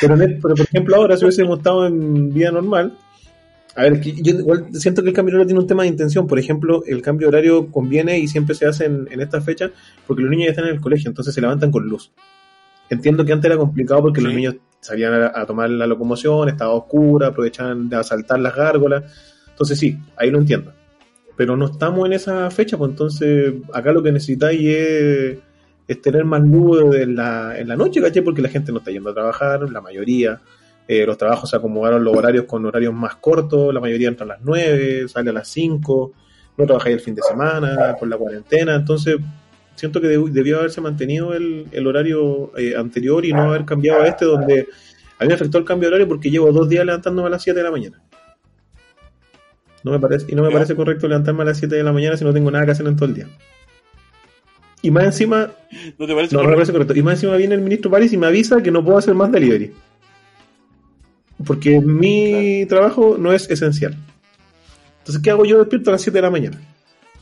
Pero, 0.01 0.15
en 0.15 0.23
el- 0.23 0.39
pero, 0.41 0.55
por 0.55 0.61
ejemplo, 0.67 0.97
ahora 0.97 1.17
si 1.17 1.25
hubiésemos 1.25 1.59
estado 1.59 1.87
en 1.87 2.33
vida 2.33 2.51
normal, 2.51 2.97
A 3.77 3.83
ver, 3.83 4.01
yo 4.01 4.35
igual 4.35 4.67
siento 4.73 5.03
que 5.03 5.11
el 5.11 5.15
cambio 5.15 5.33
de 5.33 5.37
horario 5.37 5.47
tiene 5.47 5.61
un 5.61 5.67
tema 5.67 5.83
de 5.85 5.89
intención. 5.89 6.27
Por 6.27 6.39
ejemplo, 6.39 6.83
el 6.87 7.03
cambio 7.03 7.29
de 7.29 7.37
horario 7.37 7.71
conviene 7.71 8.19
y 8.19 8.27
siempre 8.27 8.55
se 8.55 8.67
hace 8.67 8.87
en, 8.87 9.09
en 9.11 9.21
esta 9.21 9.41
fecha 9.41 9.71
porque 10.07 10.23
los 10.23 10.31
niños 10.31 10.47
ya 10.47 10.51
están 10.51 10.67
en 10.67 10.75
el 10.75 10.81
colegio, 10.81 11.09
entonces 11.09 11.35
se 11.35 11.41
levantan 11.41 11.71
con 11.71 11.89
luz. 11.89 12.13
Entiendo 12.89 13.25
que 13.25 13.33
antes 13.33 13.49
era 13.49 13.57
complicado 13.57 14.03
porque 14.03 14.21
los 14.21 14.35
niños 14.35 14.57
salían 14.81 15.15
a, 15.15 15.33
a 15.35 15.47
tomar 15.47 15.71
la 15.71 15.87
locomoción, 15.87 16.49
estaba 16.49 16.73
oscura, 16.73 17.29
aprovechaban 17.29 17.89
de 17.89 17.97
asaltar 17.97 18.41
las 18.41 18.55
gárgolas. 18.55 19.05
Entonces 19.49 19.79
sí, 19.79 19.97
ahí 20.17 20.31
lo 20.31 20.39
entiendo. 20.39 20.73
Pero 21.37 21.57
no 21.57 21.67
estamos 21.67 22.05
en 22.07 22.15
esa 22.15 22.51
fecha, 22.51 22.77
pues 22.77 22.91
entonces 22.91 23.55
acá 23.73 23.93
lo 23.93 24.03
que 24.03 24.11
necesitáis 24.11 24.61
es, 24.63 25.39
es 25.87 26.03
tener 26.03 26.25
más 26.25 26.43
luz 26.43 26.97
en 26.97 27.15
la, 27.15 27.57
en 27.57 27.69
la 27.69 27.77
noche, 27.77 28.01
¿cachai? 28.01 28.23
Porque 28.23 28.43
la 28.43 28.49
gente 28.49 28.73
no 28.73 28.79
está 28.79 28.91
yendo 28.91 29.11
a 29.11 29.15
trabajar, 29.15 29.71
la 29.71 29.81
mayoría. 29.81 30.41
Eh, 30.89 31.07
los 31.07 31.17
trabajos 31.17 31.49
se 31.51 31.57
acomodaron 31.57 32.03
los 32.03 32.17
horarios 32.17 32.45
con 32.47 32.67
horarios 32.67 32.93
más 32.93 33.15
cortos, 33.17 33.73
la 33.73 33.81
mayoría 33.81 34.09
entra 34.09 34.25
a 34.25 34.29
las 34.29 34.39
9, 34.43 35.09
sale 35.09 35.31
a 35.31 35.33
las 35.33 35.47
5, 35.49 36.13
no 36.57 36.67
trabajáis 36.67 36.97
el 36.97 37.01
fin 37.01 37.15
de 37.15 37.23
semana, 37.23 37.95
por 37.99 38.09
la 38.09 38.17
cuarentena, 38.17 38.75
entonces 38.75 39.17
siento 39.77 40.01
que 40.01 40.09
deb- 40.09 40.31
debió 40.31 40.59
haberse 40.59 40.81
mantenido 40.81 41.33
el, 41.33 41.67
el 41.71 41.87
horario 41.87 42.51
eh, 42.59 42.75
anterior 42.77 43.25
y 43.25 43.33
no 43.33 43.43
haber 43.51 43.65
cambiado 43.65 44.03
a 44.03 44.07
este 44.09 44.25
donde 44.25 44.67
a 45.19 45.23
mí 45.25 45.29
me 45.29 45.35
afectó 45.35 45.59
el 45.59 45.65
cambio 45.65 45.89
de 45.89 45.95
horario 45.95 46.09
porque 46.09 46.31
llevo 46.31 46.51
dos 46.51 46.69
días 46.69 46.85
levantándome 46.85 47.29
a 47.29 47.31
las 47.31 47.43
7 47.43 47.59
de 47.59 47.65
la 47.65 47.71
mañana. 47.71 48.03
No 49.85 49.93
me 49.93 50.01
parece, 50.01 50.27
y 50.29 50.35
no 50.35 50.43
me 50.43 50.51
parece 50.51 50.75
correcto 50.75 51.09
levantarme 51.09 51.43
a 51.43 51.47
las 51.47 51.59
7 51.59 51.75
de 51.77 51.83
la 51.85 51.93
mañana 51.93 52.17
si 52.17 52.25
no 52.25 52.33
tengo 52.35 52.51
nada 52.51 52.65
que 52.67 52.73
hacer 52.73 52.87
en 52.87 52.97
todo 52.97 53.09
el 53.09 53.15
día. 53.15 53.29
Y 54.83 54.91
más 54.91 55.05
encima, 55.05 55.51
¿No 55.99 56.07
te 56.07 56.15
parece? 56.15 56.35
no, 56.35 56.43
no 56.43 56.49
me 56.49 56.55
parece 56.55 56.73
correcto. 56.73 56.95
Y 56.97 57.03
más 57.03 57.15
encima 57.15 57.37
viene 57.37 57.55
el 57.55 57.61
ministro 57.61 57.91
París 57.91 58.13
y 58.13 58.17
me 58.19 58.27
avisa 58.27 58.63
que 58.63 58.71
no 58.71 58.85
puedo 58.85 58.99
hacer 58.99 59.15
más 59.15 59.31
delivery. 59.31 59.73
Porque 61.47 61.81
mi 61.81 62.67
trabajo 62.67 63.17
no 63.19 63.33
es 63.33 63.49
esencial. 63.51 63.97
Entonces, 64.99 65.23
¿qué 65.23 65.31
hago 65.31 65.45
yo 65.45 65.59
despierto 65.59 65.91
a 65.91 65.95
las 65.95 66.03
7 66.03 66.19
de 66.19 66.23
la 66.23 66.31
mañana? 66.31 66.61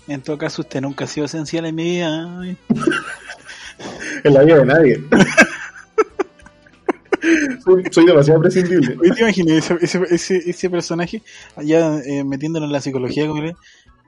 En 0.09 0.23
todo 0.23 0.39
caso, 0.39 0.63
usted 0.63 0.81
nunca 0.81 1.05
ha 1.05 1.09
sido 1.09 1.27
esencial 1.27 1.67
en 1.67 1.75
mi 1.75 1.85
vida. 1.85 2.43
En 4.25 4.35
la 4.35 4.43
vida 4.43 4.59
de 4.59 4.67
nadie. 4.67 5.01
soy, 7.65 7.85
soy 7.91 8.07
demasiado 8.07 8.41
prescindible. 8.41 8.97
Oye, 9.01 9.11
¿Te 9.13 9.21
imaginas 9.21 9.71
ese, 9.71 10.01
ese, 10.11 10.51
ese, 10.51 10.71
personaje, 10.71 11.23
ya 11.63 11.99
eh, 11.99 12.25
metiéndolo 12.25 12.67
en 12.67 12.73
la 12.73 12.81
psicología, 12.81 13.27
que- 13.27 13.55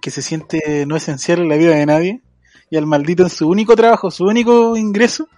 que 0.00 0.10
se 0.10 0.22
siente 0.22 0.86
no 0.86 0.96
esencial 0.96 1.40
en 1.40 1.48
la 1.48 1.56
vida 1.56 1.74
de 1.76 1.86
nadie, 1.86 2.22
y 2.70 2.76
al 2.76 2.86
maldito 2.86 3.22
en 3.22 3.30
su 3.30 3.48
único 3.48 3.76
trabajo, 3.76 4.10
su 4.10 4.24
único 4.24 4.76
ingreso, 4.76 5.28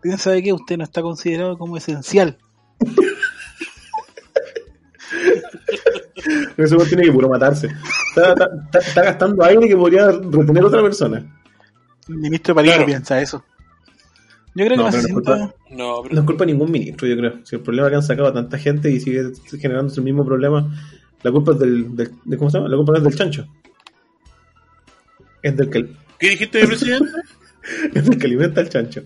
piensa 0.00 0.30
de 0.30 0.42
que 0.42 0.52
usted 0.52 0.76
no 0.76 0.84
está 0.84 1.02
considerado 1.02 1.56
como 1.58 1.76
esencial. 1.76 2.38
Ese 6.56 6.76
weón 6.76 6.88
tiene 6.88 7.04
que 7.04 7.12
puro 7.12 7.28
matarse. 7.28 7.68
Está, 8.08 8.32
está- 8.32 8.50
está- 8.64 8.78
está 8.78 9.02
gastando 9.04 9.44
aire 9.44 9.68
que 9.68 9.76
podría 9.76 10.06
retener 10.10 10.64
otra 10.64 10.82
persona. 10.82 11.24
El 12.08 12.16
ministro 12.16 12.54
París 12.54 12.70
Claro. 12.70 12.82
no 12.82 12.86
piensa 12.86 13.20
eso. 13.20 13.44
Yo 14.54 14.64
creo 14.66 14.70
que 14.70 14.76
No, 14.76 14.90
pero 14.90 15.02
no 15.02 15.06
es 15.08 15.12
culpa- 15.14 15.54
No, 15.70 16.00
pero 16.02 16.14
No 16.14 16.20
es 16.20 16.26
culpa 16.26 16.44
de 16.44 16.52
ningún 16.52 16.70
ministro, 16.70 17.06
yo 17.08 17.16
creo. 17.16 17.34
Si 17.44 17.56
el 17.56 17.62
problema 17.62 17.86
es 17.86 17.90
que 17.92 17.96
han 17.96 18.02
sacado 18.02 18.28
a 18.28 18.32
tanta 18.34 18.58
gente 18.58 18.90
y 18.90 18.98
sigue 19.00 19.30
generándose 19.60 20.00
el 20.00 20.04
mismo 20.04 20.24
problema, 20.24 20.68
la 21.22 21.30
culpa 21.30 21.52
es 21.52 21.58
del, 21.60 21.96
del- 21.96 22.10
de- 22.24 22.36
¿cómo 22.36 22.50
se 22.50 22.58
llama? 22.58 22.68
La 22.68 22.76
culpa 22.76 22.92
no 22.92 22.98
es 22.98 23.04
del 23.04 23.14
chancho. 23.14 23.46
Es 25.42 25.56
del 25.56 25.70
que, 25.70 25.88
¿qué 26.18 26.30
dijiste 26.30 26.58
de 26.58 26.66
presidente? 26.66 27.10
es 27.94 28.04
del 28.04 28.18
que 28.18 28.26
alimenta 28.26 28.60
al 28.60 28.68
chancho. 28.68 29.02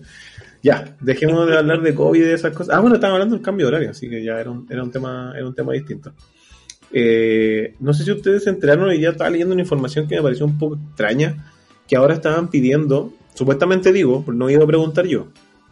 Ya, 0.65 0.97
dejemos 0.99 1.47
de 1.47 1.59
hablar 1.59 1.83
de 1.83 1.93
COVID 1.93 2.19
y 2.19 2.23
de 2.23 2.33
esas 2.33 2.51
cosas. 2.51 2.75
Ah, 2.75 2.79
bueno, 2.79 2.95
estábamos 2.95 3.17
hablando 3.17 3.35
del 3.35 3.45
cambio 3.45 3.67
de 3.67 3.73
horario, 3.73 3.91
así 3.91 4.09
que 4.09 4.23
ya 4.23 4.39
era 4.39 4.49
un, 4.49 4.65
era 4.67 4.81
un 4.81 4.89
tema, 4.89 5.31
era 5.35 5.45
un 5.47 5.53
tema 5.53 5.73
distinto. 5.73 6.11
Eh, 6.91 7.75
no 7.79 7.93
sé 7.93 8.03
si 8.03 8.11
ustedes 8.11 8.45
se 8.45 8.49
enteraron 8.49 8.91
y 8.91 8.99
ya 8.99 9.09
estaba 9.09 9.29
leyendo 9.29 9.53
una 9.53 9.61
información 9.61 10.07
que 10.07 10.15
me 10.15 10.23
pareció 10.23 10.43
un 10.43 10.57
poco 10.57 10.79
extraña, 10.87 11.51
que 11.87 11.95
ahora 11.95 12.15
estaban 12.15 12.49
pidiendo, 12.49 13.13
supuestamente 13.35 13.93
digo, 13.93 14.23
pero 14.25 14.35
no 14.35 14.49
he 14.49 14.53
ido 14.53 14.63
a 14.63 14.65
preguntar 14.67 15.05
yo, 15.05 15.27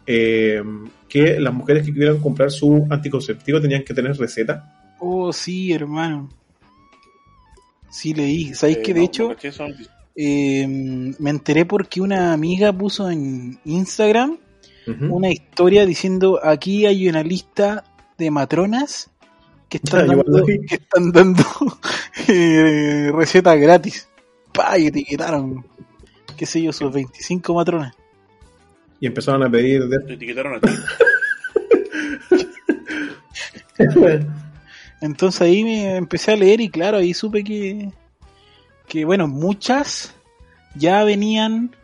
eh, 0.06 0.62
que 1.08 1.40
las 1.40 1.52
mujeres 1.52 1.84
que 1.84 1.92
quieran 1.92 2.20
comprar 2.20 2.52
su 2.52 2.86
anticonceptivo 2.88 3.60
tenían 3.60 3.82
que 3.82 3.94
tener 3.94 4.16
receta. 4.16 4.94
Oh, 5.00 5.32
sí, 5.32 5.72
hermano. 5.72 6.28
Sí, 7.90 8.14
leí. 8.14 8.54
¿Sabéis 8.54 8.78
Eh, 8.78 8.82
que 8.82 8.94
de 8.94 9.00
no, 9.00 9.06
hecho 9.06 9.36
eh, 10.14 10.68
me 11.18 11.30
enteré 11.30 11.64
porque 11.66 12.00
una 12.00 12.32
amiga 12.32 12.72
puso 12.72 13.10
en 13.10 13.58
Instagram 13.64 14.38
Una 14.86 15.30
historia 15.30 15.86
diciendo 15.86 16.40
aquí 16.42 16.84
hay 16.84 17.08
una 17.08 17.22
lista 17.22 17.84
de 18.18 18.30
matronas 18.30 19.10
que 19.68 19.78
están 19.78 20.10
Ah, 20.10 20.14
yo 20.14 20.22
dando, 20.22 20.46
que 20.46 20.74
están 20.74 21.12
dando 21.12 21.42
eh, 22.28 23.10
recetas 23.12 23.58
gratis. 23.58 24.08
Pa, 24.52 24.78
y 24.78 24.86
etiquetaron, 24.86 25.64
qué 26.36 26.46
sé 26.46 26.62
yo, 26.62 26.72
sus 26.72 26.92
25 26.92 27.54
matronas. 27.54 27.94
Y 29.00 29.06
empezaron 29.06 29.42
a 29.42 29.50
pedir 29.50 29.88
de... 29.88 29.98
Te 30.00 30.12
etiquetaron 30.14 30.56
a 30.56 30.60
ti. 30.60 30.68
Entonces 35.00 35.40
ahí 35.42 35.64
me 35.64 35.96
empecé 35.96 36.32
a 36.32 36.36
leer 36.36 36.60
y 36.60 36.68
claro, 36.68 36.98
ahí 36.98 37.12
supe 37.12 37.42
que, 37.42 37.90
que 38.86 39.04
bueno, 39.04 39.26
muchas 39.26 40.14
ya 40.76 41.04
venían 41.04 41.74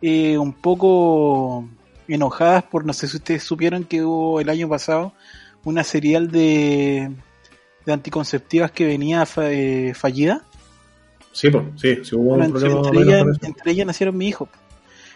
eh, 0.00 0.38
un 0.38 0.52
poco 0.52 1.68
enojadas 2.14 2.62
por, 2.64 2.84
no 2.84 2.92
sé 2.92 3.08
si 3.08 3.16
ustedes 3.16 3.42
supieron 3.42 3.84
que 3.84 4.02
hubo 4.02 4.40
el 4.40 4.48
año 4.48 4.68
pasado 4.68 5.12
una 5.64 5.84
serial 5.84 6.30
de, 6.30 7.10
de 7.86 7.92
anticonceptivas 7.92 8.70
que 8.72 8.86
venía 8.86 9.24
fa- 9.26 9.50
eh, 9.50 9.92
fallida. 9.94 10.44
Sí, 11.32 11.50
pues, 11.50 11.64
sí, 11.76 11.98
sí 12.04 12.14
hubo 12.14 12.36
Bueno, 12.36 12.44
un 12.46 12.50
entre, 12.56 12.70
problema 12.70 12.86
entre 12.88 13.00
ellas, 13.02 13.38
entre 13.42 13.84
nacieron 13.84 14.16
mi 14.16 14.28
hijo. 14.28 14.48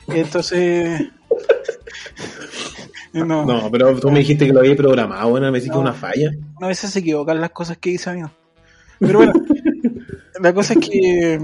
Entonces... 0.08 1.02
no, 3.12 3.44
No, 3.44 3.70
pero 3.70 3.98
tú 3.98 4.10
me 4.10 4.20
dijiste 4.20 4.46
que 4.46 4.52
lo 4.52 4.60
había 4.60 4.76
programado, 4.76 5.30
bueno, 5.30 5.50
me 5.50 5.58
dijiste 5.58 5.74
que 5.74 5.80
una 5.80 5.92
falla. 5.92 6.30
a 6.60 6.66
veces 6.68 6.90
se 6.90 7.00
equivocan 7.00 7.40
las 7.40 7.50
cosas 7.50 7.76
que 7.78 7.90
dice 7.90 8.10
amigo. 8.10 8.30
Pero 8.98 9.18
bueno, 9.18 9.32
la 10.40 10.54
cosa 10.54 10.74
es 10.74 10.78
que, 10.88 11.38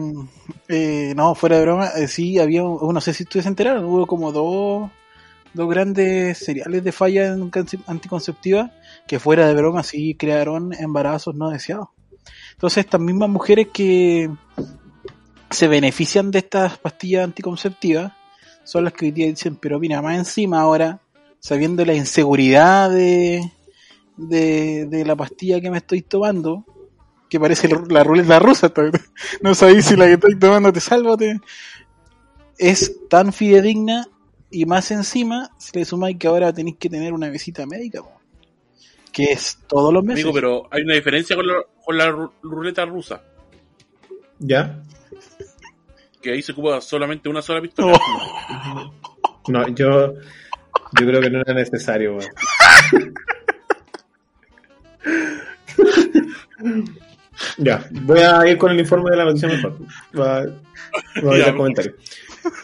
eh, 0.69 1.13
no, 1.17 1.35
fuera 1.35 1.57
de 1.59 1.63
broma, 1.63 1.89
eh, 1.97 2.09
sí 2.09 2.39
había, 2.39 2.63
un- 2.65 2.95
no 2.95 3.01
sé 3.01 3.13
si 3.13 3.25
ustedes 3.25 3.45
se 3.45 3.49
enteraron, 3.51 3.85
hubo 3.85 4.07
como 4.07 4.33
dos, 4.33 4.91
dos 5.55 5.69
grandes 5.69 6.39
seriales 6.39 6.83
de 6.85 6.93
falla 6.93 7.29
en 7.29 7.51
canci- 7.51 7.83
anticonceptiva 7.87 8.73
que 9.07 9.19
fuera 9.19 9.47
de 9.47 9.55
broma 9.55 9.83
sí 9.83 10.15
crearon 10.15 10.73
embarazos 10.73 11.35
no 11.35 11.51
deseados. 11.51 11.89
Entonces 12.53 12.85
estas 12.85 13.01
mismas 13.01 13.29
mujeres 13.29 13.69
que 13.73 14.31
se 15.51 15.69
benefician 15.69 16.31
de 16.31 16.39
estas 16.39 16.79
pastillas 16.79 17.25
anticonceptivas 17.25 18.13
son 18.65 18.85
las 18.85 18.93
que 18.93 19.07
hoy 19.07 19.11
día 19.11 19.27
dicen, 19.27 19.57
pero 19.57 19.79
mira, 19.79 20.01
más 20.01 20.17
encima 20.17 20.61
ahora, 20.61 21.01
sabiendo 21.41 21.85
la 21.85 21.95
inseguridad 21.95 22.91
de, 22.91 23.43
de, 24.17 25.05
la 25.05 25.17
pastilla 25.17 25.61
que 25.61 25.71
me 25.71 25.79
estoy 25.79 26.03
tomando, 26.03 26.65
que 27.29 27.41
parece 27.41 27.69
la, 27.89 28.05
ruleta 28.05 28.39
rusa, 28.39 28.73
no 29.43 29.55
sabéis 29.55 29.87
si 29.87 29.97
la 29.97 30.07
que 30.07 30.13
estoy 30.15 30.39
tomando 30.39 30.73
te 30.73 30.81
salva. 30.81 31.17
Es 32.59 33.09
tan 33.09 33.33
fidedigna 33.33 34.07
y 34.53 34.65
más 34.67 34.91
encima, 34.91 35.51
si 35.59 35.79
le 35.79 35.85
sumáis 35.85 36.17
que 36.19 36.27
ahora 36.29 36.53
tenéis 36.53 36.77
que 36.79 36.89
tener 36.89 37.13
una 37.13 37.29
visita 37.31 37.67
médica, 37.67 38.03
po, 38.03 38.13
que 39.11 39.25
es 39.33 39.59
todos 39.67 39.93
los 39.93 40.05
meses. 40.05 40.25
Amigo, 40.25 40.35
pero 40.35 40.69
hay 40.71 40.83
una 40.83 40.95
diferencia 40.95 41.35
con 41.37 41.47
la, 41.47 41.55
con 41.85 41.97
la 41.99 42.11
ru- 42.11 42.33
ruleta 42.43 42.85
rusa. 42.85 43.23
¿Ya? 44.39 44.83
Que 46.21 46.33
ahí 46.33 46.43
se 46.43 46.53
ocupa 46.53 46.81
solamente 46.81 47.29
una 47.29 47.43
sola 47.43 47.61
pistola. 47.61 47.99
No, 49.49 49.69
yo, 49.69 50.15
yo 50.15 51.07
creo 51.07 51.21
que 51.21 51.31
no 51.31 51.41
era 51.41 51.53
necesario, 51.55 52.17
weón. 52.17 52.31
Ya, 57.59 57.85
voy 57.91 58.21
a 58.21 58.47
ir 58.47 58.57
con 58.59 58.71
el 58.73 58.81
informe 58.81 59.11
de 59.11 59.17
la 59.17 59.25
noticia 59.25 59.49
mejor. 59.49 59.79
Va, 60.19 60.45
va 61.27 61.35
a 61.35 61.39
Ya, 61.39 61.47
el 61.47 61.57
comentario. 61.57 61.95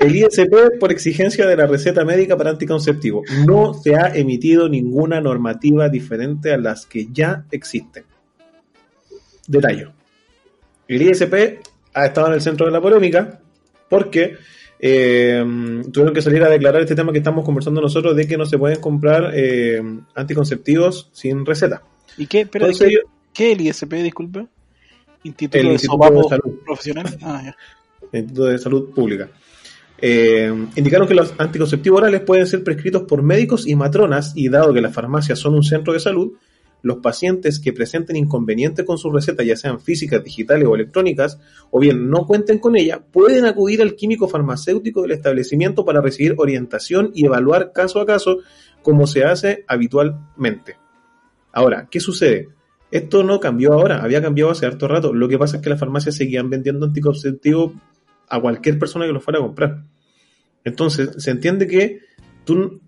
El 0.01 0.17
ISP, 0.17 0.79
por 0.79 0.93
exigencia 0.93 1.47
de 1.47 1.57
la 1.57 1.67
receta 1.67 2.05
médica 2.05 2.37
para 2.37 2.51
anticonceptivo, 2.51 3.23
no 3.47 3.75
se 3.75 3.97
ha 3.97 4.15
emitido 4.15 4.69
ninguna 4.69 5.21
normativa 5.21 5.89
diferente 5.89 6.53
a 6.53 6.59
las 6.59 6.87
que 6.87 7.09
ya 7.13 7.45
existen. 7.51 8.05
Detalle. 9.47 9.89
El 10.87 11.03
ISP 11.03 11.61
ha 11.95 12.07
estado 12.07 12.29
en 12.29 12.35
el 12.35 12.41
centro 12.41 12.67
de 12.67 12.73
la 12.73 12.81
polémica 12.81 13.41
porque 13.89 14.37
eh, 14.81 15.45
tuvieron 15.93 16.15
que 16.15 16.23
salir 16.23 16.43
a 16.43 16.49
declarar 16.49 16.83
este 16.83 16.95
tema 16.95 17.13
que 17.13 17.19
estamos 17.19 17.45
conversando 17.45 17.81
nosotros 17.81 18.15
de 18.15 18.27
que 18.27 18.37
no 18.37 18.47
se 18.47 18.59
pueden 18.59 18.81
comprar 18.81 19.33
eh, 19.35 19.83
anticonceptivos 20.15 21.11
sin 21.13 21.45
receta. 21.45 21.83
¿Y 22.17 22.27
qué? 22.27 22.43
Espera, 22.43 22.67
Entonces, 22.67 23.01
¿qué, 23.33 23.53
el 23.53 23.61
ISP, 23.61 23.93
disculpe? 23.95 24.47
Instituto 25.25 25.59
El 25.59 25.67
de 25.67 25.73
Instituto 25.73 26.05
Sopapo 26.05 26.23
de 26.23 26.29
Salud. 26.29 26.59
Profesional. 26.65 27.19
Ah, 27.23 27.43
ya. 27.45 27.57
Instituto 28.13 28.45
de 28.45 28.59
Salud 28.59 28.91
Pública. 28.91 29.29
Eh, 30.01 30.53
indicaron 30.77 31.09
que 31.09 31.15
los 31.15 31.35
anticonceptivos 31.39 31.99
orales 31.99 32.21
pueden 32.21 32.47
ser 32.47 32.63
prescritos 32.63 33.03
por 33.03 33.23
médicos 33.23 33.67
y 33.67 33.75
matronas 33.75 34.33
y 34.37 34.49
dado 34.49 34.73
que 34.73 34.81
las 34.81 34.95
farmacias 34.95 35.39
son 35.39 35.55
un 35.55 35.65
centro 35.65 35.93
de 35.93 36.01
salud, 36.01 36.35
los 36.83 36.99
pacientes 36.99 37.59
que 37.59 37.73
presenten 37.73 38.17
inconvenientes 38.17 38.87
con 38.87 38.99
su 38.99 39.11
receta, 39.11 39.43
ya 39.43 39.57
sean 39.57 39.81
físicas, 39.81 40.23
digitales 40.23 40.69
o 40.69 40.75
electrónicas, 40.77 41.41
o 41.71 41.81
bien 41.81 42.09
no 42.09 42.27
cuenten 42.27 42.59
con 42.59 42.77
ella, 42.77 43.01
pueden 43.01 43.47
acudir 43.47 43.83
al 43.83 43.97
químico 43.97 44.29
farmacéutico 44.29 45.03
del 45.03 45.13
establecimiento 45.13 45.85
para 45.85 46.01
recibir 46.01 46.35
orientación 46.39 47.11
y 47.15 47.27
evaluar 47.27 47.73
caso 47.73 48.01
a 48.01 48.07
caso 48.07 48.39
como 48.83 49.07
se 49.09 49.25
hace 49.25 49.65
habitualmente. 49.67 50.77
Ahora, 51.53 51.89
¿qué 51.91 51.99
sucede? 51.99 52.49
Esto 52.91 53.23
no 53.23 53.41
cambió 53.41 53.73
ahora, 53.73 54.03
había 54.03 54.23
cambiado 54.23 54.51
hace 54.51 54.65
harto 54.65 54.89
rato. 54.89 55.13
Lo 55.13 55.29
que 55.29 55.37
pasa 55.37 55.57
es 55.57 55.63
que 55.63 55.71
las 55.71 55.81
farmacias 55.81 56.15
seguían 56.15 56.49
vendiendo 56.49 56.87
anticonceptivos 56.87 57.73
a 58.29 58.41
cualquier 58.41 58.79
persona 58.79 59.07
que 59.07 59.13
lo 59.13 59.21
fuera 59.21 59.39
a 59.39 59.43
comprar. 59.43 59.85
Entonces, 60.65 61.11
se 61.19 61.31
entiende 61.31 61.67
que 61.67 62.01
tú, 62.45 62.81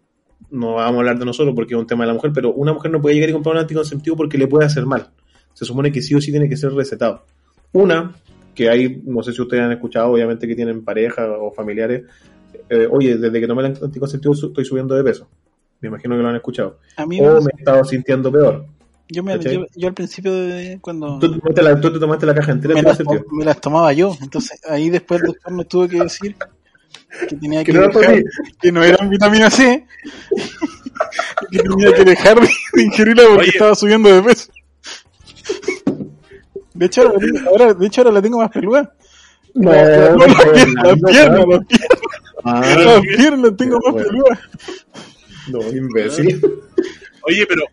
no 0.51 0.74
vamos 0.74 0.97
a 0.97 0.99
hablar 0.99 1.18
de 1.18 1.24
nosotros 1.24 1.55
porque 1.55 1.74
es 1.74 1.80
un 1.80 1.86
tema 1.86 2.05
de 2.05 2.09
la 2.09 2.14
mujer, 2.14 2.32
pero 2.34 2.53
una 2.53 2.72
mujer 2.72 2.91
no 2.91 3.01
puede 3.01 3.14
llegar 3.14 3.30
y 3.30 3.32
comprar 3.32 3.55
un 3.55 3.61
anticonceptivo 3.61 4.16
porque 4.16 4.38
le 4.38 4.47
puede 4.47 4.66
hacer 4.66 4.86
mal. 4.86 5.11
Se 5.55 5.64
supone 5.64 5.93
que 5.93 6.03
sí 6.03 6.14
o 6.14 6.20
sí 6.20 6.30
tiene 6.30 6.49
que 6.49 6.57
ser 6.57 6.72
recetado. 6.72 7.24
Una, 7.72 8.14
que 8.55 8.68
hay, 8.68 9.03
no 9.05 9.22
sé 9.22 9.32
si 9.32 9.41
ustedes 9.41 9.62
han 9.62 9.72
escuchado, 9.72 10.11
obviamente 10.11 10.47
que 10.47 10.55
tienen 10.55 10.84
pareja 10.84 11.26
o 11.30 11.53
familiares, 11.53 12.05
eh, 12.68 12.88
oye, 12.91 13.16
desde 13.16 13.41
que 13.41 13.47
tomé 13.47 13.66
el 13.66 13.76
anticonceptivo 13.82 14.34
estoy 14.34 14.64
subiendo 14.64 14.95
de 14.95 15.05
peso. 15.05 15.28
Me 15.80 15.88
imagino 15.88 16.16
que 16.16 16.22
lo 16.22 16.28
han 16.28 16.36
escuchado. 16.36 16.78
A 16.97 17.07
mí 17.07 17.20
o 17.20 17.41
me 17.41 17.51
he 17.57 17.59
estado 17.59 17.84
sintiendo 17.84 18.30
peor. 18.30 18.66
Yo, 19.12 19.22
me, 19.24 19.38
yo, 19.40 19.66
yo 19.74 19.88
al 19.88 19.94
principio 19.94 20.32
de 20.32 20.78
cuando 20.80 21.18
Tú, 21.18 21.32
te 21.32 21.38
tomaste 21.40 21.62
la- 21.62 21.80
tú 21.80 21.92
te 21.92 21.98
tomaste 21.98 22.26
la 22.26 22.34
caja 22.34 22.52
entera 22.52 22.74
me 22.74 22.82
las, 22.82 22.92
anticonceptivo. 22.92 23.36
me 23.36 23.44
las 23.44 23.61
tomaba 23.61 23.92
yo, 23.92 24.16
entonces 24.22 24.61
ahí 24.68 24.88
después 24.88 25.20
el 25.20 25.26
doctor 25.28 25.52
me 25.52 25.64
tuvo 25.64 25.88
que 25.88 25.98
decir 26.00 26.36
que 27.28 27.34
tenía 27.36 27.64
que, 27.64 27.72
Que 27.72 27.78
no 27.78 27.88
dejar- 27.88 28.22
que 28.61 28.70
no 28.72 28.84
eran 28.84 29.11
vitamina 29.11 29.50
C 29.50 29.84
y 31.50 31.56
que 31.56 31.62
tenía 31.64 31.92
que 31.92 32.04
dejar 32.04 32.40
de, 32.40 32.48
ingerirla 32.84 33.22
porque 33.24 33.40
Oye. 33.40 33.50
estaba 33.50 33.74
subiendo 33.74 34.08
de 34.14 34.22
peso. 34.22 34.52
De 36.74 36.86
hecho, 36.86 37.12
ahora, 37.48 37.66
la 37.66 37.74
de 37.74 37.86
hecho, 37.86 38.00
ahora 38.02 38.12
la 38.12 38.22
tengo 38.22 38.38
más 38.38 38.50
peluda. 38.50 38.94
No, 39.54 39.72
No, 39.72 40.16
no, 40.16 40.26
las 40.26 40.46
no, 40.46 40.52
piernas, 40.52 40.84
las 40.84 40.96
no, 41.00 41.08
piernas, 41.08 41.40
no. 41.40 41.46
las 41.56 41.66
piernas, 41.66 41.88
Ah, 42.44 42.61
las 42.76 43.00
piernas 43.02 43.40
las 43.40 43.56
tengo 43.56 43.78
más 43.84 43.92
Bueno. 43.92 44.08
peludas. 44.08 44.38
no, 45.48 45.61
imbécil. 45.76 46.40
Oye, 47.22 47.46
pero 47.46 47.64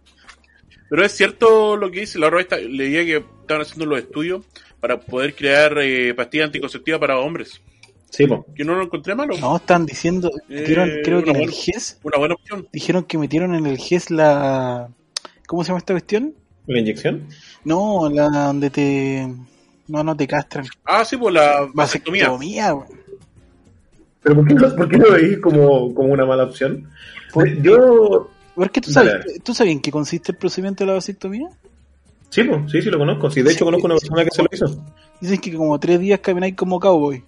pero 0.89 1.03
es 1.05 1.11
cierto 1.11 1.75
lo 1.77 1.89
que 1.91 2.01
dice 2.01 2.19
la 2.19 2.27
otra 2.27 2.37
vez 2.37 2.69
leía 2.69 3.03
que 3.05 3.17
estaban 3.41 3.61
haciendo 3.63 3.85
los 3.85 3.99
estudios 3.99 4.45
para 4.79 4.99
poder 4.99 5.35
crear 5.35 5.77
eh, 5.79 6.13
pastillas 6.13 6.47
anticonceptivas 6.47 6.99
para 6.99 7.19
hombres. 7.19 7.61
Sí, 8.09 8.25
po. 8.25 8.45
Que 8.55 8.63
no 8.63 8.75
lo 8.75 8.83
encontré 8.83 9.13
malo. 9.15 9.37
No, 9.37 9.57
están 9.57 9.85
diciendo, 9.85 10.31
metieron, 10.47 10.89
Eh, 10.89 11.01
creo 11.03 11.23
que 11.23 11.31
en 11.31 11.35
el 11.41 11.51
GES, 11.51 11.99
Una 12.03 12.17
buena 12.17 12.35
opción. 12.35 12.67
dijeron 12.71 13.03
que 13.03 13.17
metieron 13.17 13.53
en 13.53 13.65
el 13.65 13.77
GES 13.77 14.11
la... 14.11 14.87
¿Cómo 15.45 15.63
se 15.63 15.67
llama 15.69 15.79
esta 15.79 15.93
cuestión? 15.93 16.33
¿La 16.67 16.79
inyección? 16.79 17.27
No, 17.65 18.09
la 18.09 18.29
donde 18.29 18.69
te... 18.69 19.27
No, 19.87 20.03
no 20.03 20.15
te 20.15 20.25
castran. 20.27 20.65
Ah, 20.85 21.03
sí, 21.05 21.17
pues 21.17 21.33
la 21.33 21.67
vasectomía. 21.73 22.29
Vasectomía, 22.29 22.71
güey. 22.71 22.87
¿Pero 24.23 24.35
por 24.35 24.47
qué, 24.47 24.53
no- 24.53 24.75
por 24.75 24.89
qué 24.89 24.97
lo 24.97 25.11
veis 25.13 25.37
como, 25.39 25.93
como 25.93 26.13
una 26.13 26.25
mala 26.25 26.43
opción? 26.43 26.89
Por- 27.33 27.61
Yo. 27.61 28.29
Porque 28.57 28.81
tú 28.81 28.91
sabes, 28.91 29.41
¿tú 29.43 29.53
sabes 29.53 29.71
en 29.73 29.79
qué 29.81 29.91
consiste 29.91 30.31
el 30.31 30.37
procedimiento 30.37 30.83
de 30.83 30.87
la 30.87 30.93
vasectomía? 30.95 31.47
Sí, 32.29 32.43
po, 32.43 32.67
sí, 32.67 32.81
sí, 32.81 32.89
lo 32.89 32.97
conozco. 32.97 33.29
Sí, 33.29 33.41
de 33.43 33.51
hecho, 33.53 33.63
conozco 33.65 33.85
una 33.85 33.95
sí, 33.97 34.01
persona 34.09 34.25
que 34.25 34.31
se 34.35 34.41
lo 34.41 34.49
hizo. 34.51 34.83
Dicen 35.21 35.39
que 35.39 35.53
como 35.55 35.79
tres 35.79 35.99
días 35.99 36.19
camináis 36.19 36.55
como 36.55 36.79
cowboy. 36.79 37.23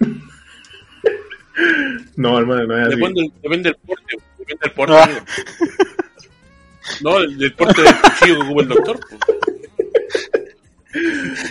No, 2.16 2.38
hermano, 2.38 2.66
no 2.66 2.78
es 2.78 2.86
así. 2.88 2.96
Depende, 2.96 3.20
del- 3.22 3.32
depende 3.42 3.68
del 3.70 3.76
porte. 3.86 4.16
Depende 4.38 4.60
del 4.62 4.72
porte. 4.72 4.94
Ah. 4.94 5.08
No, 7.02 7.20
del, 7.20 7.38
del 7.38 7.54
porte 7.54 7.82
del 7.82 7.94
cuchillo 8.00 8.34
que 8.36 8.42
ocupa 8.46 8.62
el 8.62 8.68
doctor. 8.68 9.00
pues. 9.08 9.20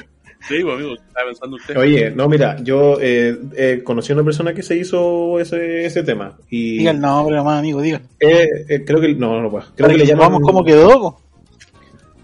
Sí, 0.57 0.63
pues, 0.63 0.75
amigo, 0.75 0.93
estaba 0.95 1.25
pensando 1.27 1.55
usted. 1.57 1.77
Oye, 1.77 2.11
no, 2.11 2.27
mira, 2.29 2.57
yo 2.63 2.97
eh, 3.01 3.37
eh, 3.55 3.81
conocí 3.83 4.11
a 4.11 4.15
una 4.15 4.23
persona 4.23 4.53
que 4.53 4.63
se 4.63 4.75
hizo 4.77 5.39
ese, 5.39 5.85
ese 5.85 6.03
tema. 6.03 6.37
Y 6.49 6.79
Diga 6.79 6.91
el 6.91 6.99
nombre 6.99 7.35
nomás, 7.35 7.59
amigo, 7.59 7.81
diga. 7.81 8.01
eh, 8.19 8.47
eh, 8.67 8.83
creo 8.85 8.99
que. 9.01 9.13
No, 9.15 9.35
no, 9.35 9.41
no 9.43 9.49
puedo. 9.49 9.65
Creo 9.75 9.87
Para 9.87 9.89
que 9.89 9.93
que 9.93 10.03
le 10.05 10.09
llaman. 10.09 10.25
sepamos 10.27 10.47
cómo 10.47 10.63
quedó. 10.63 10.89
po. 10.99 11.21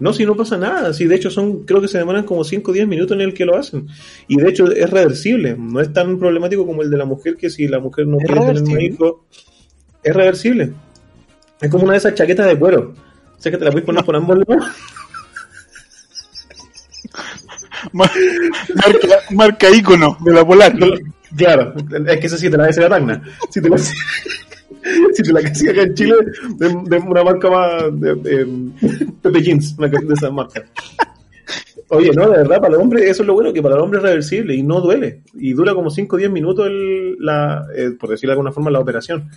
No, 0.00 0.12
si 0.12 0.24
no 0.24 0.36
pasa 0.36 0.56
nada. 0.56 0.92
Sí, 0.92 1.06
de 1.06 1.16
hecho, 1.16 1.28
son 1.30 1.64
creo 1.64 1.80
que 1.80 1.88
se 1.88 1.98
demoran 1.98 2.22
como 2.24 2.44
5 2.44 2.70
o 2.70 2.74
10 2.74 2.86
minutos 2.86 3.16
en 3.16 3.20
el 3.20 3.34
que 3.34 3.44
lo 3.44 3.56
hacen. 3.56 3.88
Y 4.28 4.36
de 4.36 4.48
hecho, 4.48 4.70
es 4.70 4.88
reversible. 4.90 5.56
No 5.58 5.80
es 5.80 5.92
tan 5.92 6.18
problemático 6.20 6.64
como 6.64 6.82
el 6.82 6.90
de 6.90 6.96
la 6.98 7.04
mujer, 7.04 7.34
que 7.36 7.50
si 7.50 7.66
la 7.66 7.80
mujer 7.80 8.06
no 8.06 8.18
¿Es 8.18 8.24
quiere 8.26 8.40
tener 8.40 8.62
un 8.62 8.68
reversible? 8.68 8.84
hijo, 8.94 9.24
es 10.04 10.14
reversible. 10.14 10.72
Es 11.60 11.68
como 11.70 11.82
una 11.84 11.92
de 11.94 11.98
esas 11.98 12.14
chaquetas 12.14 12.46
de 12.46 12.56
cuero. 12.56 12.94
Sé 13.38 13.50
que 13.50 13.56
te 13.56 13.64
la 13.64 13.72
puedes 13.72 13.86
poner 13.86 14.04
por 14.04 14.14
ambos 14.14 14.38
lados. 14.38 14.66
Mar- 17.92 18.10
marca, 18.74 19.08
marca 19.30 19.70
ícono 19.70 20.16
de 20.24 20.32
la 20.32 20.46
polar. 20.46 20.74
Claro, 21.36 21.74
es 22.06 22.18
que 22.20 22.26
esa 22.26 22.38
sí 22.38 22.48
te 22.50 22.56
la 22.56 22.64
hace 22.66 22.80
la 22.80 22.88
Tacna. 22.88 23.22
Si 23.50 23.60
te 23.60 23.68
la 23.68 23.78
si 25.12 25.22
te 25.22 25.32
la 25.32 25.40
hacía 25.40 25.70
acá 25.72 25.82
en 25.82 25.94
Chile, 25.94 26.14
de, 26.56 26.68
de 26.68 26.96
una 26.98 27.22
marca 27.24 27.50
más 27.50 28.00
de, 28.00 28.14
de- 28.14 28.70
Pepe 29.22 29.42
Jeans, 29.42 29.74
una 29.78 29.88
de 29.88 30.14
esas 30.14 30.32
marcas. 30.32 30.64
Oye, 31.90 32.10
no, 32.12 32.28
de 32.28 32.38
verdad, 32.38 32.60
para 32.60 32.74
el 32.74 32.80
hombre, 32.82 33.08
eso 33.08 33.22
es 33.22 33.26
lo 33.26 33.32
bueno, 33.32 33.50
que 33.52 33.62
para 33.62 33.74
el 33.76 33.80
hombre 33.80 33.98
es 33.98 34.02
reversible 34.04 34.54
y 34.54 34.62
no 34.62 34.80
duele. 34.80 35.22
Y 35.34 35.54
dura 35.54 35.72
como 35.74 35.88
5 35.90 36.16
o 36.16 36.18
10 36.18 36.30
minutos, 36.30 36.66
el, 36.66 37.16
la, 37.18 37.64
eh, 37.74 37.92
por 37.98 38.10
decirlo 38.10 38.32
de 38.32 38.34
alguna 38.34 38.52
forma, 38.52 38.70
la 38.70 38.80
operación. 38.80 39.30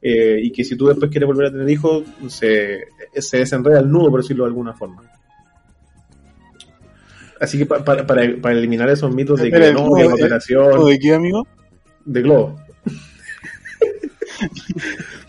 Eh, 0.00 0.38
y 0.42 0.50
que 0.52 0.64
si 0.64 0.74
tú 0.76 0.86
después 0.86 1.10
quieres 1.10 1.26
volver 1.26 1.48
a 1.48 1.50
tener 1.50 1.68
hijos, 1.68 2.04
se, 2.28 2.86
se 3.14 3.38
desenreda 3.38 3.80
el 3.80 3.90
nudo, 3.90 4.10
por 4.10 4.22
decirlo 4.22 4.44
de 4.44 4.48
alguna 4.48 4.72
forma. 4.72 5.02
Así 7.40 7.58
que 7.58 7.66
pa- 7.66 7.84
para, 7.84 8.06
para, 8.06 8.22
para 8.40 8.56
eliminar 8.58 8.88
esos 8.90 9.14
mitos 9.14 9.40
de 9.40 9.50
que 9.50 9.72
no, 9.72 9.78
¿cómo 9.84 9.94
que 9.96 10.02
la 10.04 10.08
de- 10.08 10.14
operación 10.14 10.72
¿O 10.76 10.86
de 10.86 10.98
qué, 10.98 11.14
amigo? 11.14 11.46
de 12.04 12.22
globo. 12.22 12.56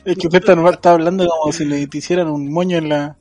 Es 0.06 0.18
que 0.18 0.28
usted 0.28 0.40
está, 0.40 0.70
está 0.70 0.92
hablando 0.94 1.28
como 1.28 1.52
si 1.52 1.66
le 1.66 1.88
hicieran 1.92 2.28
un 2.30 2.52
moño 2.52 2.78
en 2.78 2.90
la... 2.90 3.18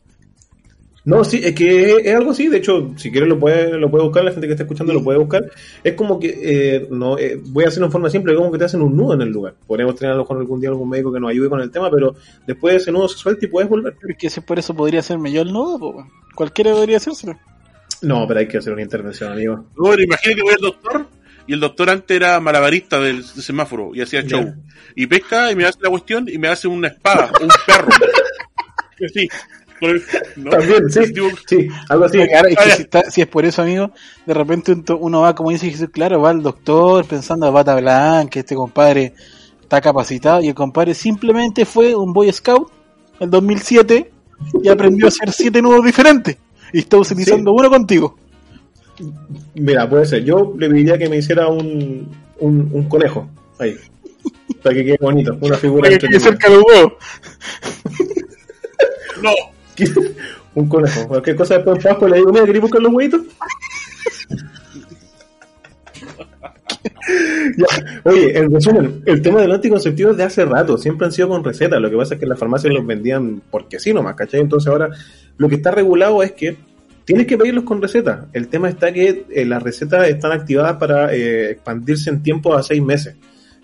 No, 1.05 1.25
sí, 1.25 1.41
es 1.43 1.55
que 1.55 1.91
es, 1.93 2.07
es 2.07 2.15
algo 2.15 2.33
así. 2.33 2.49
De 2.49 2.59
hecho, 2.59 2.93
si 2.97 3.11
quieres 3.11 3.29
lo 3.31 3.39
puede, 3.39 3.79
lo 3.79 3.91
puede 3.91 4.05
buscar, 4.05 4.25
la 4.25 4.31
gente 4.31 4.47
que 4.47 4.53
está 4.53 4.65
escuchando 4.65 4.93
lo 4.93 5.03
puede 5.03 5.19
buscar. 5.19 5.51
Es 5.83 5.95
como 5.95 6.21
que, 6.21 6.39
eh, 6.43 6.87
no, 6.91 7.17
eh, 7.19 7.41
voy 7.47 7.65
a 7.65 7.69
hacerlo 7.69 7.87
en 7.87 7.93
forma 7.93 8.11
simple, 8.11 8.35
como 8.35 8.53
que 8.53 8.59
te 8.59 8.65
hacen 8.67 8.83
un 8.83 8.95
nudo 8.95 9.15
en 9.15 9.23
el 9.23 9.31
lugar. 9.31 9.55
Podríamos 9.67 9.97
tener 9.97 10.13
a 10.13 10.17
lo 10.17 10.23
mejor 10.23 10.37
algún 10.39 10.61
día 10.61 10.69
algún 10.69 10.89
médico 10.89 11.11
que 11.13 11.19
nos 11.21 11.31
ayude 11.31 11.49
con 11.49 11.61
el 11.61 11.71
tema, 11.71 11.91
pero 11.91 12.15
después 12.47 12.77
ese 12.77 12.93
nudo 12.93 13.09
se 13.09 13.17
suelta 13.17 13.45
y 13.47 13.49
puedes 13.49 13.71
volver. 13.71 13.97
Es 14.07 14.17
que 14.19 14.29
si 14.29 14.41
por 14.43 14.59
eso 14.59 14.75
podría 14.75 15.01
hacerme 15.01 15.33
yo 15.33 15.41
el 15.43 15.53
nudo, 15.53 15.79
po. 15.79 16.07
Cualquiera 16.35 16.75
debería 16.75 16.99
hacérselo. 16.99 17.39
No, 18.03 18.27
pero 18.27 18.41
hay 18.41 18.49
que 18.49 18.59
hacer 18.59 18.73
una 18.73 18.83
intervención, 18.83 19.33
amigo. 19.33 19.67
No, 19.77 19.91
pero 19.91 20.03
imagínate 20.03 20.37
que 20.37 20.43
voy 20.43 20.55
al 20.55 20.61
doctor 20.61 21.07
y 21.47 21.53
el 21.55 21.61
doctor 21.61 21.91
antes 21.91 22.15
era 22.17 22.39
malabarista 22.41 23.01
del 23.01 23.25
semáforo 23.25 23.91
y 23.95 24.03
hacía 24.03 24.23
show. 24.23 24.55
Y 24.95 25.07
pesca 25.07 25.51
y 25.51 25.57
me 25.57 25.65
hace 25.65 25.79
la 25.83 25.91
cuestión 25.91 26.29
y 26.29 26.39
me 26.39 26.49
hace 26.49 26.69
una 26.69 26.89
espada, 26.89 27.31
un 27.41 27.49
perro. 27.67 27.89
Sí. 29.15 29.29
También, 30.35 30.91
sí, 30.91 31.01
sí, 31.47 31.69
algo 31.89 32.07
así. 32.07 32.19
Claro, 32.19 32.49
es 32.49 32.57
que 32.57 32.71
si, 32.73 32.83
está- 32.83 33.11
si 33.13 33.21
es 33.21 33.29
por 33.29 33.45
eso, 33.45 33.63
amigo, 33.63 33.93
de 34.27 34.35
repente 34.35 34.75
uno 34.99 35.21
va, 35.21 35.37
como 35.37 35.51
dice 35.51 35.71
Jesús, 35.71 35.91
claro, 35.93 36.21
va 36.21 36.31
al 36.31 36.43
doctor 36.43 37.05
pensando 37.05 37.47
a 37.47 37.51
bata 37.51 37.77
blanca, 37.77 38.41
este 38.41 38.57
compadre 38.57 39.15
está 39.63 39.81
capacitado, 39.81 40.43
y 40.43 40.49
el 40.49 40.55
compadre 40.57 40.95
simplemente 40.95 41.65
fue 41.65 41.95
un 41.95 42.13
Boy 42.13 42.33
Scout 42.33 42.73
el 43.21 43.31
2007 43.31 44.11
y 44.65 44.69
aprendió 44.69 45.07
a 45.07 45.09
hacer 45.11 45.31
siete 45.31 45.63
nudos 45.63 45.85
diferentes. 45.85 46.37
Y 46.73 46.79
está 46.79 46.99
utilizando 46.99 47.53
uno 47.53 47.69
contigo. 47.71 48.17
Mira, 49.55 49.89
puede 49.89 50.07
ser. 50.07 50.25
Yo 50.25 50.55
le 50.59 50.69
pediría 50.69 50.99
que 50.99 51.09
me 51.09 51.19
hiciera 51.19 51.49
un, 51.49 52.09
un, 52.41 52.71
un 52.73 52.89
conejo 52.89 53.29
ahí. 53.59 53.77
Para 54.63 54.75
que 54.75 54.85
quede 54.85 54.99
bonito, 55.01 55.37
una 55.41 55.57
figura 55.57 55.83
Para 55.83 55.99
que 55.99 56.09
quede 56.09 56.21
cerca 56.21 56.49
de 56.49 56.57
los 56.57 56.65
huevos. 56.65 56.93
no, 59.23 59.31
un 60.55 60.69
conejo. 60.69 61.09
Cualquier 61.09 61.37
cosa 61.37 61.55
después 61.55 61.77
en 61.77 61.83
Pascua 61.83 62.09
le 62.09 62.17
digo, 62.17 62.33
mira, 62.33 62.45
¿querés 62.45 62.63
buscar 62.63 62.83
los 62.83 62.93
huevitos? 62.93 63.23
Ya. 67.57 68.01
Oye, 68.05 68.39
en 68.39 68.53
resumen, 68.53 69.03
el 69.07 69.23
tema 69.23 69.41
del 69.41 69.53
anticonceptivo 69.53 70.11
es 70.11 70.17
de 70.17 70.25
hace 70.25 70.45
rato, 70.45 70.77
siempre 70.79 71.07
han 71.07 71.13
sido 71.13 71.29
con 71.29 71.43
receta. 71.43 71.81
Lo 71.81 71.91
que 71.91 71.97
pasa 71.97 72.15
es 72.15 72.21
que 72.21 72.27
las 72.27 72.39
farmacias 72.39 72.73
los 72.73 72.87
vendían 72.87 73.43
porque 73.51 73.79
sí 73.79 73.93
nomás, 73.93 74.15
¿cachai? 74.15 74.41
Entonces 74.41 74.69
ahora 74.69 74.91
lo 75.37 75.49
que 75.49 75.57
está 75.57 75.71
regulado 75.71 76.23
es 76.23 76.33
que 76.33 76.57
tienes 77.05 77.27
que 77.27 77.39
pedirlos 77.39 77.65
con 77.65 77.81
receta. 77.81 78.27
El 78.33 78.49
tema 78.49 78.69
está 78.69 78.93
que 78.93 79.25
eh, 79.31 79.45
las 79.45 79.63
recetas 79.63 80.09
están 80.09 80.33
activadas 80.33 80.77
para 80.77 81.15
eh, 81.15 81.53
expandirse 81.53 82.11
en 82.11 82.23
tiempo 82.23 82.55
a 82.55 82.63
seis 82.63 82.83
meses. 82.83 83.15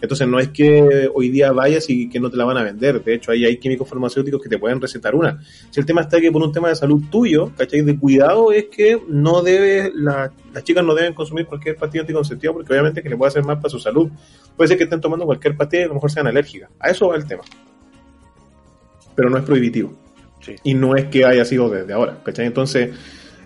Entonces 0.01 0.29
no 0.29 0.39
es 0.39 0.49
que 0.49 1.09
hoy 1.15 1.31
día 1.31 1.51
vayas 1.53 1.89
y 1.89 2.09
que 2.11 2.21
no 2.21 2.31
te 2.31 2.37
la 2.37 2.45
van 2.45 2.59
a 2.59 2.63
vender. 2.63 3.03
De 3.03 3.15
hecho, 3.15 3.31
ahí 3.33 3.45
hay 3.47 3.57
químicos 3.57 3.89
farmacéuticos 3.89 4.43
que 4.43 4.49
te 4.51 4.59
pueden 4.59 4.81
recetar 4.81 5.15
una. 5.15 5.41
Si 5.71 5.81
el 5.81 5.87
tema 5.87 6.03
está 6.03 6.21
que 6.21 6.31
por 6.31 6.43
un 6.43 6.53
tema 6.53 6.69
de 6.69 6.75
salud 6.77 7.03
tuyo, 7.11 7.53
¿cachai? 7.57 7.81
De 7.83 7.99
cuidado 7.99 8.53
es 8.53 8.67
que 8.71 9.01
no 9.09 9.43
debes, 9.43 9.93
la- 9.95 10.31
las 10.53 10.63
chicas 10.65 10.85
no 10.85 10.95
deben 10.95 11.15
consumir 11.15 11.47
cualquier 11.47 11.77
pastilla 11.77 12.03
anticonceptiva 12.03 12.53
porque 12.53 12.73
obviamente 12.73 13.03
que 13.03 13.09
le 13.09 13.17
puede 13.17 13.29
hacer 13.29 13.45
mal 13.45 13.57
para 13.59 13.71
su 13.71 13.79
salud. 13.79 14.11
Puede 14.57 14.69
ser 14.69 14.77
que 14.79 14.85
estén 14.85 15.01
tomando 15.01 15.25
cualquier 15.25 15.57
pastilla 15.57 15.83
y 15.83 15.85
a 15.87 15.89
lo 15.89 15.95
mejor 15.95 16.11
sean 16.11 16.27
alérgicas. 16.27 16.71
A 16.79 16.91
eso 16.91 17.09
va 17.09 17.17
el 17.17 17.25
tema. 17.27 17.43
Pero 19.15 19.31
no 19.31 19.39
es 19.39 19.45
prohibitivo. 19.45 19.93
Sí. 20.41 20.57
Y 20.65 20.75
no 20.75 20.95
es 20.97 21.07
que 21.07 21.25
haya 21.25 21.45
sido 21.45 21.71
desde 21.71 21.93
ahora, 21.93 22.19
¿cachai? 22.23 22.45
Entonces, 22.47 22.91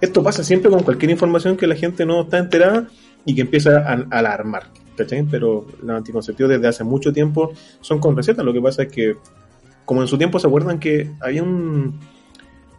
esto 0.01 0.23
pasa 0.23 0.43
siempre 0.43 0.71
con 0.71 0.83
cualquier 0.83 1.11
información 1.13 1.57
que 1.57 1.67
la 1.67 1.77
gente 1.77 2.05
no 2.05 2.23
está 2.23 2.39
enterada 2.39 2.89
y 3.25 3.35
que 3.35 3.43
empieza 3.43 3.79
a, 3.79 3.93
a 4.11 4.19
alarmar, 4.19 4.65
¿cachai? 4.99 5.23
Pero 5.31 5.67
los 5.83 5.97
anticonceptivos 5.97 6.51
desde 6.51 6.69
hace 6.69 6.85
mucho 6.85 7.13
tiempo 7.13 7.53
son 7.81 7.99
con 8.01 8.17
recetas. 8.17 8.45
Lo 8.45 8.53
que 8.53 8.61
pasa 8.61 8.83
es 8.83 8.93
que, 8.93 9.17
como 9.85 10.03
en 10.03 10.09
su 10.09 10.19
tiempo 10.19 10.39
se 10.39 10.47
acuerdan 10.47 10.79
que 10.79 11.11
había 11.21 11.43
un... 11.43 11.99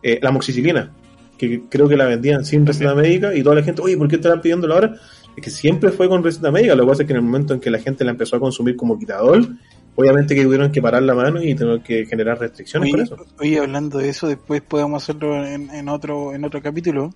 eh, 0.04 0.20
la 0.22 0.32
moxicilina, 0.32 0.92
que 1.38 1.64
creo 1.70 1.88
que 1.88 1.98
la 1.98 2.06
vendían 2.06 2.46
sin 2.46 2.66
receta 2.66 2.94
médica 2.94 3.34
y 3.34 3.42
toda 3.42 3.56
la 3.56 3.64
gente, 3.64 3.82
oye, 3.82 3.98
¿por 3.98 4.08
qué 4.08 4.18
están 4.18 4.42
pidiéndola 4.42 4.76
ahora? 4.76 4.96
Es 5.36 5.44
que 5.44 5.50
siempre 5.50 5.92
fue 5.92 6.10
con 6.10 6.24
receta 6.24 6.52
médica. 6.52 6.76
Lo 6.76 6.84
que 6.84 6.90
pasa 6.90 7.04
es 7.04 7.08
que 7.08 7.14
en 7.14 7.18
el 7.18 7.24
momento 7.24 7.54
en 7.54 7.60
que 7.60 7.70
la 7.72 7.80
gente 7.80 8.04
la 8.04 8.12
empezó 8.12 8.36
a 8.36 8.40
consumir 8.40 8.76
como 8.76 9.00
quitador, 9.00 9.48
obviamente 9.96 10.36
que 10.36 10.44
tuvieron 10.44 10.72
que 10.72 10.82
parar 10.82 11.04
la 11.04 11.14
mano 11.16 11.42
y 11.42 11.56
tuvieron 11.56 11.82
que 11.82 12.06
generar 12.06 12.40
restricciones 12.40 12.90
por 12.92 13.00
Oye, 13.00 13.04
eso. 13.04 13.26
oye, 13.40 13.60
hablando 13.60 14.00
de 14.00 14.10
eso, 14.10 14.28
después 14.28 14.62
podemos 14.62 15.02
hacerlo 15.02 15.46
en, 15.46 15.70
en 15.70 15.88
otro 15.88 16.34
en 16.34 16.44
otro 16.44 16.62
capítulo. 16.62 17.14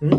¿Mm? 0.00 0.14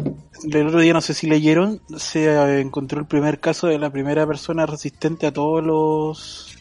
El 0.54 0.68
otro 0.68 0.80
día, 0.80 0.94
no 0.94 1.02
sé 1.02 1.14
si 1.14 1.28
leyeron, 1.28 1.82
se 1.98 2.26
eh, 2.26 2.62
encontró 2.62 3.00
el 3.00 3.06
primer 3.08 3.40
caso 3.40 3.68
de 3.68 3.78
la 3.80 3.90
primera 3.92 4.26
persona 4.28 4.66
resistente 4.66 5.28
a 5.28 5.32
todos 5.34 5.64
los 5.64 6.56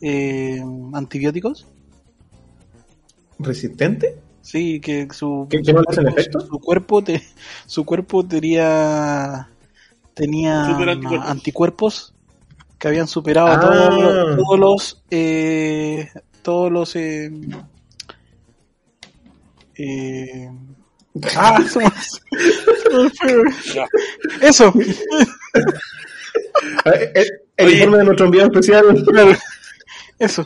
eh, 0.00 0.62
antibióticos. 0.92 1.66
¿Resistente? 3.38 4.16
Sí, 4.42 4.80
que 4.80 5.08
su, 5.12 5.46
¿Que- 5.50 5.58
que 5.58 5.64
su 5.64 5.72
no 5.72 5.80
le 5.80 5.86
hacen 5.88 6.04
cuerpo- 6.04 6.20
efecto? 6.20 6.40
Su 6.40 6.58
cuerpo, 6.60 7.02
te- 7.04 7.22
su 7.66 7.84
cuerpo 7.84 8.24
tenía 8.26 9.48
tenía 10.14 10.64
anticuerpos. 10.66 11.28
anticuerpos 11.30 12.14
que 12.78 12.88
habían 12.88 13.08
superado 13.08 13.48
Ah. 13.48 13.60
todos, 13.60 14.02
los- 14.02 14.36
todos 14.36 14.58
los 14.60 15.02
eh, 15.10 16.08
todos 16.42 16.70
los 16.70 16.94
eh, 16.96 17.32
eh, 19.76 20.50
ah. 21.36 21.58
Ya. 23.74 23.86
eso 24.40 24.72
eh, 26.84 27.12
eh, 27.14 27.24
El 27.56 27.72
informe 27.72 27.98
de 27.98 28.04
nuestro 28.04 28.26
enviado 28.26 28.48
especial. 28.50 28.84
eso 30.18 30.44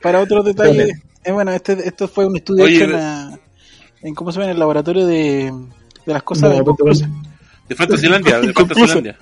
para 0.00 0.20
otros 0.20 0.44
detalles 0.44 0.90
eh, 1.24 1.32
bueno 1.32 1.52
este 1.52 1.86
esto 1.86 2.08
fue 2.08 2.26
un 2.26 2.36
estudio 2.36 2.64
Oye, 2.64 2.76
hecho 2.76 2.84
en, 2.84 2.92
la- 2.92 3.38
en 4.02 4.14
cómo 4.14 4.30
se 4.32 4.36
llama 4.36 4.46
en 4.46 4.52
el 4.52 4.58
laboratorio 4.58 5.06
de, 5.06 5.52
de 6.06 6.12
las 6.12 6.22
cosas 6.22 6.50
No, 6.50 6.58
inconclusas. 6.58 7.08
De 7.68 7.74
Fantasylandia, 7.74 8.38
de. 8.40 8.52
Fantasylandia. 8.52 9.16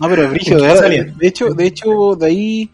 No, 0.00 0.08
pero 0.08 0.28
Brigio, 0.28 0.58
¿Qué 0.58 0.66
de, 0.66 1.12
de 1.16 1.26
hecho, 1.28 1.54
de 1.54 1.66
hecho, 1.66 2.16
de 2.16 2.26
ahí 2.26 2.70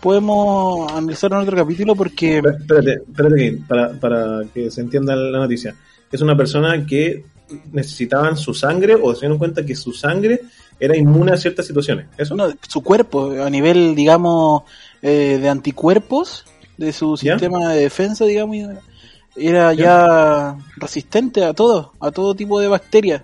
podemos 0.00 0.92
analizar 0.92 1.32
en 1.32 1.38
otro 1.38 1.56
capítulo 1.56 1.94
porque 1.96 2.42
Espérate, 2.44 2.92
espérate, 3.08 3.58
para, 3.66 3.90
para 3.98 4.40
que 4.52 4.70
se 4.70 4.82
entienda 4.82 5.16
la 5.16 5.38
noticia. 5.38 5.74
Es 6.10 6.20
una 6.20 6.36
persona 6.36 6.84
que 6.86 7.24
necesitaban 7.72 8.36
su 8.36 8.54
sangre 8.54 8.94
o 9.00 9.12
se 9.14 9.20
dieron 9.20 9.38
cuenta 9.38 9.64
que 9.64 9.74
su 9.74 9.92
sangre 9.92 10.40
era 10.78 10.96
inmune 10.96 11.32
a 11.32 11.36
ciertas 11.36 11.66
situaciones. 11.66 12.06
¿Eso? 12.16 12.34
no, 12.34 12.48
su 12.68 12.82
cuerpo, 12.82 13.32
a 13.42 13.50
nivel, 13.50 13.94
digamos, 13.94 14.62
eh, 15.02 15.38
de 15.40 15.48
anticuerpos, 15.48 16.44
de 16.76 16.92
su 16.92 17.16
¿Ya? 17.16 17.32
sistema 17.38 17.72
de 17.72 17.82
defensa, 17.82 18.24
digamos, 18.24 18.56
era 19.36 19.72
ya 19.74 20.56
resistente 20.76 21.44
a 21.44 21.52
todo, 21.54 21.92
a 22.00 22.10
todo 22.10 22.34
tipo 22.34 22.60
de 22.60 22.68
bacterias. 22.68 23.22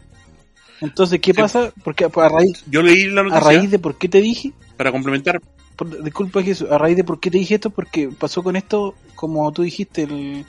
Entonces, 0.80 1.20
¿qué 1.20 1.32
Sí. 1.32 1.40
pasa? 1.40 1.72
Porque 1.82 2.04
a 2.04 2.28
raíz, 2.28 2.62
Yo 2.70 2.82
leí 2.82 3.06
la 3.08 3.22
a 3.22 3.40
raíz 3.40 3.70
de 3.70 3.78
por 3.78 3.96
qué 3.96 4.08
te 4.08 4.20
dije, 4.20 4.52
para 4.76 4.92
complementar. 4.92 5.40
por- 5.74 6.02
disculpa 6.02 6.42
Jesús, 6.42 6.68
a 6.70 6.76
raíz 6.78 6.96
de 6.96 7.04
por 7.04 7.18
qué 7.18 7.30
te 7.30 7.38
dije 7.38 7.54
esto, 7.54 7.70
porque 7.70 8.08
pasó 8.10 8.42
con 8.42 8.56
esto, 8.56 8.94
como 9.14 9.50
tú 9.52 9.62
dijiste, 9.62 10.02
el- 10.02 10.44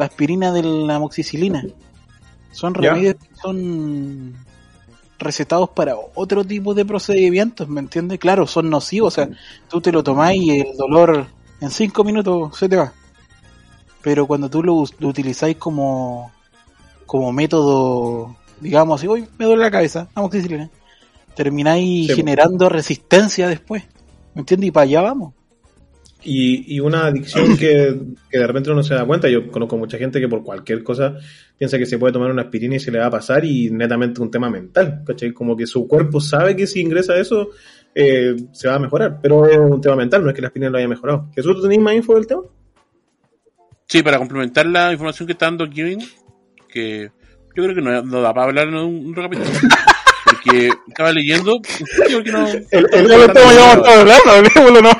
la 0.00 0.06
aspirina 0.06 0.50
de 0.52 0.62
la 0.62 0.96
amoxicilina. 0.96 1.62
Son 2.52 2.72
Ya. 2.74 2.80
remedios 2.80 3.14
que 3.16 3.28
son 3.40 4.34
recetados 5.18 5.68
para 5.70 5.94
otro 6.14 6.42
tipo 6.44 6.72
de 6.74 6.84
procedimientos, 6.86 7.68
¿me 7.68 7.80
entiendes? 7.80 8.18
Claro, 8.18 8.46
son 8.46 8.70
nocivos, 8.70 9.12
o 9.12 9.14
sea, 9.14 9.28
tú 9.68 9.80
te 9.82 9.92
lo 9.92 10.02
tomás 10.02 10.34
y 10.34 10.60
el 10.60 10.76
dolor 10.76 11.26
en 11.60 11.70
cinco 11.70 12.02
minutos 12.02 12.56
se 12.56 12.68
te 12.68 12.76
va. 12.76 12.92
Pero 14.02 14.26
cuando 14.26 14.48
tú 14.48 14.62
lo, 14.62 14.82
lo 14.98 15.08
utilizáis 15.08 15.58
como, 15.58 16.32
como 17.04 17.30
método, 17.32 18.34
digamos 18.60 18.98
así, 18.98 19.06
hoy 19.06 19.28
me 19.38 19.44
duele 19.44 19.62
la 19.62 19.70
cabeza, 19.70 20.08
amoxicilina, 20.14 20.70
termináis 21.36 22.06
Sí. 22.06 22.14
generando 22.16 22.70
resistencia 22.70 23.46
después, 23.48 23.84
¿me 24.34 24.40
entiendes? 24.40 24.68
Y 24.68 24.70
para 24.70 24.84
allá 24.84 25.02
vamos. 25.02 25.34
Y, 26.22 26.76
y 26.76 26.80
una 26.80 27.06
adicción 27.06 27.56
que, 27.56 27.96
que 28.30 28.38
de 28.38 28.46
repente 28.46 28.68
uno 28.70 28.78
no 28.78 28.82
se 28.82 28.94
da 28.94 29.06
cuenta. 29.06 29.28
Yo 29.28 29.50
conozco 29.50 29.76
mucha 29.78 29.96
gente 29.96 30.20
que 30.20 30.28
por 30.28 30.42
cualquier 30.44 30.82
cosa 30.82 31.14
piensa 31.56 31.78
que 31.78 31.86
se 31.86 31.96
puede 31.98 32.12
tomar 32.12 32.30
una 32.30 32.42
aspirina 32.42 32.76
y 32.76 32.80
se 32.80 32.90
le 32.90 32.98
va 32.98 33.06
a 33.06 33.10
pasar 33.10 33.44
y 33.44 33.70
netamente 33.70 34.20
un 34.20 34.30
tema 34.30 34.50
mental. 34.50 35.02
¿cachai? 35.06 35.32
Como 35.32 35.56
que 35.56 35.66
su 35.66 35.88
cuerpo 35.88 36.20
sabe 36.20 36.54
que 36.54 36.66
si 36.66 36.80
ingresa 36.80 37.16
eso 37.16 37.48
eh, 37.94 38.36
se 38.52 38.68
va 38.68 38.74
a 38.74 38.78
mejorar. 38.78 39.18
Pero 39.22 39.46
es 39.46 39.56
un 39.58 39.80
tema 39.80 39.96
mental, 39.96 40.22
no 40.22 40.28
es 40.28 40.34
que 40.34 40.42
la 40.42 40.48
aspirina 40.48 40.70
lo 40.70 40.78
haya 40.78 40.88
mejorado. 40.88 41.30
¿Jesús, 41.34 41.54
tú 41.56 41.62
tenés 41.62 41.78
más 41.80 41.94
info 41.94 42.14
del 42.14 42.26
tema? 42.26 42.42
Sí, 43.86 44.02
para 44.02 44.18
complementar 44.18 44.66
la 44.66 44.92
información 44.92 45.26
que 45.26 45.32
está 45.32 45.46
dando 45.46 45.68
Kevin, 45.68 46.00
que 46.68 47.10
yo 47.56 47.62
creo 47.64 47.74
que 47.74 47.82
no, 47.82 48.02
no 48.02 48.20
da 48.20 48.32
para 48.32 48.46
hablar 48.46 48.68
en 48.68 48.74
un, 48.74 49.06
un 49.06 49.14
capítulo. 49.14 49.48
Porque 50.24 50.70
estaba 50.88 51.10
leyendo. 51.12 51.60
creo 52.06 52.22
que 52.22 52.30
no- 52.30 52.46
El, 52.46 52.86
el, 52.92 53.12
hablando, 53.12 54.30
hablemoslo, 54.30 54.82
¿no? 54.82 54.90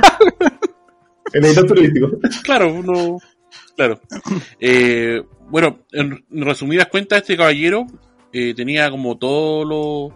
El 1.33 1.45
editor 1.45 1.67
periodístico. 1.69 2.11
Claro, 2.43 2.73
uno. 2.75 3.19
Claro. 3.77 4.01
Eh, 4.59 5.23
bueno, 5.49 5.81
en, 5.93 6.25
en 6.31 6.45
resumidas 6.45 6.89
cuentas, 6.89 7.21
este 7.23 7.37
caballero 7.37 7.87
eh, 8.33 8.55
tenía 8.55 8.91
como 8.91 9.17
todos 9.19 9.67
los 9.67 10.13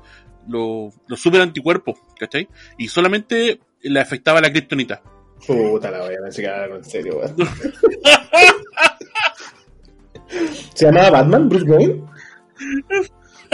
los 0.48 0.94
los 1.06 1.20
super 1.20 1.40
anticuerpos, 1.40 1.98
¿cachai? 2.18 2.48
Y 2.78 2.88
solamente 2.88 3.60
le 3.82 4.00
afectaba 4.00 4.40
la 4.40 4.50
kriptonita. 4.52 5.02
Puta 5.46 5.90
la 5.90 6.04
wea, 6.06 6.18
pensé 6.22 6.42
que 6.42 6.48
era 6.48 6.76
en 6.76 6.84
serio, 6.84 7.18
weón. 7.18 7.34
¿Se 10.74 10.86
llamaba 10.86 11.10
Batman, 11.10 11.48
Bruce 11.48 11.64
Wayne? 11.66 12.02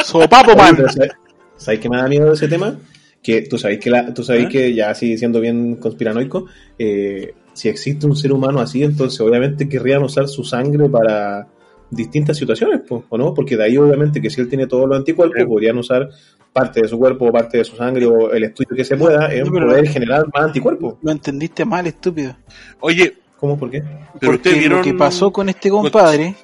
Sopapo, 0.05 0.57
man. 0.57 0.77
pero 0.77 0.89
¿sabes- 0.89 1.13
¿Sabéis 1.57 1.81
qué 1.83 1.89
me 1.91 1.99
da 1.99 2.09
miedo 2.09 2.27
de 2.29 2.35
ese 2.35 2.49
tema? 2.49 2.79
Que 3.23 3.43
tú 3.43 3.59
sabéis 3.59 3.81
que, 3.81 3.91
la, 3.91 4.15
tú 4.15 4.25
sabéis 4.25 4.47
¿Ah? 4.47 4.49
que 4.49 4.75
ya 4.75 4.91
así 4.91 5.19
siendo 5.19 5.41
bien 5.41 5.77
conspiranoico, 5.77 6.47
eh, 6.79 7.35
si 7.53 7.69
existe 7.69 8.07
un 8.07 8.17
ser 8.17 8.33
humano 8.33 8.61
así, 8.61 8.83
entonces 8.83 9.21
obviamente 9.21 9.69
querrían 9.69 10.03
usar 10.03 10.29
su 10.29 10.45
sangre 10.45 10.89
para 10.89 11.47
distintas 11.91 12.37
situaciones, 12.37 12.81
pues, 12.89 13.03
¿o 13.09 13.19
no? 13.19 13.35
Porque 13.35 13.57
de 13.57 13.65
ahí 13.65 13.77
obviamente 13.77 14.21
que 14.21 14.31
si 14.31 14.41
él 14.41 14.49
tiene 14.49 14.67
todos 14.67 14.89
los 14.89 14.97
anticuerpos, 14.97 15.39
Sí. 15.41 15.47
podrían 15.47 15.77
usar 15.79 16.09
parte 16.53 16.83
de 16.83 16.89
su 16.89 16.99
cuerpo 16.99 17.27
o 17.27 17.33
parte 17.33 17.59
de 17.59 17.65
su 17.65 17.77
sangre 17.77 18.07
o 18.07 18.33
el 18.33 18.45
estudio 18.45 18.77
que 18.77 18.85
se 18.85 18.97
pueda 18.97 19.33
en 19.33 19.45
No, 19.45 19.51
poder 19.67 19.89
generar 19.89 20.25
más 20.33 20.45
anticuerpos. 20.45 20.95
Lo 21.03 21.11
entendiste 21.13 21.65
mal, 21.65 21.87
estúpido. 21.87 22.37
Oye, 22.81 23.15
¿Cómo? 23.39 23.57
¿Por 23.59 23.71
qué? 23.71 23.83
pero 24.21 24.33
Porque 24.33 24.53
vieron. 24.53 24.79
lo 24.79 24.85
que 24.85 24.93
pasó 24.95 25.33
con 25.33 25.49
este 25.49 25.71
compadre 25.71 26.35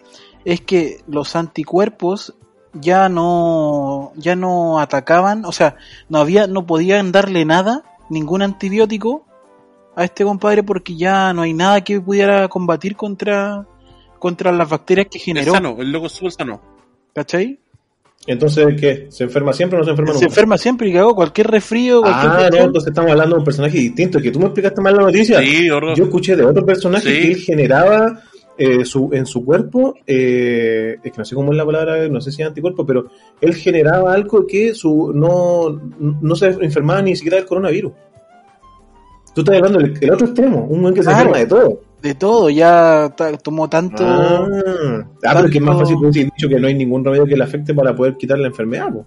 es 0.46 0.62
que 0.62 1.00
los 1.06 1.36
anticuerpos 1.36 2.34
ya 2.72 3.08
no 3.08 4.12
ya 4.16 4.34
no 4.36 4.80
atacaban, 4.80 5.44
o 5.44 5.52
sea, 5.52 5.76
no 6.08 6.18
había 6.18 6.46
no 6.46 6.66
podían 6.66 7.12
darle 7.12 7.44
nada, 7.44 7.82
ningún 8.08 8.40
antibiótico 8.42 9.26
a 9.96 10.04
este 10.04 10.22
compadre 10.24 10.62
porque 10.62 10.94
ya 10.96 11.32
no 11.32 11.42
hay 11.42 11.52
nada 11.54 11.82
que 11.82 12.00
pudiera 12.00 12.46
combatir 12.48 12.94
contra 12.94 13.66
contra 14.18 14.52
las 14.52 14.68
bacterias 14.68 15.08
que 15.10 15.18
Es 15.18 15.24
generó, 15.24 15.52
sano, 15.52 15.76
el 15.78 15.90
loco 15.90 16.06
es 16.06 16.34
sano. 16.34 16.60
¿cachai? 17.14 17.58
Entonces, 18.26 18.66
¿qué? 18.80 19.06
¿Se 19.10 19.24
enferma 19.24 19.52
siempre 19.52 19.76
o 19.76 19.80
no 19.80 19.84
se 19.84 19.90
enferma 19.90 20.12
Se 20.12 20.14
nunca? 20.18 20.26
enferma 20.26 20.58
siempre 20.58 20.88
y 20.88 20.92
cagó 20.92 21.14
cualquier 21.14 21.46
resfrío, 21.48 22.00
cualquier 22.00 22.32
Ah, 22.32 22.48
no, 22.50 22.56
entonces 22.66 22.88
estamos 22.88 23.10
hablando 23.12 23.36
de 23.36 23.38
un 23.40 23.44
personaje 23.44 23.78
distinto. 23.78 24.20
Que 24.20 24.30
tú 24.32 24.38
me 24.40 24.46
explicaste 24.46 24.80
mal 24.80 24.96
la 24.96 25.02
noticia. 25.02 25.40
Sí, 25.40 25.70
horror. 25.70 25.96
Yo 25.96 26.04
escuché 26.04 26.34
de 26.34 26.44
otro 26.44 26.64
personaje 26.66 27.08
Sí. 27.08 27.22
que 27.22 27.28
él 27.32 27.36
generaba 27.36 28.20
eh, 28.58 28.84
su, 28.86 29.10
en 29.12 29.26
su 29.26 29.44
cuerpo, 29.44 29.94
eh, 30.06 30.96
es 31.04 31.12
que 31.12 31.18
no 31.18 31.24
sé 31.26 31.34
cómo 31.34 31.52
es 31.52 31.58
la 31.58 31.66
palabra, 31.66 32.08
no 32.08 32.20
sé 32.22 32.32
si 32.32 32.40
es 32.42 32.48
anticuerpo, 32.48 32.84
pero 32.86 33.06
él 33.40 33.54
generaba 33.54 34.12
algo 34.14 34.46
que 34.46 34.74
su 34.74 35.12
no, 35.14 35.78
no 35.98 36.34
se 36.36 36.46
enfermaba 36.46 37.02
ni 37.02 37.14
siquiera 37.14 37.36
del 37.36 37.46
coronavirus. 37.46 37.92
Tú 39.36 39.42
estás 39.42 39.56
hablando 39.56 39.78
del 39.80 39.98
el 40.00 40.10
otro 40.10 40.26
extremo, 40.26 40.64
un 40.64 40.80
buen 40.82 40.94
que 40.94 41.02
se 41.02 41.10
Claro. 41.10 41.28
enferma 41.28 41.38
de 41.38 41.46
todo. 41.46 41.80
De 42.02 42.14
todo, 42.14 42.50
ya 42.50 43.14
tomó 43.42 43.68
tanto 43.68 44.02
Ah, 44.04 44.46
ah 44.48 45.04
pero 45.20 45.44
es 45.46 45.50
que 45.52 45.58
es 45.58 45.64
más 45.64 45.76
tanto- 45.76 45.90
fácil 45.92 46.06
decir 46.06 46.30
dicho 46.34 46.48
que 46.48 46.58
no 46.58 46.66
hay 46.68 46.74
ningún 46.74 47.04
remedio 47.04 47.26
que 47.26 47.36
le 47.36 47.44
afecte 47.44 47.74
para 47.74 47.94
poder 47.94 48.16
quitar 48.16 48.38
la 48.38 48.46
enfermedad. 48.48 48.90
po. 48.92 49.04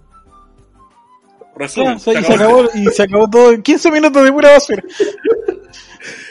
Resumen, 1.56 1.94
Ya, 1.94 1.98
se- 1.98 2.12
y 2.12 2.22
se 2.24 2.32
acabó. 2.34 2.62
y 2.74 2.84
se 2.86 3.02
acabó 3.02 3.28
todo 3.28 3.52
en 3.52 3.62
15 3.62 3.90
minutos 3.90 4.24
de 4.24 4.32
pura 4.32 4.52
basura. 4.52 4.82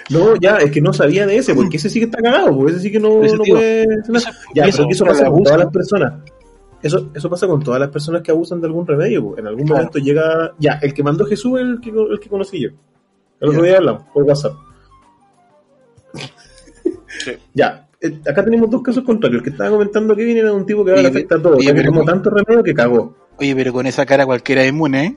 No, 0.10 0.36
ya, 0.38 0.58
es 0.58 0.72
que 0.72 0.82
no 0.82 0.92
sabía 0.92 1.28
de 1.28 1.38
ese, 1.38 1.54
porque 1.54 1.78
ese 1.78 1.88
sí 1.88 2.00
que 2.00 2.06
está 2.06 2.20
cagado, 2.20 2.56
porque 2.58 2.72
ese 2.72 2.82
sí 2.82 2.92
que 2.92 3.00
no, 3.00 3.20
puede 3.20 3.86
Ya, 4.56 4.66
y 4.66 4.70
eso 4.70 4.78
pero 4.80 4.88
que 4.88 4.94
eso 4.96 5.06
pasa 5.06 5.26
con 5.30 5.44
todas 5.44 5.60
las 5.60 5.68
personas. 5.72 6.14
Eso, 6.82 7.12
eso 7.14 7.30
pasa 7.30 7.46
con 7.46 7.62
todas 7.62 7.80
las 7.80 7.90
personas 7.90 8.24
que 8.24 8.32
abusan 8.32 8.60
de 8.60 8.66
algún 8.68 8.88
remedio. 8.88 9.24
po. 9.24 9.38
En 9.38 9.46
algún 9.46 9.66
Claro. 9.66 9.84
momento 9.84 10.00
llega. 10.00 10.54
Ya, 10.58 10.80
el 10.82 10.96
que 10.96 11.04
mandó 11.04 11.26
Jesús 11.26 11.60
es 11.60 11.66
el 11.68 11.80
que, 11.80 11.90
el 11.92 12.20
que 12.20 12.28
conocí 12.28 12.60
yo. 12.60 12.70
El 13.42 13.50
otro 13.50 13.64
día 13.64 13.78
hablamos 13.78 14.04
por 14.14 14.24
WhatsApp. 14.24 14.54
Sí. 17.24 17.32
Ya, 17.54 17.88
eh, 18.02 18.20
acá 18.30 18.44
tenemos 18.44 18.70
dos 18.70 18.82
casos 18.82 19.04
contrarios. 19.04 19.40
El 19.40 19.44
que 19.44 19.50
estaba 19.52 19.70
comentando 19.70 20.16
que 20.16 20.24
viene 20.24 20.42
era 20.42 20.54
un 20.54 20.66
tipo 20.66 20.84
que 20.86 20.92
ahora 20.92 21.02
Oye, 21.02 21.12
le 21.12 21.18
afecta 21.18 21.36
a 21.36 21.42
todo. 21.42 21.58
oye, 21.58 21.74
pero 21.74 21.90
como 21.90 22.02
¿cómo? 22.02 22.12
tanto 22.12 22.30
remedio 22.30 22.64
que 22.64 22.74
cagó. 22.74 23.16
Oye, 23.38 23.56
pero 23.56 23.74
con 23.74 23.86
esa 23.88 24.06
cara 24.06 24.26
cualquiera 24.26 24.64
es 24.64 24.70
inmune, 24.70 25.06
¿eh? 25.06 25.16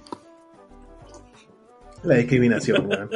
La 2.05 2.17
discriminación, 2.17 2.87
weón. 2.89 3.11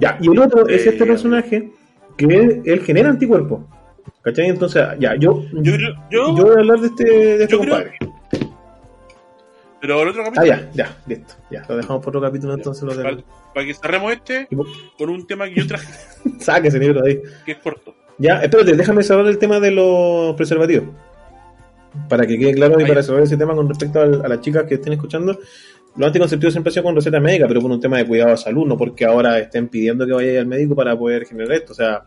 Ya, 0.00 0.18
y 0.20 0.28
el 0.30 0.38
otro 0.38 0.66
es 0.68 0.86
este 0.86 1.04
Eh, 1.04 1.06
personaje 1.06 1.70
que 2.16 2.24
él, 2.24 2.62
él 2.64 2.80
genera 2.80 3.08
anticuerpos. 3.10 3.60
¿Cachai? 4.22 4.48
Entonces, 4.48 4.82
ya, 4.98 5.14
yo, 5.16 5.42
Yo 5.52 5.72
yo, 5.76 5.88
yo 6.10 6.32
voy 6.44 6.56
a 6.56 6.60
hablar 6.60 6.80
de 6.80 6.86
este, 6.88 7.04
de 7.04 7.42
este 7.44 7.52
yo 7.52 7.60
creo- 7.60 7.74
compadre. 7.74 7.98
Pero 9.84 10.00
el 10.00 10.08
otro 10.08 10.22
Ah, 10.22 10.32
capítulo, 10.32 10.46
ya, 10.46 10.70
ya, 10.72 10.96
listo. 11.06 11.34
Ya, 11.50 11.62
lo 11.68 11.76
dejamos 11.76 12.02
por 12.02 12.16
otro 12.16 12.26
capítulo 12.26 12.54
entonces. 12.54 12.82
Lo 12.84 12.96
para, 12.96 13.16
de... 13.16 13.24
para 13.52 13.66
que 13.66 13.74
cerremos 13.74 14.12
este 14.14 14.48
con 14.96 15.10
un 15.10 15.26
tema 15.26 15.44
que 15.46 15.56
yo 15.56 15.66
traje, 15.66 15.86
Saque 16.40 16.68
ese 16.68 16.78
libro 16.78 17.02
de 17.02 17.10
ahí. 17.10 17.22
que 17.44 17.52
es 17.52 17.58
corto. 17.58 17.94
Ya, 18.16 18.42
espérate, 18.42 18.74
déjame 18.76 19.02
cerrar 19.02 19.26
el 19.26 19.36
tema 19.36 19.60
de 19.60 19.72
los 19.72 20.34
preservativos. 20.36 20.86
Para 22.08 22.26
que 22.26 22.38
quede 22.38 22.54
claro 22.54 22.80
y 22.80 22.84
Ah, 22.84 22.86
para 22.86 23.02
cerrar 23.02 23.24
ese 23.24 23.36
tema 23.36 23.54
con 23.54 23.68
respecto 23.68 24.00
a, 24.00 24.06
las 24.06 24.40
chicas 24.40 24.64
que 24.64 24.76
estén 24.76 24.94
escuchando. 24.94 25.38
Los 25.96 26.06
anticonceptivos 26.06 26.54
siempre 26.54 26.70
han 26.70 26.72
sido 26.72 26.84
con 26.84 26.94
receta 26.94 27.20
médica, 27.20 27.46
pero 27.46 27.60
por 27.60 27.70
un 27.70 27.78
tema 27.78 27.98
de 27.98 28.06
cuidado 28.06 28.30
de 28.30 28.38
salud, 28.38 28.66
no 28.66 28.78
porque 28.78 29.04
ahora 29.04 29.38
estén 29.38 29.68
pidiendo 29.68 30.06
que 30.06 30.14
vayas 30.14 30.38
al 30.38 30.46
médico 30.46 30.74
para 30.74 30.98
poder 30.98 31.26
generar 31.26 31.52
esto. 31.52 31.72
O 31.72 31.76
sea, 31.76 32.04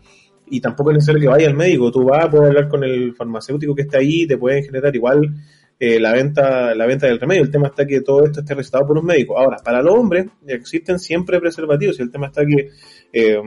y 0.47 0.59
tampoco 0.59 0.89
es 0.89 0.95
necesario 0.95 1.21
que 1.21 1.27
vayas 1.27 1.49
al 1.49 1.55
médico. 1.55 1.91
Tú 1.91 2.05
vas, 2.05 2.27
puedes 2.27 2.47
hablar 2.47 2.69
con 2.69 2.83
el 2.83 3.13
farmacéutico 3.13 3.75
que 3.75 3.83
está 3.83 3.99
ahí, 3.99 4.25
te 4.25 4.35
pueden 4.35 4.63
generar 4.63 4.95
igual 4.95 5.31
eh, 5.79 5.99
la 5.99 6.13
venta 6.13 6.73
la 6.73 6.85
venta 6.85 7.07
del 7.07 7.19
remedio. 7.19 7.43
El 7.43 7.51
tema 7.51 7.67
está 7.67 7.85
que 7.85 8.01
todo 8.01 8.25
esto 8.25 8.39
esté 8.39 8.55
recetado 8.55 8.87
por 8.87 8.97
un 8.97 9.05
médico. 9.05 9.37
Ahora, 9.37 9.57
para 9.57 9.81
los 9.81 9.93
hombres 9.93 10.27
existen 10.47 10.99
siempre 10.99 11.39
preservativos 11.39 11.99
y 11.99 12.03
el 12.03 12.11
tema 12.11 12.27
está 12.27 12.45
que 12.45 12.69
eh, 13.13 13.41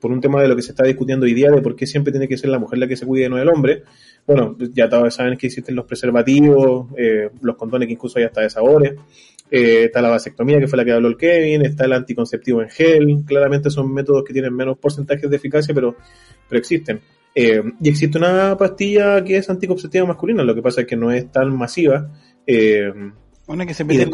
por 0.00 0.10
un 0.10 0.20
tema 0.20 0.40
de 0.40 0.48
lo 0.48 0.56
que 0.56 0.62
se 0.62 0.72
está 0.72 0.84
discutiendo 0.84 1.26
hoy 1.26 1.34
día 1.34 1.50
de 1.50 1.60
por 1.60 1.76
qué 1.76 1.86
siempre 1.86 2.10
tiene 2.10 2.26
que 2.26 2.38
ser 2.38 2.50
la 2.50 2.58
mujer 2.58 2.78
la 2.78 2.88
que 2.88 2.96
se 2.96 3.06
cuide 3.06 3.26
y 3.26 3.28
no 3.28 3.38
el 3.38 3.48
hombre. 3.48 3.82
Bueno, 4.26 4.56
ya 4.72 4.88
todos 4.88 5.14
saben 5.14 5.36
que 5.36 5.46
existen 5.46 5.76
los 5.76 5.84
preservativos, 5.84 6.88
eh, 6.96 7.30
los 7.42 7.56
condones 7.56 7.86
que 7.86 7.94
incluso 7.94 8.18
hay 8.18 8.24
hasta 8.24 8.40
de 8.40 8.50
sabores. 8.50 8.94
Eh, 9.50 9.84
está 9.84 10.00
la 10.00 10.10
vasectomía, 10.10 10.58
que 10.60 10.68
fue 10.68 10.76
la 10.76 10.84
que 10.84 10.92
habló 10.92 11.08
el 11.08 11.16
Kevin, 11.16 11.62
está 11.62 11.84
el 11.84 11.92
anticonceptivo 11.92 12.62
en 12.62 12.70
gel, 12.70 13.24
claramente 13.26 13.68
son 13.68 13.92
métodos 13.92 14.22
que 14.24 14.32
tienen 14.32 14.54
menos 14.54 14.78
porcentajes 14.78 15.28
de 15.28 15.36
eficacia, 15.36 15.74
pero, 15.74 15.96
pero 16.48 16.58
existen. 16.58 17.00
Eh, 17.34 17.62
y 17.80 17.88
existe 17.88 18.18
una 18.18 18.56
pastilla 18.56 19.22
que 19.22 19.36
es 19.36 19.48
anticonceptiva 19.48 20.06
masculina, 20.06 20.42
lo 20.42 20.54
que 20.54 20.62
pasa 20.62 20.82
es 20.82 20.86
que 20.86 20.96
no 20.96 21.10
es 21.10 21.30
tan 21.30 21.56
masiva. 21.56 22.10
Eh, 22.46 22.92
Una 23.46 23.66
que 23.66 23.74
se 23.74 23.84
mete 23.84 24.02
en 24.02 24.10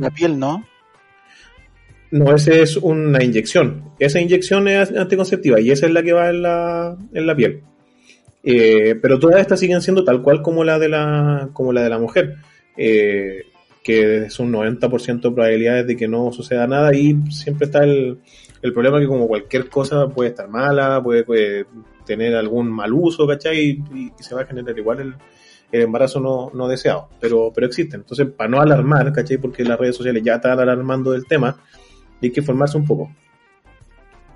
la, 0.00 0.10
piel, 0.10 0.38
¿no? 0.38 0.64
no, 2.10 2.34
esa 2.34 2.54
es 2.54 2.76
una 2.76 3.22
inyección. 3.22 3.92
Esa 3.98 4.20
inyección 4.20 4.68
es 4.68 4.90
anticonceptiva 4.92 5.60
y 5.60 5.70
esa 5.70 5.86
es 5.86 5.92
la 5.92 6.02
que 6.02 6.12
va 6.12 6.30
en 6.30 6.42
la, 6.42 6.96
en 7.12 7.26
la 7.26 7.36
piel. 7.36 7.62
Eh, 8.44 8.94
pero 9.00 9.18
todas 9.18 9.40
estas 9.40 9.60
siguen 9.60 9.82
siendo 9.82 10.04
tal 10.04 10.22
cual 10.22 10.42
como 10.42 10.64
la 10.64 10.78
de 10.78 10.88
la, 10.88 11.50
como 11.52 11.72
la 11.72 11.82
de 11.82 11.90
la 11.90 11.98
mujer. 11.98 12.36
Eh, 12.76 13.42
que 13.82 14.24
es 14.24 14.38
un 14.38 14.52
90% 14.52 15.20
de 15.22 15.30
probabilidades 15.30 15.86
de 15.86 15.96
que 15.96 16.08
no 16.08 16.30
suceda 16.30 16.66
nada 16.66 16.94
y 16.94 17.16
siempre 17.30 17.66
está 17.66 17.84
el, 17.84 18.18
el 18.60 18.72
problema 18.74 19.00
que 19.00 19.06
como 19.06 19.26
cualquier 19.26 19.70
cosa 19.70 20.08
puede 20.08 20.30
estar 20.30 20.46
mala, 20.48 21.02
puede, 21.02 21.24
puede 21.24 21.64
tener 22.08 22.34
algún 22.34 22.70
mal 22.72 22.92
uso, 22.92 23.26
¿cachai? 23.26 23.80
Y, 23.94 24.12
y 24.18 24.22
se 24.22 24.34
va 24.34 24.42
a 24.42 24.46
generar 24.46 24.76
igual 24.76 25.00
el, 25.00 25.14
el 25.70 25.82
embarazo 25.82 26.18
no, 26.20 26.50
no 26.54 26.66
deseado, 26.66 27.08
pero, 27.20 27.52
pero 27.54 27.66
existen. 27.66 28.00
Entonces, 28.00 28.26
para 28.36 28.50
no 28.50 28.60
alarmar, 28.60 29.12
¿cachai? 29.12 29.38
Porque 29.38 29.62
las 29.62 29.78
redes 29.78 29.96
sociales 29.96 30.22
ya 30.24 30.36
están 30.36 30.58
alarmando 30.58 31.12
del 31.12 31.26
tema, 31.26 31.56
hay 32.20 32.30
que 32.32 32.40
informarse 32.40 32.76
un 32.78 32.86
poco. 32.86 33.12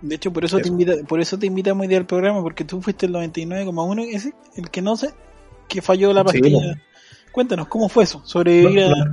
De 0.02 0.16
hecho, 0.16 0.32
por 0.32 0.44
eso, 0.44 0.58
te 0.58 0.68
invita, 0.68 0.94
por 1.08 1.20
eso 1.20 1.38
te 1.38 1.46
invitamos 1.46 1.82
hoy 1.82 1.88
día 1.88 1.98
al 1.98 2.06
programa, 2.06 2.42
porque 2.42 2.64
tú 2.64 2.80
fuiste 2.82 3.06
el 3.06 3.12
99,1, 3.12 4.08
ese, 4.12 4.34
el 4.56 4.68
que 4.68 4.82
no 4.82 4.96
sé, 4.96 5.10
que 5.68 5.80
falló 5.80 6.12
la 6.12 6.22
Sí, 6.22 6.40
pastilla. 6.40 6.82
Cuéntanos, 7.30 7.68
¿cómo 7.68 7.88
fue 7.88 8.04
eso? 8.04 8.20
Sobrevivir 8.24 8.88
No, 8.88 8.94
a... 8.94 9.10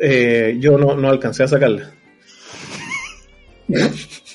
eh, 0.00 0.56
yo 0.58 0.78
no, 0.78 0.96
no 0.96 1.08
alcancé 1.08 1.42
a 1.44 1.48
sacarla. 1.48 1.92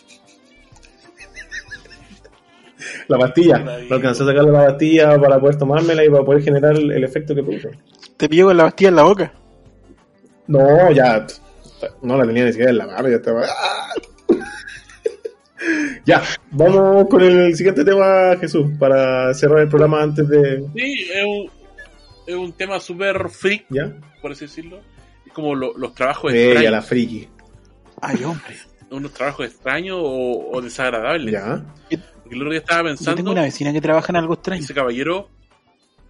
la 3.07 3.17
pastilla, 3.17 3.57
no 3.59 3.95
alcancé 3.95 4.23
a 4.23 4.25
sacarle 4.25 4.51
la 4.51 4.65
pastilla 4.67 5.19
para 5.19 5.39
poder 5.39 5.57
tomármela 5.57 6.03
y 6.03 6.09
para 6.09 6.23
poder 6.23 6.43
generar 6.43 6.75
el, 6.75 7.03
efecto 7.03 7.33
que 7.33 7.43
produce. 7.43 7.71
Te 8.17 8.27
pilló 8.27 8.47
con 8.47 8.57
la 8.57 8.63
pastilla 8.65 8.89
en 8.89 8.95
la 8.95 9.03
boca. 9.03 9.33
No, 10.47 10.91
ya, 10.91 11.25
no 12.01 12.17
la 12.17 12.25
tenía 12.25 12.45
ni 12.45 12.51
siquiera 12.51 12.71
en 12.71 12.77
la 12.77 12.87
mano, 12.87 13.09
ya 13.09 13.15
estaba. 13.17 13.43
¡Ah! 13.45 13.89
ya, 16.05 16.21
vamos 16.51 17.07
con 17.09 17.21
el 17.21 17.55
siguiente 17.55 17.83
tema, 17.83 18.35
Jesús, 18.39 18.67
para 18.79 19.33
cerrar 19.33 19.59
el 19.59 19.69
programa 19.69 20.01
antes 20.03 20.27
de. 20.27 20.65
Sí, 20.75 21.07
es 21.13 21.23
un, 21.25 21.49
es 22.27 22.35
un 22.35 22.53
tema 22.53 22.79
súper 22.79 23.29
freak, 23.29 23.65
¿Ya? 23.69 23.93
por 24.21 24.31
así 24.31 24.45
decirlo. 24.45 24.79
Es 25.25 25.33
como 25.33 25.55
lo- 25.55 25.77
los 25.77 25.93
trabajos 25.93 26.31
Ella, 26.33 26.43
extraños. 26.45 26.71
la 26.71 26.81
friki. 26.81 27.27
Ay, 28.01 28.23
hombre. 28.23 28.55
Unos 28.89 29.11
trabajos 29.13 29.47
extraños 29.47 29.97
o, 29.99 30.49
o 30.53 30.61
desagradables. 30.61 31.33
¿Ya? 31.33 31.65
Porque 32.27 32.35
el 32.35 32.41
otro 32.41 32.51
día 32.51 32.59
estaba 32.59 32.89
Yo 32.89 32.95
tengo 32.95 33.05
pensando, 33.05 33.31
una 33.31 33.41
vecina 33.43 33.71
que 33.73 33.81
trabaja 33.81 34.11
en 34.11 34.15
algo 34.17 34.33
extraño, 34.33 34.61
ese 34.61 34.73
caballero, 34.73 35.29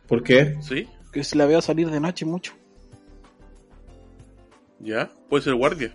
¿Por 0.07 0.24
qué? 0.24 0.57
¿sí? 0.61 0.88
que 1.11 1.24
se 1.24 1.36
la 1.36 1.45
veo 1.45 1.61
salir 1.61 1.89
de 1.89 1.99
noche 1.99 2.26
mucho. 2.26 2.53
¿Ya? 4.80 5.09
Puede 5.30 5.43
ser 5.43 5.55
guardia, 5.55 5.93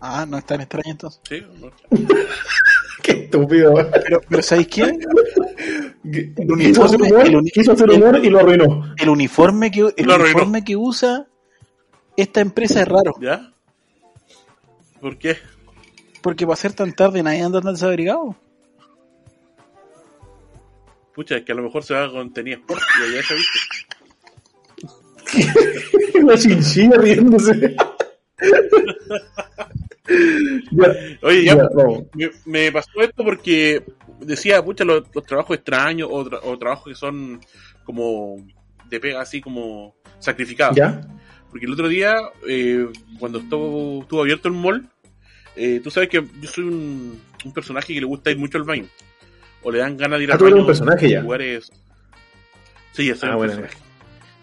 Ah, 0.00 0.26
no 0.28 0.36
es 0.38 0.44
tan 0.44 0.60
extraño 0.60 0.90
entonces. 0.92 1.20
¿sí? 1.28 1.42
No. 1.60 1.70
Qué 3.02 3.12
estúpido. 3.12 3.74
Pero, 4.04 4.20
pero 4.28 4.42
¿sabéis 4.42 4.68
qué? 4.68 4.98
Quiso 6.58 6.84
hacer 6.84 7.00
humor, 7.02 7.26
el 7.26 7.36
uni- 7.36 7.50
quiso 7.50 7.72
hacer 7.72 7.90
humor 7.90 8.20
y 8.24 8.28
lo 8.30 8.38
arruinó. 8.40 8.94
El 8.96 9.08
uniforme 9.08 9.70
que, 9.70 9.92
el 9.96 10.08
uniforme 10.10 10.64
que 10.64 10.76
usa 10.76 11.26
esta 12.16 12.40
empresa 12.40 12.80
es 12.82 12.88
raro. 12.88 13.14
¿Ya? 13.20 13.52
¿Por 15.00 15.18
qué? 15.18 15.36
Porque 16.22 16.46
para 16.46 16.56
ser 16.56 16.72
tan 16.72 16.92
tarde 16.94 17.22
nadie 17.22 17.42
anda 17.42 17.60
tan 17.60 17.74
desabrigado. 17.74 18.36
Pucha, 21.14 21.36
es 21.36 21.44
que 21.44 21.52
a 21.52 21.54
lo 21.54 21.62
mejor 21.62 21.84
se 21.84 21.94
va 21.94 22.10
con 22.10 22.32
tenía 22.32 22.54
sport 22.56 22.82
y 23.00 23.04
allá 23.12 23.22
se 23.22 23.34
viste. 23.34 23.58
Una 26.20 26.36
chinchilla 26.36 26.96
riéndose. 26.98 27.76
Oye, 31.22 31.44
ya, 31.44 31.56
me, 32.14 32.30
me 32.46 32.72
pasó 32.72 33.00
esto 33.00 33.24
porque 33.24 33.82
decía, 34.20 34.62
pucha, 34.62 34.84
los, 34.84 35.04
los 35.14 35.24
trabajos 35.24 35.56
extraños 35.56 36.08
o, 36.10 36.24
tra- 36.24 36.40
o 36.42 36.58
trabajos 36.58 36.88
que 36.92 36.94
son 36.94 37.40
como 37.84 38.44
de 38.90 39.00
pega 39.00 39.20
así 39.22 39.40
como 39.40 39.94
sacrificados. 40.18 40.76
¿Ya? 40.76 41.00
Porque 41.50 41.66
el 41.66 41.72
otro 41.72 41.88
día, 41.88 42.16
eh, 42.48 42.86
cuando 43.18 43.38
estuvo, 43.38 44.02
estuvo 44.02 44.20
abierto 44.22 44.48
el 44.48 44.54
mall, 44.54 44.88
eh, 45.56 45.80
tú 45.82 45.90
sabes 45.90 46.08
que 46.08 46.24
yo 46.40 46.48
soy 46.50 46.64
un, 46.64 47.20
un 47.44 47.52
personaje 47.52 47.94
que 47.94 48.00
le 48.00 48.06
gusta 48.06 48.30
ir 48.30 48.38
mucho 48.38 48.58
al 48.58 48.64
baño. 48.64 48.86
O 49.64 49.70
le 49.72 49.78
dan 49.78 49.96
ganas 49.96 50.18
de 50.18 50.24
ir 50.24 50.30
Ah, 50.30 50.34
al 50.34 50.40
baño. 50.40 50.56
un 50.56 50.66
personaje 50.66 51.10
ya. 51.10 51.18
en 51.18 51.24
Lugares... 51.24 51.72
Sí, 52.92 53.06
ya 53.08 53.16
soy 53.16 53.28
Ah, 53.28 53.32
un 53.32 53.38
bueno, 53.38 53.52
personaje. 53.54 53.78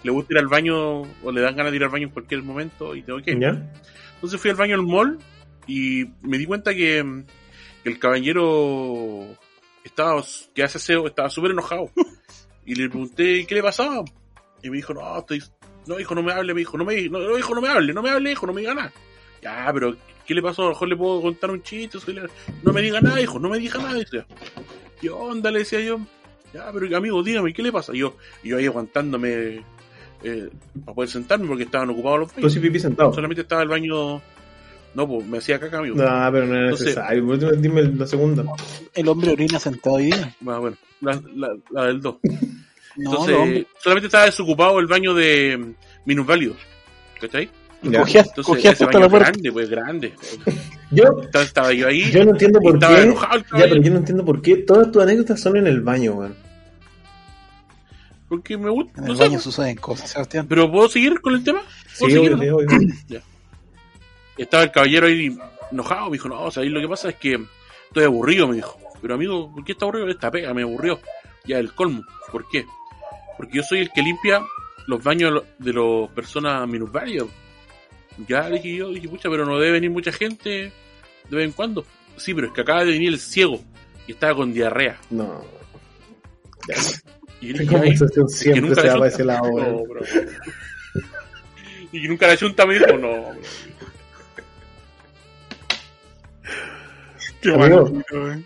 Le 0.04 0.12
gusta 0.12 0.34
ir 0.34 0.40
al 0.40 0.48
baño 0.48 1.02
o 1.02 1.32
le 1.32 1.42
dan 1.42 1.56
ganas 1.56 1.72
de 1.72 1.78
ir 1.78 1.84
al 1.84 1.90
baño 1.90 2.08
en 2.08 2.14
cualquier 2.14 2.44
momento 2.44 2.96
y 2.96 3.04
tengo 3.04 3.22
que 3.22 3.32
ir. 3.32 3.40
¿Ya? 3.40 3.72
Entonces 4.16 4.42
fui 4.42 4.50
al 4.50 4.58
baño 4.58 4.76
al 4.76 4.84
mall 4.84 5.20
y 5.68 6.06
me 6.22 6.38
di 6.38 6.46
cuenta 6.46 6.74
que, 6.74 7.24
que 7.84 7.90
el 7.90 8.00
caballero 8.00 9.26
estaba, 9.84 10.24
que 10.54 10.64
hace 10.64 10.78
estaba 11.06 11.30
súper 11.30 11.52
enojado. 11.52 11.90
Y 12.64 12.76
le 12.76 12.90
pregunté, 12.90 13.46
¿qué 13.48 13.56
le 13.56 13.64
pasaba? 13.64 14.04
Y 14.62 14.70
me 14.70 14.78
dijo, 14.78 14.94
no, 14.94 15.18
estoy, 15.18 15.42
no, 15.88 16.00
hijo, 16.00 16.14
no 16.14 16.22
me 16.22 16.32
hable, 16.32 16.54
me 16.54 16.60
dijo, 16.60 16.78
no 16.78 16.86
me, 16.86 17.10
no, 17.10 17.18
no, 17.20 17.36
hijo, 17.38 17.56
no 17.56 17.60
me 17.62 17.68
hable, 17.70 17.92
no 17.92 18.04
me 18.04 18.12
hable, 18.12 18.32
hijo, 18.32 18.46
no 18.46 18.54
me 18.54 18.62
diga 18.62 18.76
nada. 18.76 18.94
Ya, 19.42 19.68
pero, 19.74 19.96
¿qué 20.28 20.36
le 20.36 20.44
pasó? 20.44 20.62
A 20.62 20.66
lo 20.66 20.72
mejor 20.72 20.88
le 20.90 20.96
puedo 20.96 21.22
contar 21.24 21.50
un 21.50 21.64
chiste, 21.64 21.98
no 22.62 22.72
me 22.72 22.82
diga 22.84 23.02
nada, 23.02 23.20
hijo, 23.20 23.40
no 23.40 23.50
me 23.50 23.58
diga 23.58 23.80
nada, 23.82 23.96
decía. 23.96 24.28
¿Qué 25.02 25.10
onda? 25.10 25.52
Le 25.52 25.60
decía 25.60 25.82
yo. 25.82 26.00
Ya, 26.54 26.70
pero 26.74 26.96
amigo, 26.98 27.24
dígame, 27.24 27.54
¿qué 27.54 27.64
le 27.64 27.72
pasa? 27.72 27.94
Y 27.96 28.00
yo, 28.00 28.16
y 28.44 28.50
yo 28.50 28.58
ahí 28.58 28.66
aguantándome 28.66 29.64
eh, 30.24 30.50
para 30.86 30.96
poder 30.96 31.10
sentarme 31.10 31.48
porque 31.48 31.64
estaban 31.64 31.90
ocupados 31.90 32.20
los 32.20 32.30
Tú 32.30 32.36
baños. 32.36 32.54
sí 32.54 32.60
pipí 32.60 32.80
sentado. 32.80 33.14
Solamente 33.14 33.42
estaba 33.42 33.64
el 33.64 33.70
baño. 33.70 34.22
No, 34.94 35.08
pues 35.08 35.26
me 35.26 35.38
hacía 35.38 35.58
caca, 35.60 35.78
amigo. 35.80 35.96
No, 35.96 36.04
pero 36.32 36.46
no 36.48 36.54
era 36.54 36.64
Entonces- 36.66 36.88
necesario. 36.88 37.24
Por 37.26 37.34
último, 37.36 37.52
Dime 37.54 37.82
la 37.84 38.06
segunda. 38.06 38.44
El 38.94 39.08
hombre 39.08 39.32
orina 39.32 39.58
sentado 39.60 39.98
día. 39.98 40.36
Ah, 40.46 40.58
bueno, 40.60 40.76
la, 41.00 41.22
la, 41.36 41.56
la 41.72 41.86
del 41.86 42.02
2. 42.02 42.16
No, 42.98 43.10
Entonces, 43.26 43.66
solamente 43.80 44.08
estaba 44.08 44.26
desocupado 44.26 44.78
el 44.80 44.86
baño 44.88 45.14
de 45.14 45.58
mm, 45.58 45.74
minusválidos. 46.04 46.58
¿Cachai? 47.22 47.50
Ya. 47.84 48.02
Cogía, 48.02 48.20
Entonces, 48.20 48.46
cogía 48.46 48.72
ese 48.72 48.86
baño 48.86 49.00
la 49.00 49.10
puerta. 49.10 49.30
grande, 49.30 49.52
pues 49.54 49.70
grande. 49.70 50.14
Yo, 50.92 51.04
Entonces, 51.06 51.48
estaba 51.48 51.72
yo 51.74 51.88
ahí. 51.88 52.12
yo 52.12 52.26
no 52.26 52.32
entiendo 52.32 52.60
por 52.60 52.74
estaba 52.76 52.96
qué. 52.98 53.02
enojado 53.04 53.36
el 53.38 53.44
Ya, 53.44 53.48
pero 53.70 53.82
yo 53.82 53.92
no 53.92 53.98
entiendo 53.98 54.26
por 54.26 54.42
qué 54.42 54.58
todas 54.58 54.92
tus 54.92 55.02
anécdotas 55.02 55.40
son 55.40 55.58
en 55.58 55.68
el 55.68 55.82
baño, 55.82 56.14
weón. 56.14 56.36
Porque 58.28 58.58
me 58.58 58.70
gusta. 58.70 59.00
En 59.02 59.06
No 59.08 59.12
el 59.12 59.18
sé, 59.18 59.24
baño 59.24 59.40
suceden 59.40 59.76
cosas, 59.78 60.10
Sebastián. 60.10 60.46
pero 60.48 60.72
¿puedo 60.72 60.88
seguir 60.90 61.20
con 61.22 61.34
el 61.34 61.44
tema? 61.44 61.62
Sí, 61.94 62.00
¿Puedo 62.00 62.14
seguir, 62.16 62.34
obvio, 62.34 62.52
no? 62.54 62.60
sí, 62.60 62.76
obvio. 63.08 63.22
Estaba 64.38 64.64
el 64.64 64.72
caballero 64.72 65.08
ahí 65.08 65.38
enojado, 65.72 66.06
me 66.06 66.14
dijo, 66.14 66.30
no, 66.30 66.42
o 66.44 66.52
sea, 66.52 66.64
ahí 66.64 66.70
lo 66.70 66.80
que 66.82 66.88
pasa 66.88 67.10
es 67.10 67.16
que 67.16 67.40
estoy 67.88 68.04
aburrido, 68.06 68.48
me 68.48 68.56
dijo. 68.56 68.78
Pero 69.02 69.16
amigo, 69.16 69.52
¿por 69.54 69.64
qué 69.64 69.74
está 69.74 69.86
aburrido? 69.86 70.08
Esta 70.10 70.32
pega 70.32 70.54
me 70.54 70.62
aburrió. 70.64 71.00
ya 71.46 71.58
el 71.60 71.74
colmo. 71.74 72.04
¿Por 72.32 72.48
qué? 72.50 72.66
Porque 73.38 73.58
yo 73.58 73.64
soy 73.64 73.80
el 73.80 73.92
que 73.92 74.02
limpia 74.02 74.42
los 74.88 75.04
baños 75.04 75.44
de 75.60 75.74
las 75.74 76.10
personas 76.12 76.68
minusválidas. 76.68 77.28
Ya 78.28 78.50
dije 78.50 78.76
yo, 78.76 78.90
dije, 78.90 79.08
pucha, 79.08 79.30
pero 79.30 79.46
no 79.46 79.58
debe 79.58 79.74
venir 79.74 79.90
mucha 79.92 80.12
gente 80.12 80.72
de 81.30 81.36
vez 81.36 81.46
en 81.46 81.52
cuando. 81.54 81.86
Sí, 82.18 82.34
pero 82.34 82.48
es 82.48 82.54
que 82.54 82.62
acaba 82.62 82.84
de 82.84 82.92
venir 82.92 83.10
el 83.14 83.20
ciego 83.20 83.60
y 84.08 84.12
estaba 84.12 84.36
con 84.36 84.54
diarrea. 84.54 84.98
No. 85.10 85.44
Ya. 86.68 86.76
Y 87.40 87.48
yo 87.48 87.54
La 87.54 87.60
dije, 87.62 87.76
"Ay, 87.76 87.82
conversación 87.82 88.26
es 88.28 88.34
que 88.34 88.40
siempre 88.44 88.62
nunca 88.62 88.82
se 88.82 88.88
va 88.90 88.94
para 88.94 89.10
chunta". 89.10 89.16
ese 89.16 89.24
lado. 89.26 89.50
No, 89.52 89.84
bro. 89.86 90.02
Y 91.94 92.02
que 92.02 92.08
nunca 92.08 92.26
la 92.28 92.38
chunta 92.38 92.66
me 92.66 92.76
dijo, 92.76 92.98
no. 92.98 92.98
bro. 92.98 93.36
Qué 97.42 97.50
Amigo. 97.54 97.92
weón. 98.12 98.46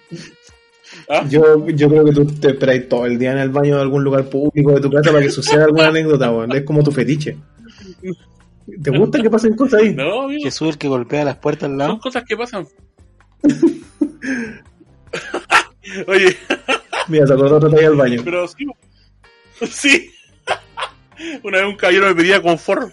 ¿Ah? 1.10 1.26
Yo, 1.30 1.68
yo 1.70 1.90
creo 1.90 2.06
que 2.06 2.12
tú 2.14 2.26
te 2.26 2.48
esperas 2.50 2.88
todo 2.90 3.06
el 3.06 3.20
día 3.20 3.34
en 3.34 3.40
el 3.40 3.50
baño 3.50 3.76
de 3.76 3.82
algún 3.82 4.04
lugar 4.04 4.30
público 4.30 4.72
de 4.72 4.82
tu 4.82 4.90
casa 4.90 5.12
para 5.12 5.22
que 5.24 5.30
suceda 5.30 5.66
alguna 5.66 5.88
anécdota, 5.88 6.32
weón. 6.32 6.52
Es 6.56 6.64
como 6.64 6.84
tu 6.84 6.92
fetiche. 6.92 7.38
¿Te 8.84 8.90
gusta 8.92 9.22
que 9.22 9.30
pasen 9.30 9.56
cosas 9.56 9.82
ahí? 9.82 9.94
No, 9.96 10.24
amigo. 10.24 10.44
Jesús 10.44 10.70
el 10.70 10.78
que 10.78 10.88
golpea 10.88 11.24
las 11.24 11.38
puertas 11.38 11.64
al 11.66 11.72
Son 11.72 11.78
lado. 11.78 12.00
cosas 12.00 12.24
que 12.28 12.36
pasan. 12.38 12.68
Oye, 16.08 16.36
Mira, 17.08 17.28
se 17.28 17.34
acordó 17.34 17.58
otra 17.58 17.70
talla 17.70 17.88
al 17.88 17.96
baño. 17.96 18.22
pero 18.26 18.48
sí. 18.48 18.66
Sí. 19.70 20.12
Una 21.44 21.60
vez 21.60 21.68
un 21.68 21.76
caballero 21.78 22.08
me 22.08 22.16
pedía 22.16 22.42
confort. 22.42 22.92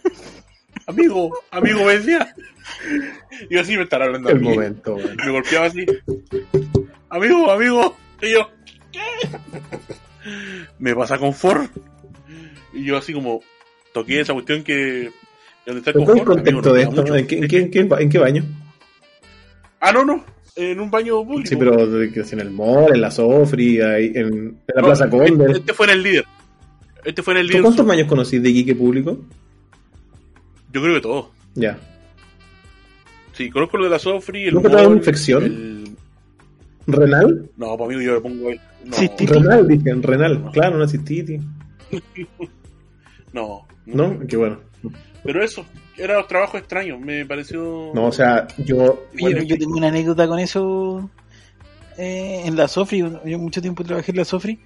Amigo, 0.86 1.32
amigo, 1.50 1.84
vendía. 1.86 2.34
Y 3.48 3.54
yo 3.54 3.60
así 3.62 3.76
me 3.76 3.84
estará 3.84 4.04
hablando 4.04 4.28
a 4.28 4.32
El 4.32 4.40
mí. 4.40 4.48
momento, 4.48 4.94
weón. 4.94 5.16
Me 5.16 5.30
golpeaba 5.30 5.66
así. 5.66 5.86
Amigo, 7.08 7.50
amigo. 7.50 7.96
Y 8.20 8.32
yo, 8.32 8.50
¿qué? 8.92 9.00
Me 10.78 10.94
pasa 10.94 11.18
confort. 11.18 11.70
Y 12.74 12.84
yo 12.84 12.96
así 12.98 13.12
como 13.12 13.40
toqué 13.92 14.20
esa 14.20 14.34
cuestión 14.34 14.62
que... 14.62 15.10
¿Dónde 15.66 15.78
está 15.80 15.90
el 15.90 15.96
¿Cuál 16.04 16.16
es 16.16 16.20
el 16.22 16.26
contexto 16.26 16.72
de 16.74 16.84
no 16.84 16.90
esto? 16.90 17.16
¿En 17.16 17.26
qué, 17.26 17.38
en 17.38 17.48
qué- 17.48 17.58
en 17.60 17.70
qué- 17.70 18.02
en 18.02 18.08
qué 18.10 18.18
baño? 18.18 18.44
Ah, 19.80 19.92
no, 19.92 20.04
no. 20.04 20.24
En 20.56 20.80
un 20.80 20.90
baño 20.90 21.24
público. 21.24 21.48
Sí, 21.48 21.56
pero 21.56 21.80
en 21.82 22.40
el 22.40 22.50
mall, 22.50 22.94
en 22.94 23.00
la 23.00 23.10
Sofri, 23.10 23.80
ahí, 23.80 24.12
en, 24.14 24.26
en 24.26 24.56
la 24.74 24.80
No, 24.82 24.86
Plaza 24.88 25.04
este, 25.06 25.16
Condel. 25.18 25.56
este 25.56 25.72
fue 25.72 25.86
en 25.86 25.92
el 25.92 26.02
líder. 26.02 26.24
Este 27.04 27.22
fue 27.22 27.34
en 27.34 27.40
el 27.40 27.46
¿Tú 27.46 27.50
líder. 27.52 27.62
cuántos 27.62 27.86
baños 27.86 28.06
conocís 28.08 28.42
de 28.42 28.48
Iquique 28.50 28.74
público? 28.74 29.18
Yo 30.72 30.82
creo 30.82 30.94
que 30.94 31.00
todos. 31.00 31.26
Ya. 31.54 31.78
Sí, 33.32 33.50
conozco 33.50 33.78
lo 33.78 33.84
de 33.84 33.90
la 33.90 33.98
Sofri, 33.98 34.44
el 34.44 34.54
¿Nunca 34.54 34.68
te 34.68 34.74
ha 34.74 34.78
dado 34.78 34.90
mall, 34.90 34.98
infección? 34.98 35.44
el- 35.44 35.96
¿Renal? 36.86 37.48
No, 37.56 37.76
para 37.78 37.96
mí 37.96 38.04
yo 38.04 38.14
le 38.14 38.20
pongo 38.20 38.50
el... 38.50 38.60
No, 38.84 38.92
Sí, 38.96 39.08
sí. 39.16 39.26
Renal, 39.26 39.66
dije, 39.68 39.94
renal. 39.94 40.50
Claro, 40.52 40.76
una 40.76 40.88
cistitis. 40.88 41.40
no, 43.32 43.66
¿No? 43.86 44.18
Qué 44.28 44.36
bueno. 44.36 44.58
Pero 45.24 45.44
eso, 45.44 45.64
eran 45.96 46.18
los 46.18 46.26
trabajos 46.26 46.60
extraños, 46.60 46.98
me 46.98 47.24
pareció... 47.24 47.92
No, 47.94 48.06
o 48.06 48.12
sea, 48.12 48.46
yo. 48.58 49.06
Yo, 49.14 49.30
yo 49.30 49.56
tengo 49.56 49.76
una 49.76 49.88
anécdota 49.88 50.26
con 50.26 50.38
eso 50.38 51.08
eh, 51.96 52.42
en 52.44 52.56
la 52.56 52.66
Sofri. 52.68 52.98
Yo 52.98 53.38
mucho 53.38 53.62
tiempo 53.62 53.84
trabajé 53.84 54.10
en 54.10 54.18
la 54.18 54.24
Sofri. 54.24 54.58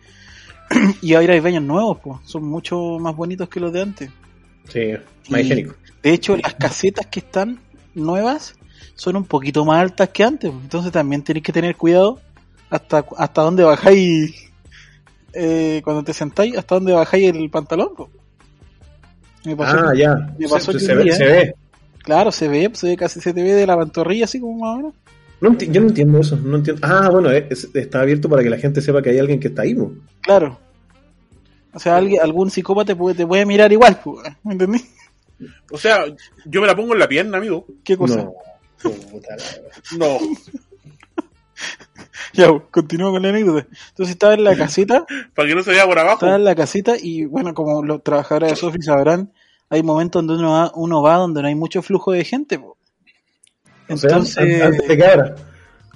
y 1.02 1.14
ahora 1.14 1.34
hay 1.34 1.40
baños 1.40 1.62
nuevos, 1.62 1.98
pues. 2.02 2.18
Son 2.24 2.44
mucho 2.44 2.98
más 2.98 3.14
bonitos 3.14 3.48
que 3.48 3.61
los 3.61 3.72
de 3.72 3.82
antes. 3.82 4.11
Sí, 4.68 4.94
más 5.28 5.40
higiénico. 5.42 5.74
De 6.02 6.12
hecho, 6.12 6.36
las 6.36 6.54
casetas 6.54 7.07
que 7.07 7.20
están 7.20 7.61
nuevas 7.94 8.54
son 8.94 9.16
un 9.16 9.24
poquito 9.24 9.64
más 9.64 9.80
altas 9.82 10.09
que 10.11 10.24
antes. 10.24 10.50
Entonces 10.50 10.92
también 10.92 11.22
tenéis 11.22 11.44
que 11.44 11.52
tener 11.52 11.76
cuidado 11.76 12.20
hasta, 12.70 13.04
hasta 13.16 13.42
dónde 13.42 13.62
bajáis 13.62 14.50
eh, 15.32 15.80
cuando 15.84 16.02
te 16.02 16.12
sentáis, 16.12 16.57
hasta 16.57 16.76
dónde 16.76 16.92
bajáis 16.92 17.34
el 17.34 17.50
pantalón. 17.50 17.90
pues. 17.96 18.09
Me 19.47 19.57
pasó 19.57 19.76
Ah, 19.78 19.92
que- 19.92 19.99
ya. 19.99 20.14
me 20.38 20.49
pasó 20.49 20.72
se, 20.72 20.78
que 20.78 20.84
se 20.84 20.94
ve, 20.94 21.05
día- 21.05 21.14
se 21.16 21.24
ve. 21.24 21.55
Claro, 22.03 22.30
se 22.32 22.49
ve, 22.49 22.70
se 22.74 22.88
ve 22.88 22.97
casi 22.97 23.20
se 23.20 23.32
te 23.32 23.42
ve 23.42 23.53
de 23.55 23.66
la 23.66 23.76
pantorrilla 23.76 24.24
así 24.26 24.38
como 24.40 24.59
más 24.59 24.74
o 24.74 24.76
menos. 24.76 24.94
No 25.40 25.51
enti- 25.51 25.70
yo 25.70 25.80
no 25.80 25.88
entiendo 25.88 26.18
eso. 26.20 26.36
No 26.36 26.57
entiendo. 26.57 26.80
Ah, 26.86 27.09
bueno, 27.11 27.30
es- 27.30 27.44
es- 27.51 27.68
está 27.74 28.01
abierto 28.01 28.28
para 28.28 28.42
que 28.42 28.51
la 28.51 28.59
gente 28.59 28.80
sepa 28.80 29.03
que 29.03 29.11
hay 29.11 29.18
alguien 29.18 29.40
que 29.40 29.49
está 29.49 29.62
ahí. 29.62 29.74
¿no? 29.74 29.92
Claro. 30.20 30.59
O 31.72 31.78
sea, 31.78 31.97
alguien, 31.97 32.20
algún 32.22 32.51
psicópata 32.51 32.86
te 32.92 32.97
puede, 32.97 33.14
te 33.16 33.26
puede 33.26 33.44
mirar 33.44 33.70
igual, 33.72 34.01
pues, 34.03 34.26
¿me 34.44 34.53
entendí? 34.53 34.80
O 35.70 35.76
sea, 35.76 36.05
yo 36.47 36.61
me 36.62 36.66
la 36.66 36.74
pongo 36.74 36.94
en 36.94 36.99
la 37.01 37.09
pierna, 37.09 37.36
amigo. 37.38 37.66
¿Qué 37.84 37.97
cosa? 37.97 38.16
No. 38.24 38.32
Puta 38.82 39.36
la- 39.36 39.99
No, 39.99 40.18
Ya, 42.32 42.48
continúo 42.70 43.12
con 43.12 43.22
la 43.22 43.28
anécdota. 43.28 43.66
Entonces 43.88 44.12
estaba 44.14 44.34
en 44.34 44.44
la 44.44 44.56
casita, 44.58 45.06
para 45.34 45.48
que 45.48 45.54
no 45.54 45.62
se 45.62 45.70
vea 45.70 45.86
por 45.86 45.98
abajo. 45.98 46.16
estaba 46.16 46.36
en 46.36 46.44
la 46.44 46.54
casita 46.54 46.94
y 47.00 47.24
bueno, 47.24 47.54
como 47.54 47.82
los 47.82 48.02
trabajadores 48.02 48.50
de 48.50 48.56
Sofi 48.56 48.82
sabrán, 48.82 49.32
hay 49.68 49.82
momentos 49.82 50.24
donde 50.24 50.42
uno 50.42 50.52
va, 50.52 50.72
uno 50.74 51.02
va 51.02 51.16
donde 51.16 51.42
no 51.42 51.48
hay 51.48 51.54
mucho 51.54 51.82
flujo 51.82 52.12
de 52.12 52.24
gente. 52.24 52.58
po. 52.58 52.76
O 53.88 53.96
sea, 53.96 54.10
Entonces, 54.10 54.62
antes 54.62 54.88
de 54.88 54.96
que 54.96 55.04
abra. 55.04 55.36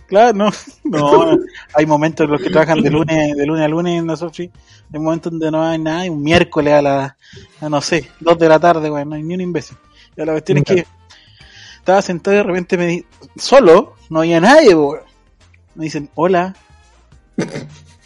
claro, 0.07 0.37
no, 0.37 0.51
no, 0.85 1.39
hay 1.75 1.87
momentos 1.87 2.25
en 2.25 2.31
los 2.31 2.41
que 2.41 2.51
trabajan 2.51 2.83
de 2.83 2.91
lunes, 2.91 3.37
de 3.37 3.47
lunes 3.47 3.65
a 3.65 3.69
lunes 3.69 3.99
en 3.99 4.07
la 4.07 4.17
Sofi, 4.17 4.51
hay 4.93 5.01
momentos 5.01 5.33
donde 5.33 5.51
no 5.51 5.65
hay 5.65 5.79
nada, 5.79 6.07
y 6.07 6.09
un 6.09 6.23
miércoles 6.23 6.75
a 6.75 6.83
las, 6.83 7.13
a 7.61 7.69
no 7.69 7.81
sé, 7.81 8.09
dos 8.21 8.39
de 8.39 8.49
la 8.49 8.59
tarde, 8.59 8.91
bueno, 8.91 9.11
no 9.11 9.17
hay 9.17 9.23
ni 9.23 9.35
un 9.35 9.41
imbécil. 9.41 9.77
Y 10.17 10.25
la 10.25 10.33
cuestión 10.33 10.59
es 10.59 10.65
que 10.65 10.87
estaba 11.79 12.03
sentado 12.03 12.35
y 12.35 12.39
de 12.39 12.45
repente 12.45 12.77
me 12.77 12.87
di, 12.87 13.07
solo, 13.37 13.95
no 14.11 14.21
había 14.21 14.41
nadie, 14.41 14.75
po. 14.75 14.99
Me 15.75 15.85
dicen, 15.85 16.11
hola, 16.15 16.55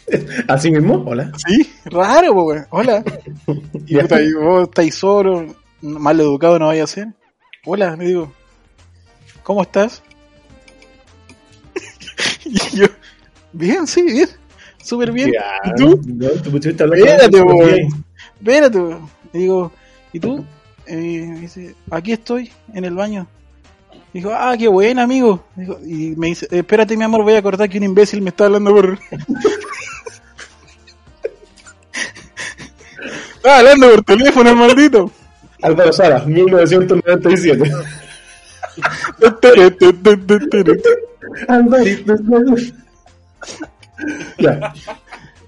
Así 0.47 0.71
mismo, 0.71 1.03
hola. 1.05 1.31
Sí, 1.37 1.69
raro, 1.85 2.33
weón. 2.33 2.65
Hola. 2.69 3.03
Y 3.87 3.97
puta, 3.97 4.21
y 4.21 4.33
vos 4.33 4.63
estáis 4.63 4.95
solo, 4.95 5.55
mal 5.81 6.19
educado 6.19 6.57
no 6.57 6.67
vaya 6.67 6.83
a 6.83 6.87
ser. 6.87 7.07
Hola, 7.65 7.95
le 7.95 8.05
digo. 8.05 8.31
¿Cómo 9.43 9.61
estás? 9.61 10.01
y 12.45 12.77
yo, 12.77 12.87
bien, 13.53 13.85
sí, 13.85 14.01
bien. 14.03 14.29
Súper 14.81 15.11
bien. 15.11 15.31
Ya, 15.33 15.71
¿Y 15.71 15.75
tú? 15.75 16.01
No, 16.05 16.29
tú 16.29 16.57
Espérate, 16.57 17.41
weón. 17.41 18.05
Espérate, 18.39 18.79
weón. 18.79 19.09
Le 19.33 19.39
digo, 19.39 19.71
¿y 20.13 20.19
tú? 20.19 20.45
Eh, 20.87 21.27
me 21.27 21.39
dice, 21.41 21.75
aquí 21.91 22.13
estoy, 22.13 22.51
en 22.73 22.85
el 22.85 22.95
baño. 22.95 23.27
Dijo, 24.13 24.31
ah, 24.33 24.55
qué 24.57 24.67
buen 24.67 24.99
amigo. 24.99 25.43
Dijo, 25.55 25.79
y 25.85 26.15
me 26.15 26.27
dice, 26.27 26.47
espérate, 26.49 26.95
mi 26.95 27.03
amor, 27.03 27.23
voy 27.23 27.33
a 27.33 27.39
acordar 27.39 27.69
que 27.69 27.77
un 27.77 27.83
imbécil 27.83 28.21
me 28.21 28.29
está 28.29 28.45
hablando 28.45 28.73
por. 28.73 28.97
Estaba 33.35 33.59
hablando 33.59 33.91
por 33.91 34.03
teléfono, 34.03 34.49
el 34.49 34.55
maldito. 34.55 35.11
Álvaro 35.61 35.93
Sara, 35.93 36.19
1997. 36.25 37.71
Alvarito. 41.47 42.15
ya. 44.37 44.73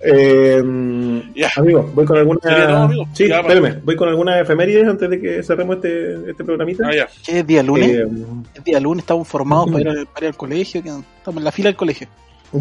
Eh, 0.10 1.24
Ya. 1.36 1.50
Amigo, 1.58 1.90
voy 1.94 2.06
con 2.06 2.18
alguna. 2.18 2.40
¿Sería 2.42 2.68
todo, 2.68 2.78
amigo? 2.78 3.08
Sí, 3.14 3.28
Ya, 3.28 3.40
espérame. 3.40 3.80
Voy 3.84 3.96
con 3.96 4.10
alguna 4.10 4.40
efeméride 4.40 4.86
antes 4.86 5.10
de 5.10 5.20
que 5.20 5.44
cerremos 5.44 5.76
este, 5.78 6.32
este 6.32 6.44
programita. 6.44 6.88
Ah, 6.88 6.96
ya. 6.96 7.08
¿Qué 7.26 7.40
es 7.40 7.48
día 7.48 7.62
lunes? 7.64 7.90
Eh, 7.92 8.08
Es 8.56 8.64
día 8.64 8.80
lunes, 8.80 9.04
estamos 9.04 9.28
formados 9.28 9.68
para 9.70 9.82
ir, 9.82 9.90
al, 9.90 10.06
para 10.08 10.26
ir 10.26 10.32
al 10.32 10.38
colegio, 10.38 10.82
que 10.84 10.90
estamos 10.90 11.38
en 11.40 11.44
la 11.44 11.52
fila 11.52 11.70
del 11.70 11.76
colegio. 11.76 12.08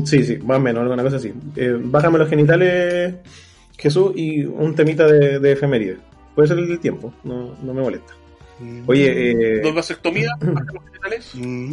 sí, 0.04 0.24
sí, 0.24 0.38
más 0.38 0.58
o 0.58 0.60
menos, 0.60 0.82
alguna 0.82 1.02
cosa 1.02 1.16
así. 1.16 1.32
Eh, 1.56 1.76
bájame 1.80 2.18
los 2.18 2.28
genitales, 2.28 3.14
Jesús, 3.78 4.12
y 4.16 4.44
un 4.44 4.74
temita 4.74 5.06
de, 5.06 5.38
de 5.38 5.52
efeméride. 5.52 5.98
Puede 6.34 6.48
ser 6.48 6.58
el 6.58 6.68
del 6.68 6.80
tiempo, 6.80 7.14
no, 7.24 7.54
no 7.62 7.72
me 7.74 7.80
molesta. 7.82 8.12
Oye, 8.86 9.30
eh, 9.58 9.60
Dos 9.62 9.74
vasectomías, 9.74 10.32
¿Hacer 10.40 10.54
los 10.74 10.84
genitales? 10.84 11.24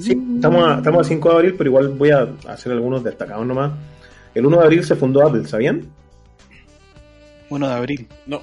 Sí, 0.03 0.21
estamos 0.35 0.67
a, 0.67 0.77
estamos 0.77 1.05
a 1.05 1.09
5 1.09 1.29
de 1.29 1.35
abril, 1.35 1.55
pero 1.57 1.69
igual 1.69 1.89
voy 1.89 2.09
a 2.11 2.27
hacer 2.47 2.71
algunos 2.73 3.03
destacados 3.03 3.45
nomás. 3.45 3.71
El 4.33 4.45
1 4.45 4.57
de 4.57 4.63
abril 4.63 4.83
se 4.83 4.95
fundó 4.95 5.25
Apple, 5.25 5.45
¿sabían? 5.45 5.87
1 7.49 7.67
de 7.67 7.73
abril. 7.73 8.07
No. 8.25 8.41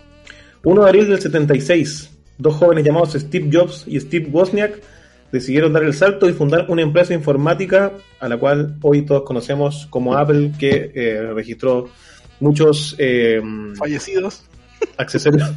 1 0.62 0.82
de 0.82 0.88
abril 0.88 1.08
del 1.08 1.20
76, 1.20 2.10
dos 2.38 2.54
jóvenes 2.54 2.84
llamados 2.84 3.12
Steve 3.12 3.48
Jobs 3.52 3.84
y 3.86 3.98
Steve 3.98 4.28
Wozniak 4.30 4.80
decidieron 5.32 5.72
dar 5.72 5.84
el 5.84 5.94
salto 5.94 6.28
y 6.28 6.32
fundar 6.32 6.66
una 6.68 6.82
empresa 6.82 7.14
informática 7.14 7.92
a 8.18 8.28
la 8.28 8.36
cual 8.36 8.76
hoy 8.82 9.02
todos 9.02 9.22
conocemos 9.22 9.86
como 9.90 10.16
Apple, 10.16 10.52
que 10.58 10.90
eh, 10.94 11.32
registró 11.32 11.88
muchos 12.40 12.96
eh, 12.98 13.40
Fallecidos. 13.76 14.44
accesorios, 14.96 15.50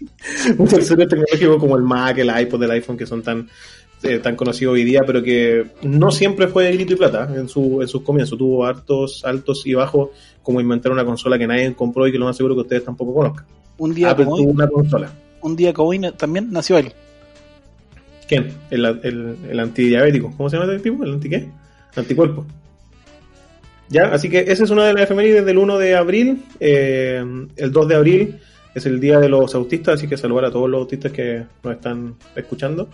muchos 0.58 0.74
accesorios 0.74 1.08
tecnológicos 1.08 1.58
como 1.58 1.76
el 1.76 1.82
Mac, 1.82 2.18
el 2.18 2.30
iPod, 2.40 2.62
el 2.62 2.70
iPhone, 2.72 2.96
que 2.96 3.06
son 3.06 3.22
tan 3.22 3.48
eh, 4.06 4.18
tan 4.18 4.36
conocidos 4.36 4.74
hoy 4.74 4.84
día, 4.84 5.02
pero 5.06 5.22
que 5.22 5.66
no 5.82 6.10
siempre 6.10 6.48
fue 6.48 6.64
de 6.64 6.72
grito 6.72 6.94
y 6.94 6.96
plata 6.96 7.28
en, 7.34 7.48
su, 7.48 7.82
en 7.82 7.88
sus 7.88 8.02
comienzos. 8.02 8.38
Tuvo 8.38 8.64
hartos 8.64 9.24
altos 9.24 9.66
y 9.66 9.74
bajos, 9.74 10.10
como 10.42 10.60
inventar 10.60 10.92
una 10.92 11.04
consola 11.04 11.38
que 11.38 11.46
nadie 11.46 11.74
compró 11.74 12.06
y 12.06 12.12
que 12.12 12.18
lo 12.18 12.26
más 12.26 12.36
seguro 12.36 12.54
que 12.54 12.62
ustedes 12.62 12.84
tampoco 12.84 13.14
conozcan. 13.14 13.46
Un 13.78 13.94
día, 13.94 14.10
Apple 14.10 14.24
como 14.24 14.36
tuvo 14.36 14.48
hoy, 14.48 14.54
una 14.54 14.68
consola. 14.68 15.12
un 15.42 15.56
día 15.56 15.72
como 15.72 15.88
hoy 15.90 16.00
también 16.16 16.50
nació 16.50 16.78
él. 16.78 16.92
¿Quién? 18.28 18.52
El, 18.70 18.84
el, 18.84 19.36
el 19.50 19.60
antidiabético. 19.60 20.32
¿Cómo 20.36 20.50
se 20.50 20.56
llama 20.56 20.72
ese 20.72 20.82
tipo? 20.82 21.04
¿El 21.04 21.12
anti 21.12 21.28
qué? 21.28 21.36
El 21.36 21.98
anticuerpo. 21.98 22.44
Ya, 23.88 24.12
así 24.12 24.28
que 24.28 24.40
esa 24.40 24.64
es 24.64 24.70
una 24.70 24.84
de 24.86 24.94
las 24.94 25.04
efemérides 25.04 25.44
del 25.44 25.58
1 25.58 25.78
de 25.78 25.94
abril. 25.94 26.42
Eh, 26.58 27.24
el 27.56 27.72
2 27.72 27.88
de 27.88 27.94
abril 27.94 28.38
es 28.74 28.84
el 28.86 29.00
día 29.00 29.18
de 29.18 29.28
los 29.28 29.54
autistas, 29.54 29.94
así 29.94 30.08
que 30.08 30.16
saludar 30.16 30.46
a 30.46 30.50
todos 30.50 30.68
los 30.68 30.80
autistas 30.80 31.12
que 31.12 31.44
nos 31.62 31.74
están 31.74 32.14
escuchando. 32.34 32.88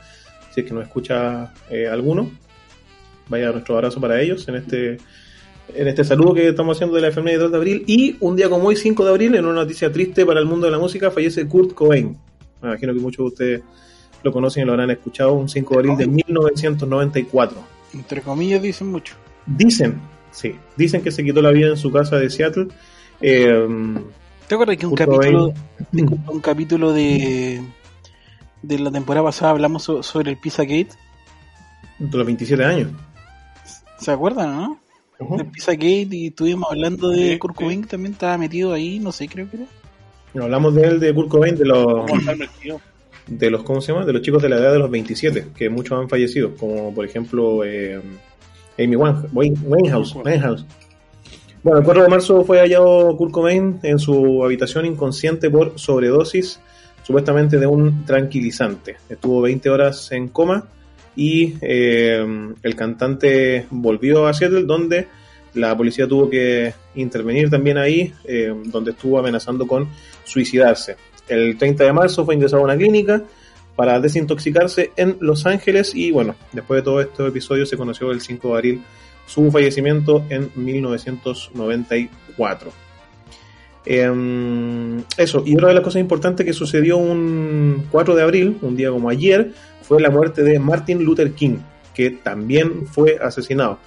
Si 0.55 0.61
es 0.61 0.67
que 0.67 0.75
nos 0.75 0.85
escucha 0.85 1.53
eh, 1.71 1.89
alguno, 1.89 2.31
vaya 3.29 3.51
nuestro 3.53 3.75
abrazo 3.77 4.01
para 4.01 4.21
ellos 4.21 4.47
en 4.49 4.57
este 4.57 4.99
en 5.75 5.89
este 5.89 6.05
saludo 6.05 6.35
que 6.35 6.49
estamos 6.49 6.77
haciendo 6.77 6.97
de 6.97 7.03
la 7.03 7.09
efeméride 7.09 7.43
2 7.45 7.51
de 7.53 7.57
abril. 7.57 7.85
Y 7.87 8.17
un 8.21 8.37
día 8.37 8.51
como 8.51 8.65
hoy, 8.69 8.77
5 8.77 9.05
de 9.05 9.11
abril, 9.11 9.35
en 9.37 9.45
una 9.47 9.63
noticia 9.63 9.91
triste 9.91 10.27
para 10.27 10.41
el 10.41 10.45
mundo 10.47 10.67
de 10.67 10.73
la 10.73 10.79
música, 10.79 11.11
fallece 11.11 11.47
Kurt 11.47 11.73
Cobain. 11.73 12.17
Me 12.61 12.69
imagino 12.69 12.93
que 12.93 13.01
muchos 13.01 13.19
de 13.19 13.29
ustedes 13.29 13.63
lo 14.23 14.33
conocen 14.33 14.65
y 14.65 14.67
lo 14.67 14.73
habrán 14.73 14.91
escuchado, 14.91 15.33
un 15.33 15.49
5 15.49 15.75
de 15.75 15.79
abril 15.81 15.97
de 15.97 16.07
1994. 16.09 17.59
Entre 17.95 18.21
comillas 18.21 18.61
dicen 18.61 18.89
mucho. 18.89 19.15
Dicen, 19.47 19.95
sí, 20.31 20.55
dicen 20.77 21.01
que 21.03 21.11
se 21.11 21.25
quitó 21.25 21.41
la 21.41 21.51
vida 21.51 21.69
en 21.69 21.77
su 21.77 21.91
casa 21.91 22.17
de 22.19 22.29
Seattle. 22.29 22.67
Eh, 23.21 23.67
¿Te 24.49 24.55
acuerdas 24.55 24.77
que 24.77 24.87
un 24.87 24.91
Kurt 24.91 25.05
capítulo, 25.07 25.39
Cobain. 25.39 25.55
de- 25.93 26.33
un 26.33 26.41
capítulo 26.41 26.93
de 26.93 27.63
de 28.63 28.79
la 28.79 28.91
temporada 28.91 29.25
pasada 29.27 29.51
hablamos 29.53 29.83
so- 29.83 30.03
sobre 30.03 30.31
el 30.31 30.37
Pizzagate? 30.39 30.89
de 31.99 32.17
los 32.19 32.27
27 32.27 32.65
años. 32.65 32.91
¿Se 33.99 34.11
acuerdan, 34.11 34.57
no? 34.57 34.79
Ujú. 35.21 35.37
El 35.41 35.47
Pizzagate 35.47 36.09
y 36.11 36.27
estuvimos 36.29 36.69
hablando 36.71 37.11
de 37.11 37.33
Sí, 37.35 37.39
Kurt 37.39 37.57
sí. 37.57 37.63
Cobain 37.65 37.83
que 37.83 37.89
también 37.89 38.13
estaba 38.15 38.37
metido 38.39 38.73
ahí, 38.73 38.99
no 38.99 39.13
sé, 39.13 39.29
creo 39.29 39.49
que 39.51 39.59
era. 39.59 39.67
Hablamos 40.45 40.75
de 40.75 40.83
él, 40.83 40.99
de 41.01 41.15
Kurt 41.15 41.29
Cobain, 41.29 41.57
de 41.57 41.65
los, 41.67 42.07
de 43.29 43.51
los, 43.51 43.63
¿cómo 43.63 43.81
se 43.81 43.93
llama? 43.93 44.05
De 44.05 44.13
los 44.13 44.23
chicos 44.23 44.43
de 44.43 44.49
la 44.49 44.57
edad 44.57 44.73
de 44.73 44.79
los 44.79 44.91
27, 44.91 45.49
que 45.55 45.69
muchos 45.71 45.99
han 46.01 46.09
fallecido, 46.09 46.57
como 46.57 46.93
por 46.95 47.05
ejemplo 47.05 47.63
eh, 47.65 48.01
Amy 48.79 48.97
Winehouse, 48.97 50.15
Winehouse. 50.15 50.65
Bueno, 51.63 51.79
el 51.79 51.85
4 51.85 52.03
de 52.03 52.09
marzo 52.09 52.43
fue 52.45 52.59
hallado 52.59 53.17
Kurt 53.17 53.31
Cobain 53.31 53.79
en 53.85 53.99
su 54.01 54.43
habitación 54.45 54.85
inconsciente 54.87 55.49
por 55.51 55.79
sobredosis, 55.79 56.59
supuestamente 57.03 57.59
de 57.59 57.67
un 57.67 58.05
tranquilizante. 58.05 58.97
Estuvo 59.09 59.41
20 59.43 59.71
horas 59.71 60.13
en 60.13 60.29
coma 60.29 60.65
y 61.15 61.55
eh, 61.61 62.25
el 62.63 62.77
cantante 62.77 63.67
volvió 63.71 64.27
a 64.27 64.35
Seattle, 64.35 64.65
donde 64.65 65.09
la 65.55 65.77
policía 65.77 66.09
tuvo 66.09 66.31
que 66.31 66.73
intervenir 66.95 67.51
también 67.51 67.77
ahí, 67.79 68.13
eh, 68.25 68.55
donde 68.67 68.93
estuvo 68.93 69.19
amenazando 69.19 69.67
con 69.67 69.89
suicidarse. 70.25 70.97
El 71.29 71.59
30 71.59 71.85
de 71.85 71.93
marzo 71.93 72.25
fue 72.25 72.35
ingresado 72.35 72.63
a 72.63 72.65
una 72.65 72.77
clínica 72.77 73.23
para 73.77 74.01
desintoxicarse 74.01 74.91
en 74.97 75.19
Los 75.21 75.45
Ángeles 75.47 75.95
y 75.95 76.11
bueno, 76.11 76.35
después 76.53 76.81
de 76.81 76.85
todo 76.85 77.01
este 77.01 77.25
episodio 77.27 77.65
se 77.67 77.77
conoció 77.77 78.11
el 78.11 78.21
5 78.21 78.49
de 78.49 78.55
abril 78.55 78.83
su 79.27 79.51
fallecimiento 79.51 80.25
en 80.29 80.51
1994. 80.55 82.73
Em, 83.85 85.03
eso, 85.17 85.43
y 85.45 85.55
otra 85.57 85.69
de 85.69 85.75
las 85.75 85.83
cosas 85.83 86.01
importantes 86.01 86.47
que 86.47 86.53
sucedió 86.53 86.99
un 86.99 87.87
4 87.91 88.15
de 88.15 88.23
abril, 88.23 88.59
un 88.63 88.77
día 88.77 88.91
como 88.91 89.09
ayer, 89.09 89.53
fue 89.83 90.01
la 90.01 90.11
muerte 90.11 90.43
de 90.43 90.59
Martin 90.59 91.03
Luther 91.05 91.33
King, 91.33 91.57
que 91.95 92.11
también 92.11 92.87
fue 92.87 93.19
asesinado. 93.21 93.79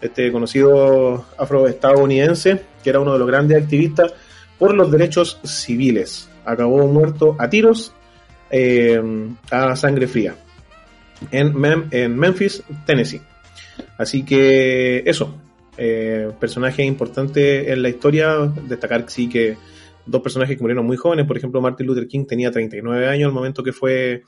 Este 0.00 0.30
conocido 0.32 1.24
afroestadounidense, 1.38 2.60
que 2.82 2.90
era 2.90 3.00
uno 3.00 3.12
de 3.12 3.18
los 3.18 3.28
grandes 3.28 3.62
activistas 3.62 4.14
por 4.58 4.74
los 4.74 4.90
derechos 4.90 5.38
civiles. 5.44 6.28
Acabó 6.44 6.86
muerto 6.88 7.36
a 7.38 7.48
tiros 7.48 7.92
eh, 8.50 9.00
a 9.50 9.76
sangre 9.76 10.06
fría 10.08 10.34
en, 11.30 11.54
Mem- 11.54 11.86
en 11.92 12.16
Memphis, 12.16 12.62
Tennessee. 12.84 13.20
Así 13.96 14.24
que 14.24 15.02
eso, 15.06 15.36
eh, 15.76 16.30
personaje 16.38 16.84
importante 16.84 17.72
en 17.72 17.82
la 17.82 17.88
historia, 17.88 18.36
destacar 18.68 19.04
sí 19.08 19.28
que 19.28 19.56
dos 20.04 20.20
personajes 20.20 20.56
que 20.56 20.62
murieron 20.62 20.86
muy 20.86 20.96
jóvenes, 20.96 21.26
por 21.26 21.36
ejemplo 21.36 21.60
Martin 21.60 21.86
Luther 21.86 22.08
King 22.08 22.26
tenía 22.26 22.50
39 22.50 23.08
años 23.08 23.28
al 23.28 23.34
momento 23.34 23.62
que 23.62 23.72
fue 23.72 24.22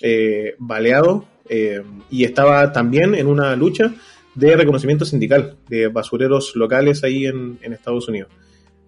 eh, 0.00 0.54
baleado. 0.58 1.26
Eh, 1.48 1.82
y 2.10 2.24
estaba 2.24 2.72
también 2.72 3.14
en 3.14 3.26
una 3.26 3.54
lucha 3.56 3.92
de 4.34 4.56
reconocimiento 4.56 5.04
sindical 5.04 5.56
de 5.68 5.88
basureros 5.88 6.54
locales 6.56 7.04
ahí 7.04 7.26
en, 7.26 7.58
Estados 7.62 8.08
Unidos. 8.08 8.30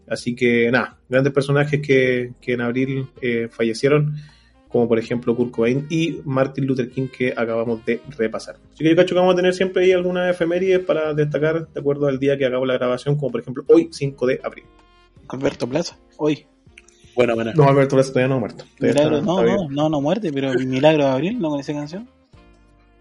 Así 0.08 0.34
que 0.34 0.70
nada, 0.70 0.98
grandes 1.08 1.32
personajes 1.32 1.80
que, 1.80 2.32
que 2.40 2.52
en 2.52 2.60
abril 2.60 3.06
eh, 3.20 3.48
fallecieron, 3.50 4.14
como 4.74 4.88
por 4.88 4.98
ejemplo 4.98 5.36
Kurt 5.36 5.52
Cobain 5.52 5.86
y 5.88 6.20
Martin 6.24 6.66
Luther 6.66 6.90
King 6.90 7.06
que 7.06 7.30
acabamos 7.30 7.84
de 7.86 8.00
repasar. 8.18 8.56
Así 8.72 8.82
que 8.82 8.90
yo 8.90 8.96
cacho 8.96 9.14
que 9.14 9.20
vamos 9.20 9.34
a 9.34 9.36
tener 9.36 9.54
siempre 9.54 9.84
ahí 9.84 9.92
algunas 9.92 10.28
efemérides 10.28 10.80
para 10.80 11.14
destacar 11.14 11.68
de 11.68 11.78
acuerdo 11.80 12.08
al 12.08 12.18
día 12.18 12.36
que 12.36 12.44
acabó 12.44 12.66
la 12.66 12.74
grabación, 12.74 13.14
como 13.14 13.30
por 13.30 13.40
ejemplo 13.40 13.62
hoy 13.68 13.88
5 13.92 14.26
de 14.26 14.40
abril. 14.42 14.64
Alberto 15.28 15.68
Plaza, 15.68 15.96
hoy. 16.16 16.44
Buena, 17.14 17.34
buena. 17.36 17.52
No, 17.54 17.68
Alberto 17.68 17.94
Plaza 17.94 18.08
todavía 18.10 18.28
no 18.30 18.34
ha 18.34 18.40
muerto. 18.40 18.64
Todavía 18.76 18.94
Milagro, 19.04 19.18
está- 19.18 19.26
no, 19.26 19.40
está 19.46 19.56
no, 19.62 19.68
no, 19.70 19.88
no 19.90 20.00
muerte, 20.00 20.32
pero 20.32 20.52
mi 20.54 20.66
Milagro 20.66 21.04
de 21.04 21.10
Abril, 21.10 21.38
¿no 21.40 21.50
con 21.50 21.60
esa 21.60 21.72
canción? 21.72 22.08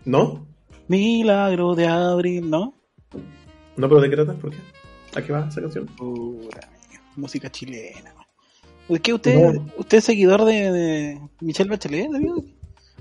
¿No? 0.05 0.45
Milagro 0.87 1.73
de 1.73 1.87
Abril, 1.87 2.51
¿no? 2.51 2.75
¿No, 3.77 3.89
pero 3.89 3.99
de 3.99 4.09
qué 4.11 4.15
trata? 4.15 4.33
¿Por 4.33 4.51
qué? 4.51 4.57
¿A 5.15 5.23
qué 5.23 5.33
va 5.33 5.47
esa 5.49 5.59
canción? 5.59 5.87
Pura, 5.87 6.69
música 7.15 7.49
chilena. 7.49 8.13
¿Es 8.89 8.99
que 8.99 9.13
usted, 9.13 9.53
No. 9.53 9.65
usted 9.77 9.97
es 9.99 10.03
seguidor 10.03 10.43
de, 10.45 10.71
de 10.71 11.19
Michelle 11.41 11.69
Bachelet, 11.69 12.13
amigo? 12.13 12.43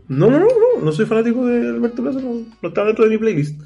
No, 0.08 0.30
no, 0.30 0.38
no, 0.40 0.46
no, 0.46 0.84
no 0.84 0.92
soy 0.92 1.06
fanático 1.06 1.46
de 1.46 1.68
Alberto 1.68 2.02
Plaza, 2.02 2.20
no, 2.20 2.42
no 2.60 2.68
está 2.68 2.84
dentro 2.84 3.04
de 3.04 3.10
mi 3.10 3.18
playlist. 3.18 3.60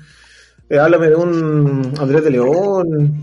Eh, 0.68 0.78
háblame 0.78 1.08
de 1.08 1.14
un 1.16 1.92
Andrés 1.98 2.24
de 2.24 2.30
León, 2.30 3.14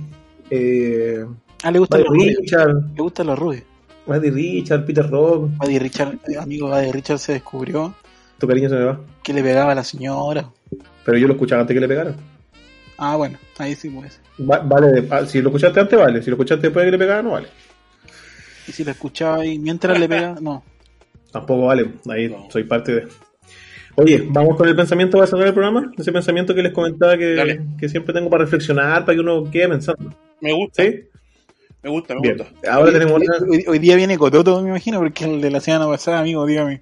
eh, 0.49 1.25
Ah, 1.63 1.71
le 1.71 1.79
gustan 1.79 2.01
Buddy 2.01 2.09
los 2.09 2.17
rubios. 2.17 2.37
Richard, 2.41 2.75
Le 2.95 3.01
gustan 3.01 3.27
los 3.27 3.39
rubios. 3.39 3.63
Buddy 4.05 4.29
Richard, 4.31 4.85
Peter 4.85 5.09
Rock, 5.09 5.49
Buddy 5.57 5.79
Richard, 5.79 6.17
eh, 6.27 6.37
amigo 6.37 6.67
Buddy 6.67 6.91
Richard 6.91 7.19
se 7.19 7.33
descubrió 7.33 7.93
tu 8.37 8.47
cariño 8.47 8.67
se 8.67 8.75
me 8.75 8.83
va. 8.83 8.99
que 9.23 9.31
le 9.33 9.41
pegaba 9.41 9.71
a 9.71 9.75
la 9.75 9.83
señora. 9.83 10.49
Pero 11.05 11.17
yo 11.17 11.27
lo 11.27 11.33
escuchaba 11.33 11.61
antes 11.61 11.73
que 11.73 11.79
le 11.79 11.87
pegara. 11.87 12.13
Ah, 12.97 13.15
bueno, 13.15 13.37
ahí 13.57 13.75
sí 13.75 13.89
puede 13.89 14.09
ser. 14.09 14.19
Va- 14.49 14.59
vale, 14.59 15.07
ah, 15.09 15.25
si 15.25 15.41
lo 15.41 15.49
escuchaste 15.49 15.79
antes, 15.79 15.97
vale. 15.97 16.21
Si 16.21 16.29
lo 16.29 16.35
escuchaste 16.35 16.67
después 16.67 16.83
de 16.83 16.87
que 16.91 16.97
le 16.97 17.03
pegara, 17.03 17.21
no 17.23 17.31
vale. 17.31 17.47
Y 18.67 18.71
si 18.71 18.83
la 18.83 18.91
escuchaba 18.91 19.37
ahí 19.37 19.59
mientras 19.59 19.99
le 19.99 20.07
pegaba, 20.07 20.39
no. 20.41 20.63
Tampoco 21.31 21.65
vale. 21.67 21.91
Ahí 22.09 22.29
No. 22.29 22.47
soy 22.49 22.63
parte 22.63 22.93
de. 22.93 23.07
Oye, 23.95 24.25
vamos 24.29 24.57
con 24.57 24.67
el 24.67 24.75
pensamiento 24.75 25.17
para 25.17 25.27
cerrar 25.27 25.47
el 25.47 25.53
programa. 25.53 25.91
Ese 25.97 26.11
pensamiento 26.11 26.55
que 26.55 26.63
les 26.63 26.71
comentaba 26.73 27.15
que, 27.17 27.61
que 27.79 27.89
siempre 27.89 28.13
tengo 28.13 28.29
para 28.29 28.43
reflexionar, 28.43 29.05
para 29.05 29.15
que 29.15 29.19
uno 29.21 29.49
quede 29.51 29.69
pensando. 29.69 30.11
Me 30.41 30.51
gusta, 30.51 30.83
¿Sí? 30.83 30.99
me 31.83 31.89
gusta, 31.91 32.15
me 32.15 32.21
Bien. 32.21 32.37
gusta. 32.37 32.71
Ahora 32.71 32.87
hoy, 32.87 32.93
tenemos 32.93 33.13
hoy- 33.21 33.27
hoy- 33.49 33.65
hoy 33.67 33.79
día 33.79 33.95
viene 33.95 34.17
Cototo, 34.17 34.61
me 34.63 34.69
imagino, 34.69 34.97
porque 34.99 35.25
el 35.25 35.41
de 35.41 35.51
la 35.51 35.59
semana 35.59 35.85
pasada, 35.87 36.19
amigo, 36.19 36.43
dígame. 36.47 36.81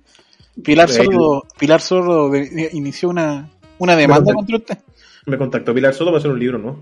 Pilar 0.64 0.90
Sordo, 0.90 1.46
Pilar 1.60 1.82
Sordo 1.82 2.30
de- 2.30 2.50
de- 2.50 2.70
inició 2.74 3.10
una, 3.10 3.50
una 3.78 3.96
demanda 3.98 4.34
contra 4.34 4.56
usted. 4.58 4.78
Me 5.26 5.38
contactó 5.38 5.74
Pilar 5.74 5.94
Soto 5.94 6.12
para 6.12 6.20
hacer 6.20 6.32
un 6.32 6.40
libro, 6.40 6.58
¿no? 6.60 6.80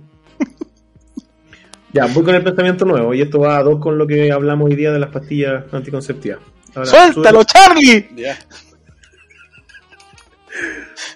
Ya, 1.93 2.05
voy 2.07 2.23
con 2.23 2.35
el 2.35 2.43
pensamiento 2.43 2.85
nuevo. 2.85 3.13
Y 3.13 3.21
esto 3.21 3.39
va 3.39 3.57
a 3.57 3.63
dos 3.63 3.79
con 3.79 3.97
lo 3.97 4.05
que 4.05 4.31
hablamos 4.31 4.69
hoy 4.69 4.75
día 4.75 4.91
de 4.91 4.99
las 4.99 5.09
pastillas 5.09 5.63
anticonceptivas. 5.71 6.39
Ahora, 6.75 6.85
¡Suéltalo, 6.85 7.43
Charlie! 7.43 8.09
Ya. 8.15 8.37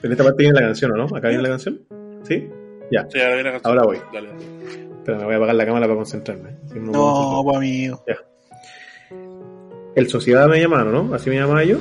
En 0.02 0.12
esta 0.12 0.24
parte 0.24 0.44
viene 0.44 0.60
la 0.60 0.68
canción, 0.68 0.92
¿o 0.92 0.96
no? 0.96 1.16
¿Acá 1.16 1.30
viene 1.30 1.44
la 1.44 1.50
canción? 1.50 1.82
¿Sí? 2.24 2.50
Ya. 2.92 3.06
Sí, 3.10 3.20
ahora 3.20 3.36
viene 3.36 3.44
la 3.44 3.52
canción. 3.52 3.72
Ahora 3.72 3.84
voy. 3.84 3.98
Dale. 4.12 4.30
Pero 5.06 5.18
me 5.18 5.26
voy 5.26 5.34
a 5.34 5.38
apagar 5.38 5.56
la 5.56 5.66
cámara 5.66 5.86
para 5.86 5.96
concentrarme. 5.96 6.58
Si 6.72 6.80
no 6.80 7.42
pues, 7.44 7.58
amigo. 7.58 8.04
El 9.96 10.10
Sociedad 10.10 10.48
me 10.48 10.60
llamaron, 10.60 10.92
¿no? 10.92 11.14
Así 11.14 11.30
me 11.30 11.36
llamaba 11.36 11.64
yo. 11.64 11.78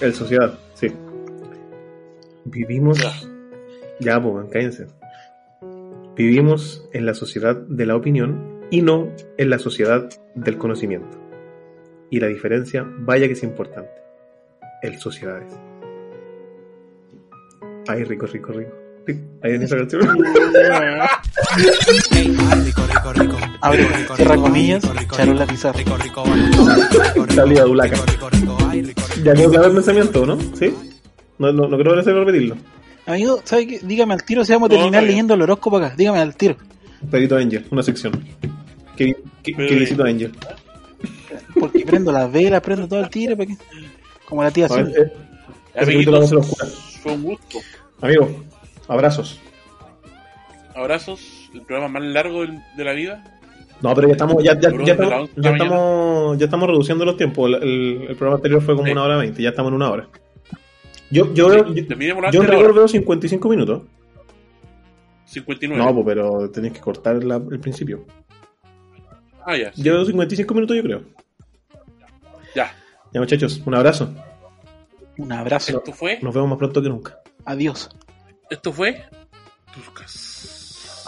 El 0.00 0.12
Sociedad, 0.14 0.58
sí. 0.74 0.92
Vivimos. 2.44 2.98
Ya. 2.98 3.12
Ya, 4.00 4.22
pues, 4.22 4.46
cállense. 4.50 4.86
Vivimos 6.16 6.88
en 6.92 7.06
la 7.06 7.14
sociedad 7.14 7.56
de 7.56 7.86
la 7.86 7.96
opinión 7.96 8.60
y 8.70 8.82
no 8.82 9.08
en 9.36 9.50
la 9.50 9.58
sociedad 9.58 10.08
del 10.36 10.58
conocimiento. 10.58 11.18
Y 12.08 12.20
la 12.20 12.28
diferencia, 12.28 12.86
vaya 12.98 13.26
que 13.26 13.32
es 13.32 13.42
importante. 13.42 13.90
El 14.82 14.98
Sociedades. 15.00 15.52
Ay, 17.88 18.04
rico, 18.04 18.26
rico, 18.26 18.52
rico. 18.52 18.70
Ahí 19.42 19.54
en 19.54 19.62
esa 19.62 19.76
canción. 19.76 20.02
Abre, 23.60 23.88
cierra 24.14 24.36
comillas, 24.36 24.82
charola 25.10 25.46
pizarra. 25.46 25.80
Salida 27.34 27.64
Dulaca. 27.64 27.96
Ya 29.24 29.34
quedó 29.34 29.50
claro 29.50 29.66
el 29.66 29.74
pensamiento, 29.74 30.24
¿no? 30.24 30.38
¿Sí? 30.54 30.74
No, 31.38 31.52
no, 31.52 31.66
no 31.66 31.76
creo 31.76 31.96
necesario 31.96 32.24
repetirlo. 32.24 32.56
Amigo, 33.06 33.40
¿sabe 33.44 33.66
qué? 33.66 33.78
Dígame 33.82 34.14
al 34.14 34.24
tiro 34.24 34.44
si 34.44 34.52
vamos 34.52 34.70
a 34.70 34.74
terminar 34.74 35.02
leyendo 35.02 35.34
el 35.34 35.42
horóscopo 35.42 35.76
acá. 35.76 35.94
Dígame 35.96 36.18
al 36.20 36.34
tiro. 36.36 36.56
Pedrito 37.10 37.36
Angel, 37.36 37.66
una 37.70 37.82
sección. 37.82 38.24
Que, 38.96 39.14
que, 39.42 39.52
que 39.54 39.74
visito 39.76 40.04
a 40.04 40.08
Angel. 40.08 40.32
Porque 41.60 41.84
prendo 41.84 42.10
las 42.12 42.30
velas, 42.32 42.60
prendo 42.62 42.88
todo 42.88 43.00
el 43.00 43.10
tiro. 43.10 43.36
¿para 43.36 43.46
qué? 43.48 43.56
Como 44.26 44.42
la 44.42 44.50
tía 44.50 44.66
Azul. 44.66 44.92
eh, 44.96 45.12
fue 47.02 47.12
un 47.12 47.22
gusto. 47.22 47.58
Amigo, 48.00 48.42
abrazos. 48.88 49.38
Abrazos 50.74 51.50
el 51.52 51.62
programa 51.62 52.00
más 52.00 52.08
largo 52.08 52.40
del- 52.42 52.60
de 52.76 52.84
la 52.84 52.92
vida. 52.92 53.24
No, 53.82 53.94
pero 53.94 54.08
ya 54.08 54.12
estamos, 54.12 54.42
ya, 54.42 54.58
ya, 54.58 54.70
ya 54.84 54.92
estamos, 54.92 55.30
ya 55.36 55.50
estamos, 55.50 56.38
ya 56.38 56.44
estamos 56.46 56.68
reduciendo 56.68 57.04
los 57.04 57.16
tiempos. 57.16 57.48
El, 57.50 57.54
el- 57.62 58.02
el 58.08 58.16
programa 58.16 58.36
anterior 58.36 58.62
fue 58.62 58.74
como 58.74 58.86
Sí. 58.86 58.92
una 58.92 59.02
hora 59.02 59.16
veinte, 59.18 59.42
ya 59.42 59.50
estamos 59.50 59.70
en 59.70 59.74
una 59.76 59.90
hora. 59.90 60.08
Yo, 61.10 61.32
yo, 61.34 61.48
yo, 61.54 61.64
antes 61.66 61.86
yo 62.32 62.42
en 62.42 62.48
rigor 62.48 62.74
veo 62.74 62.88
55 62.88 63.48
minutos. 63.48 63.82
59. 65.26 65.82
No, 65.84 65.94
pues, 65.94 66.06
pero 66.06 66.50
tenés 66.50 66.72
que 66.72 66.80
cortar 66.80 67.22
la- 67.24 67.36
el 67.36 67.60
principio. 67.60 68.04
Ah, 69.44 69.56
ya. 69.56 69.72
sí. 69.72 69.82
Yo 69.82 69.94
veo 69.94 70.04
55 70.04 70.54
minutos, 70.54 70.76
yo 70.76 70.82
creo. 70.82 71.02
Ya. 72.54 72.74
Ya, 73.12 73.20
muchachos, 73.20 73.60
un 73.64 73.74
abrazo. 73.74 74.12
Un 75.18 75.30
abrazo. 75.32 75.78
Esto 75.78 75.92
fue. 75.92 76.18
Nos 76.22 76.34
vemos 76.34 76.48
más 76.50 76.58
pronto 76.58 76.82
que 76.82 76.88
nunca. 76.88 77.18
Adiós. 77.44 77.88
Esto 78.50 78.72
fue. 78.72 79.04
Tuscas. 79.74 81.04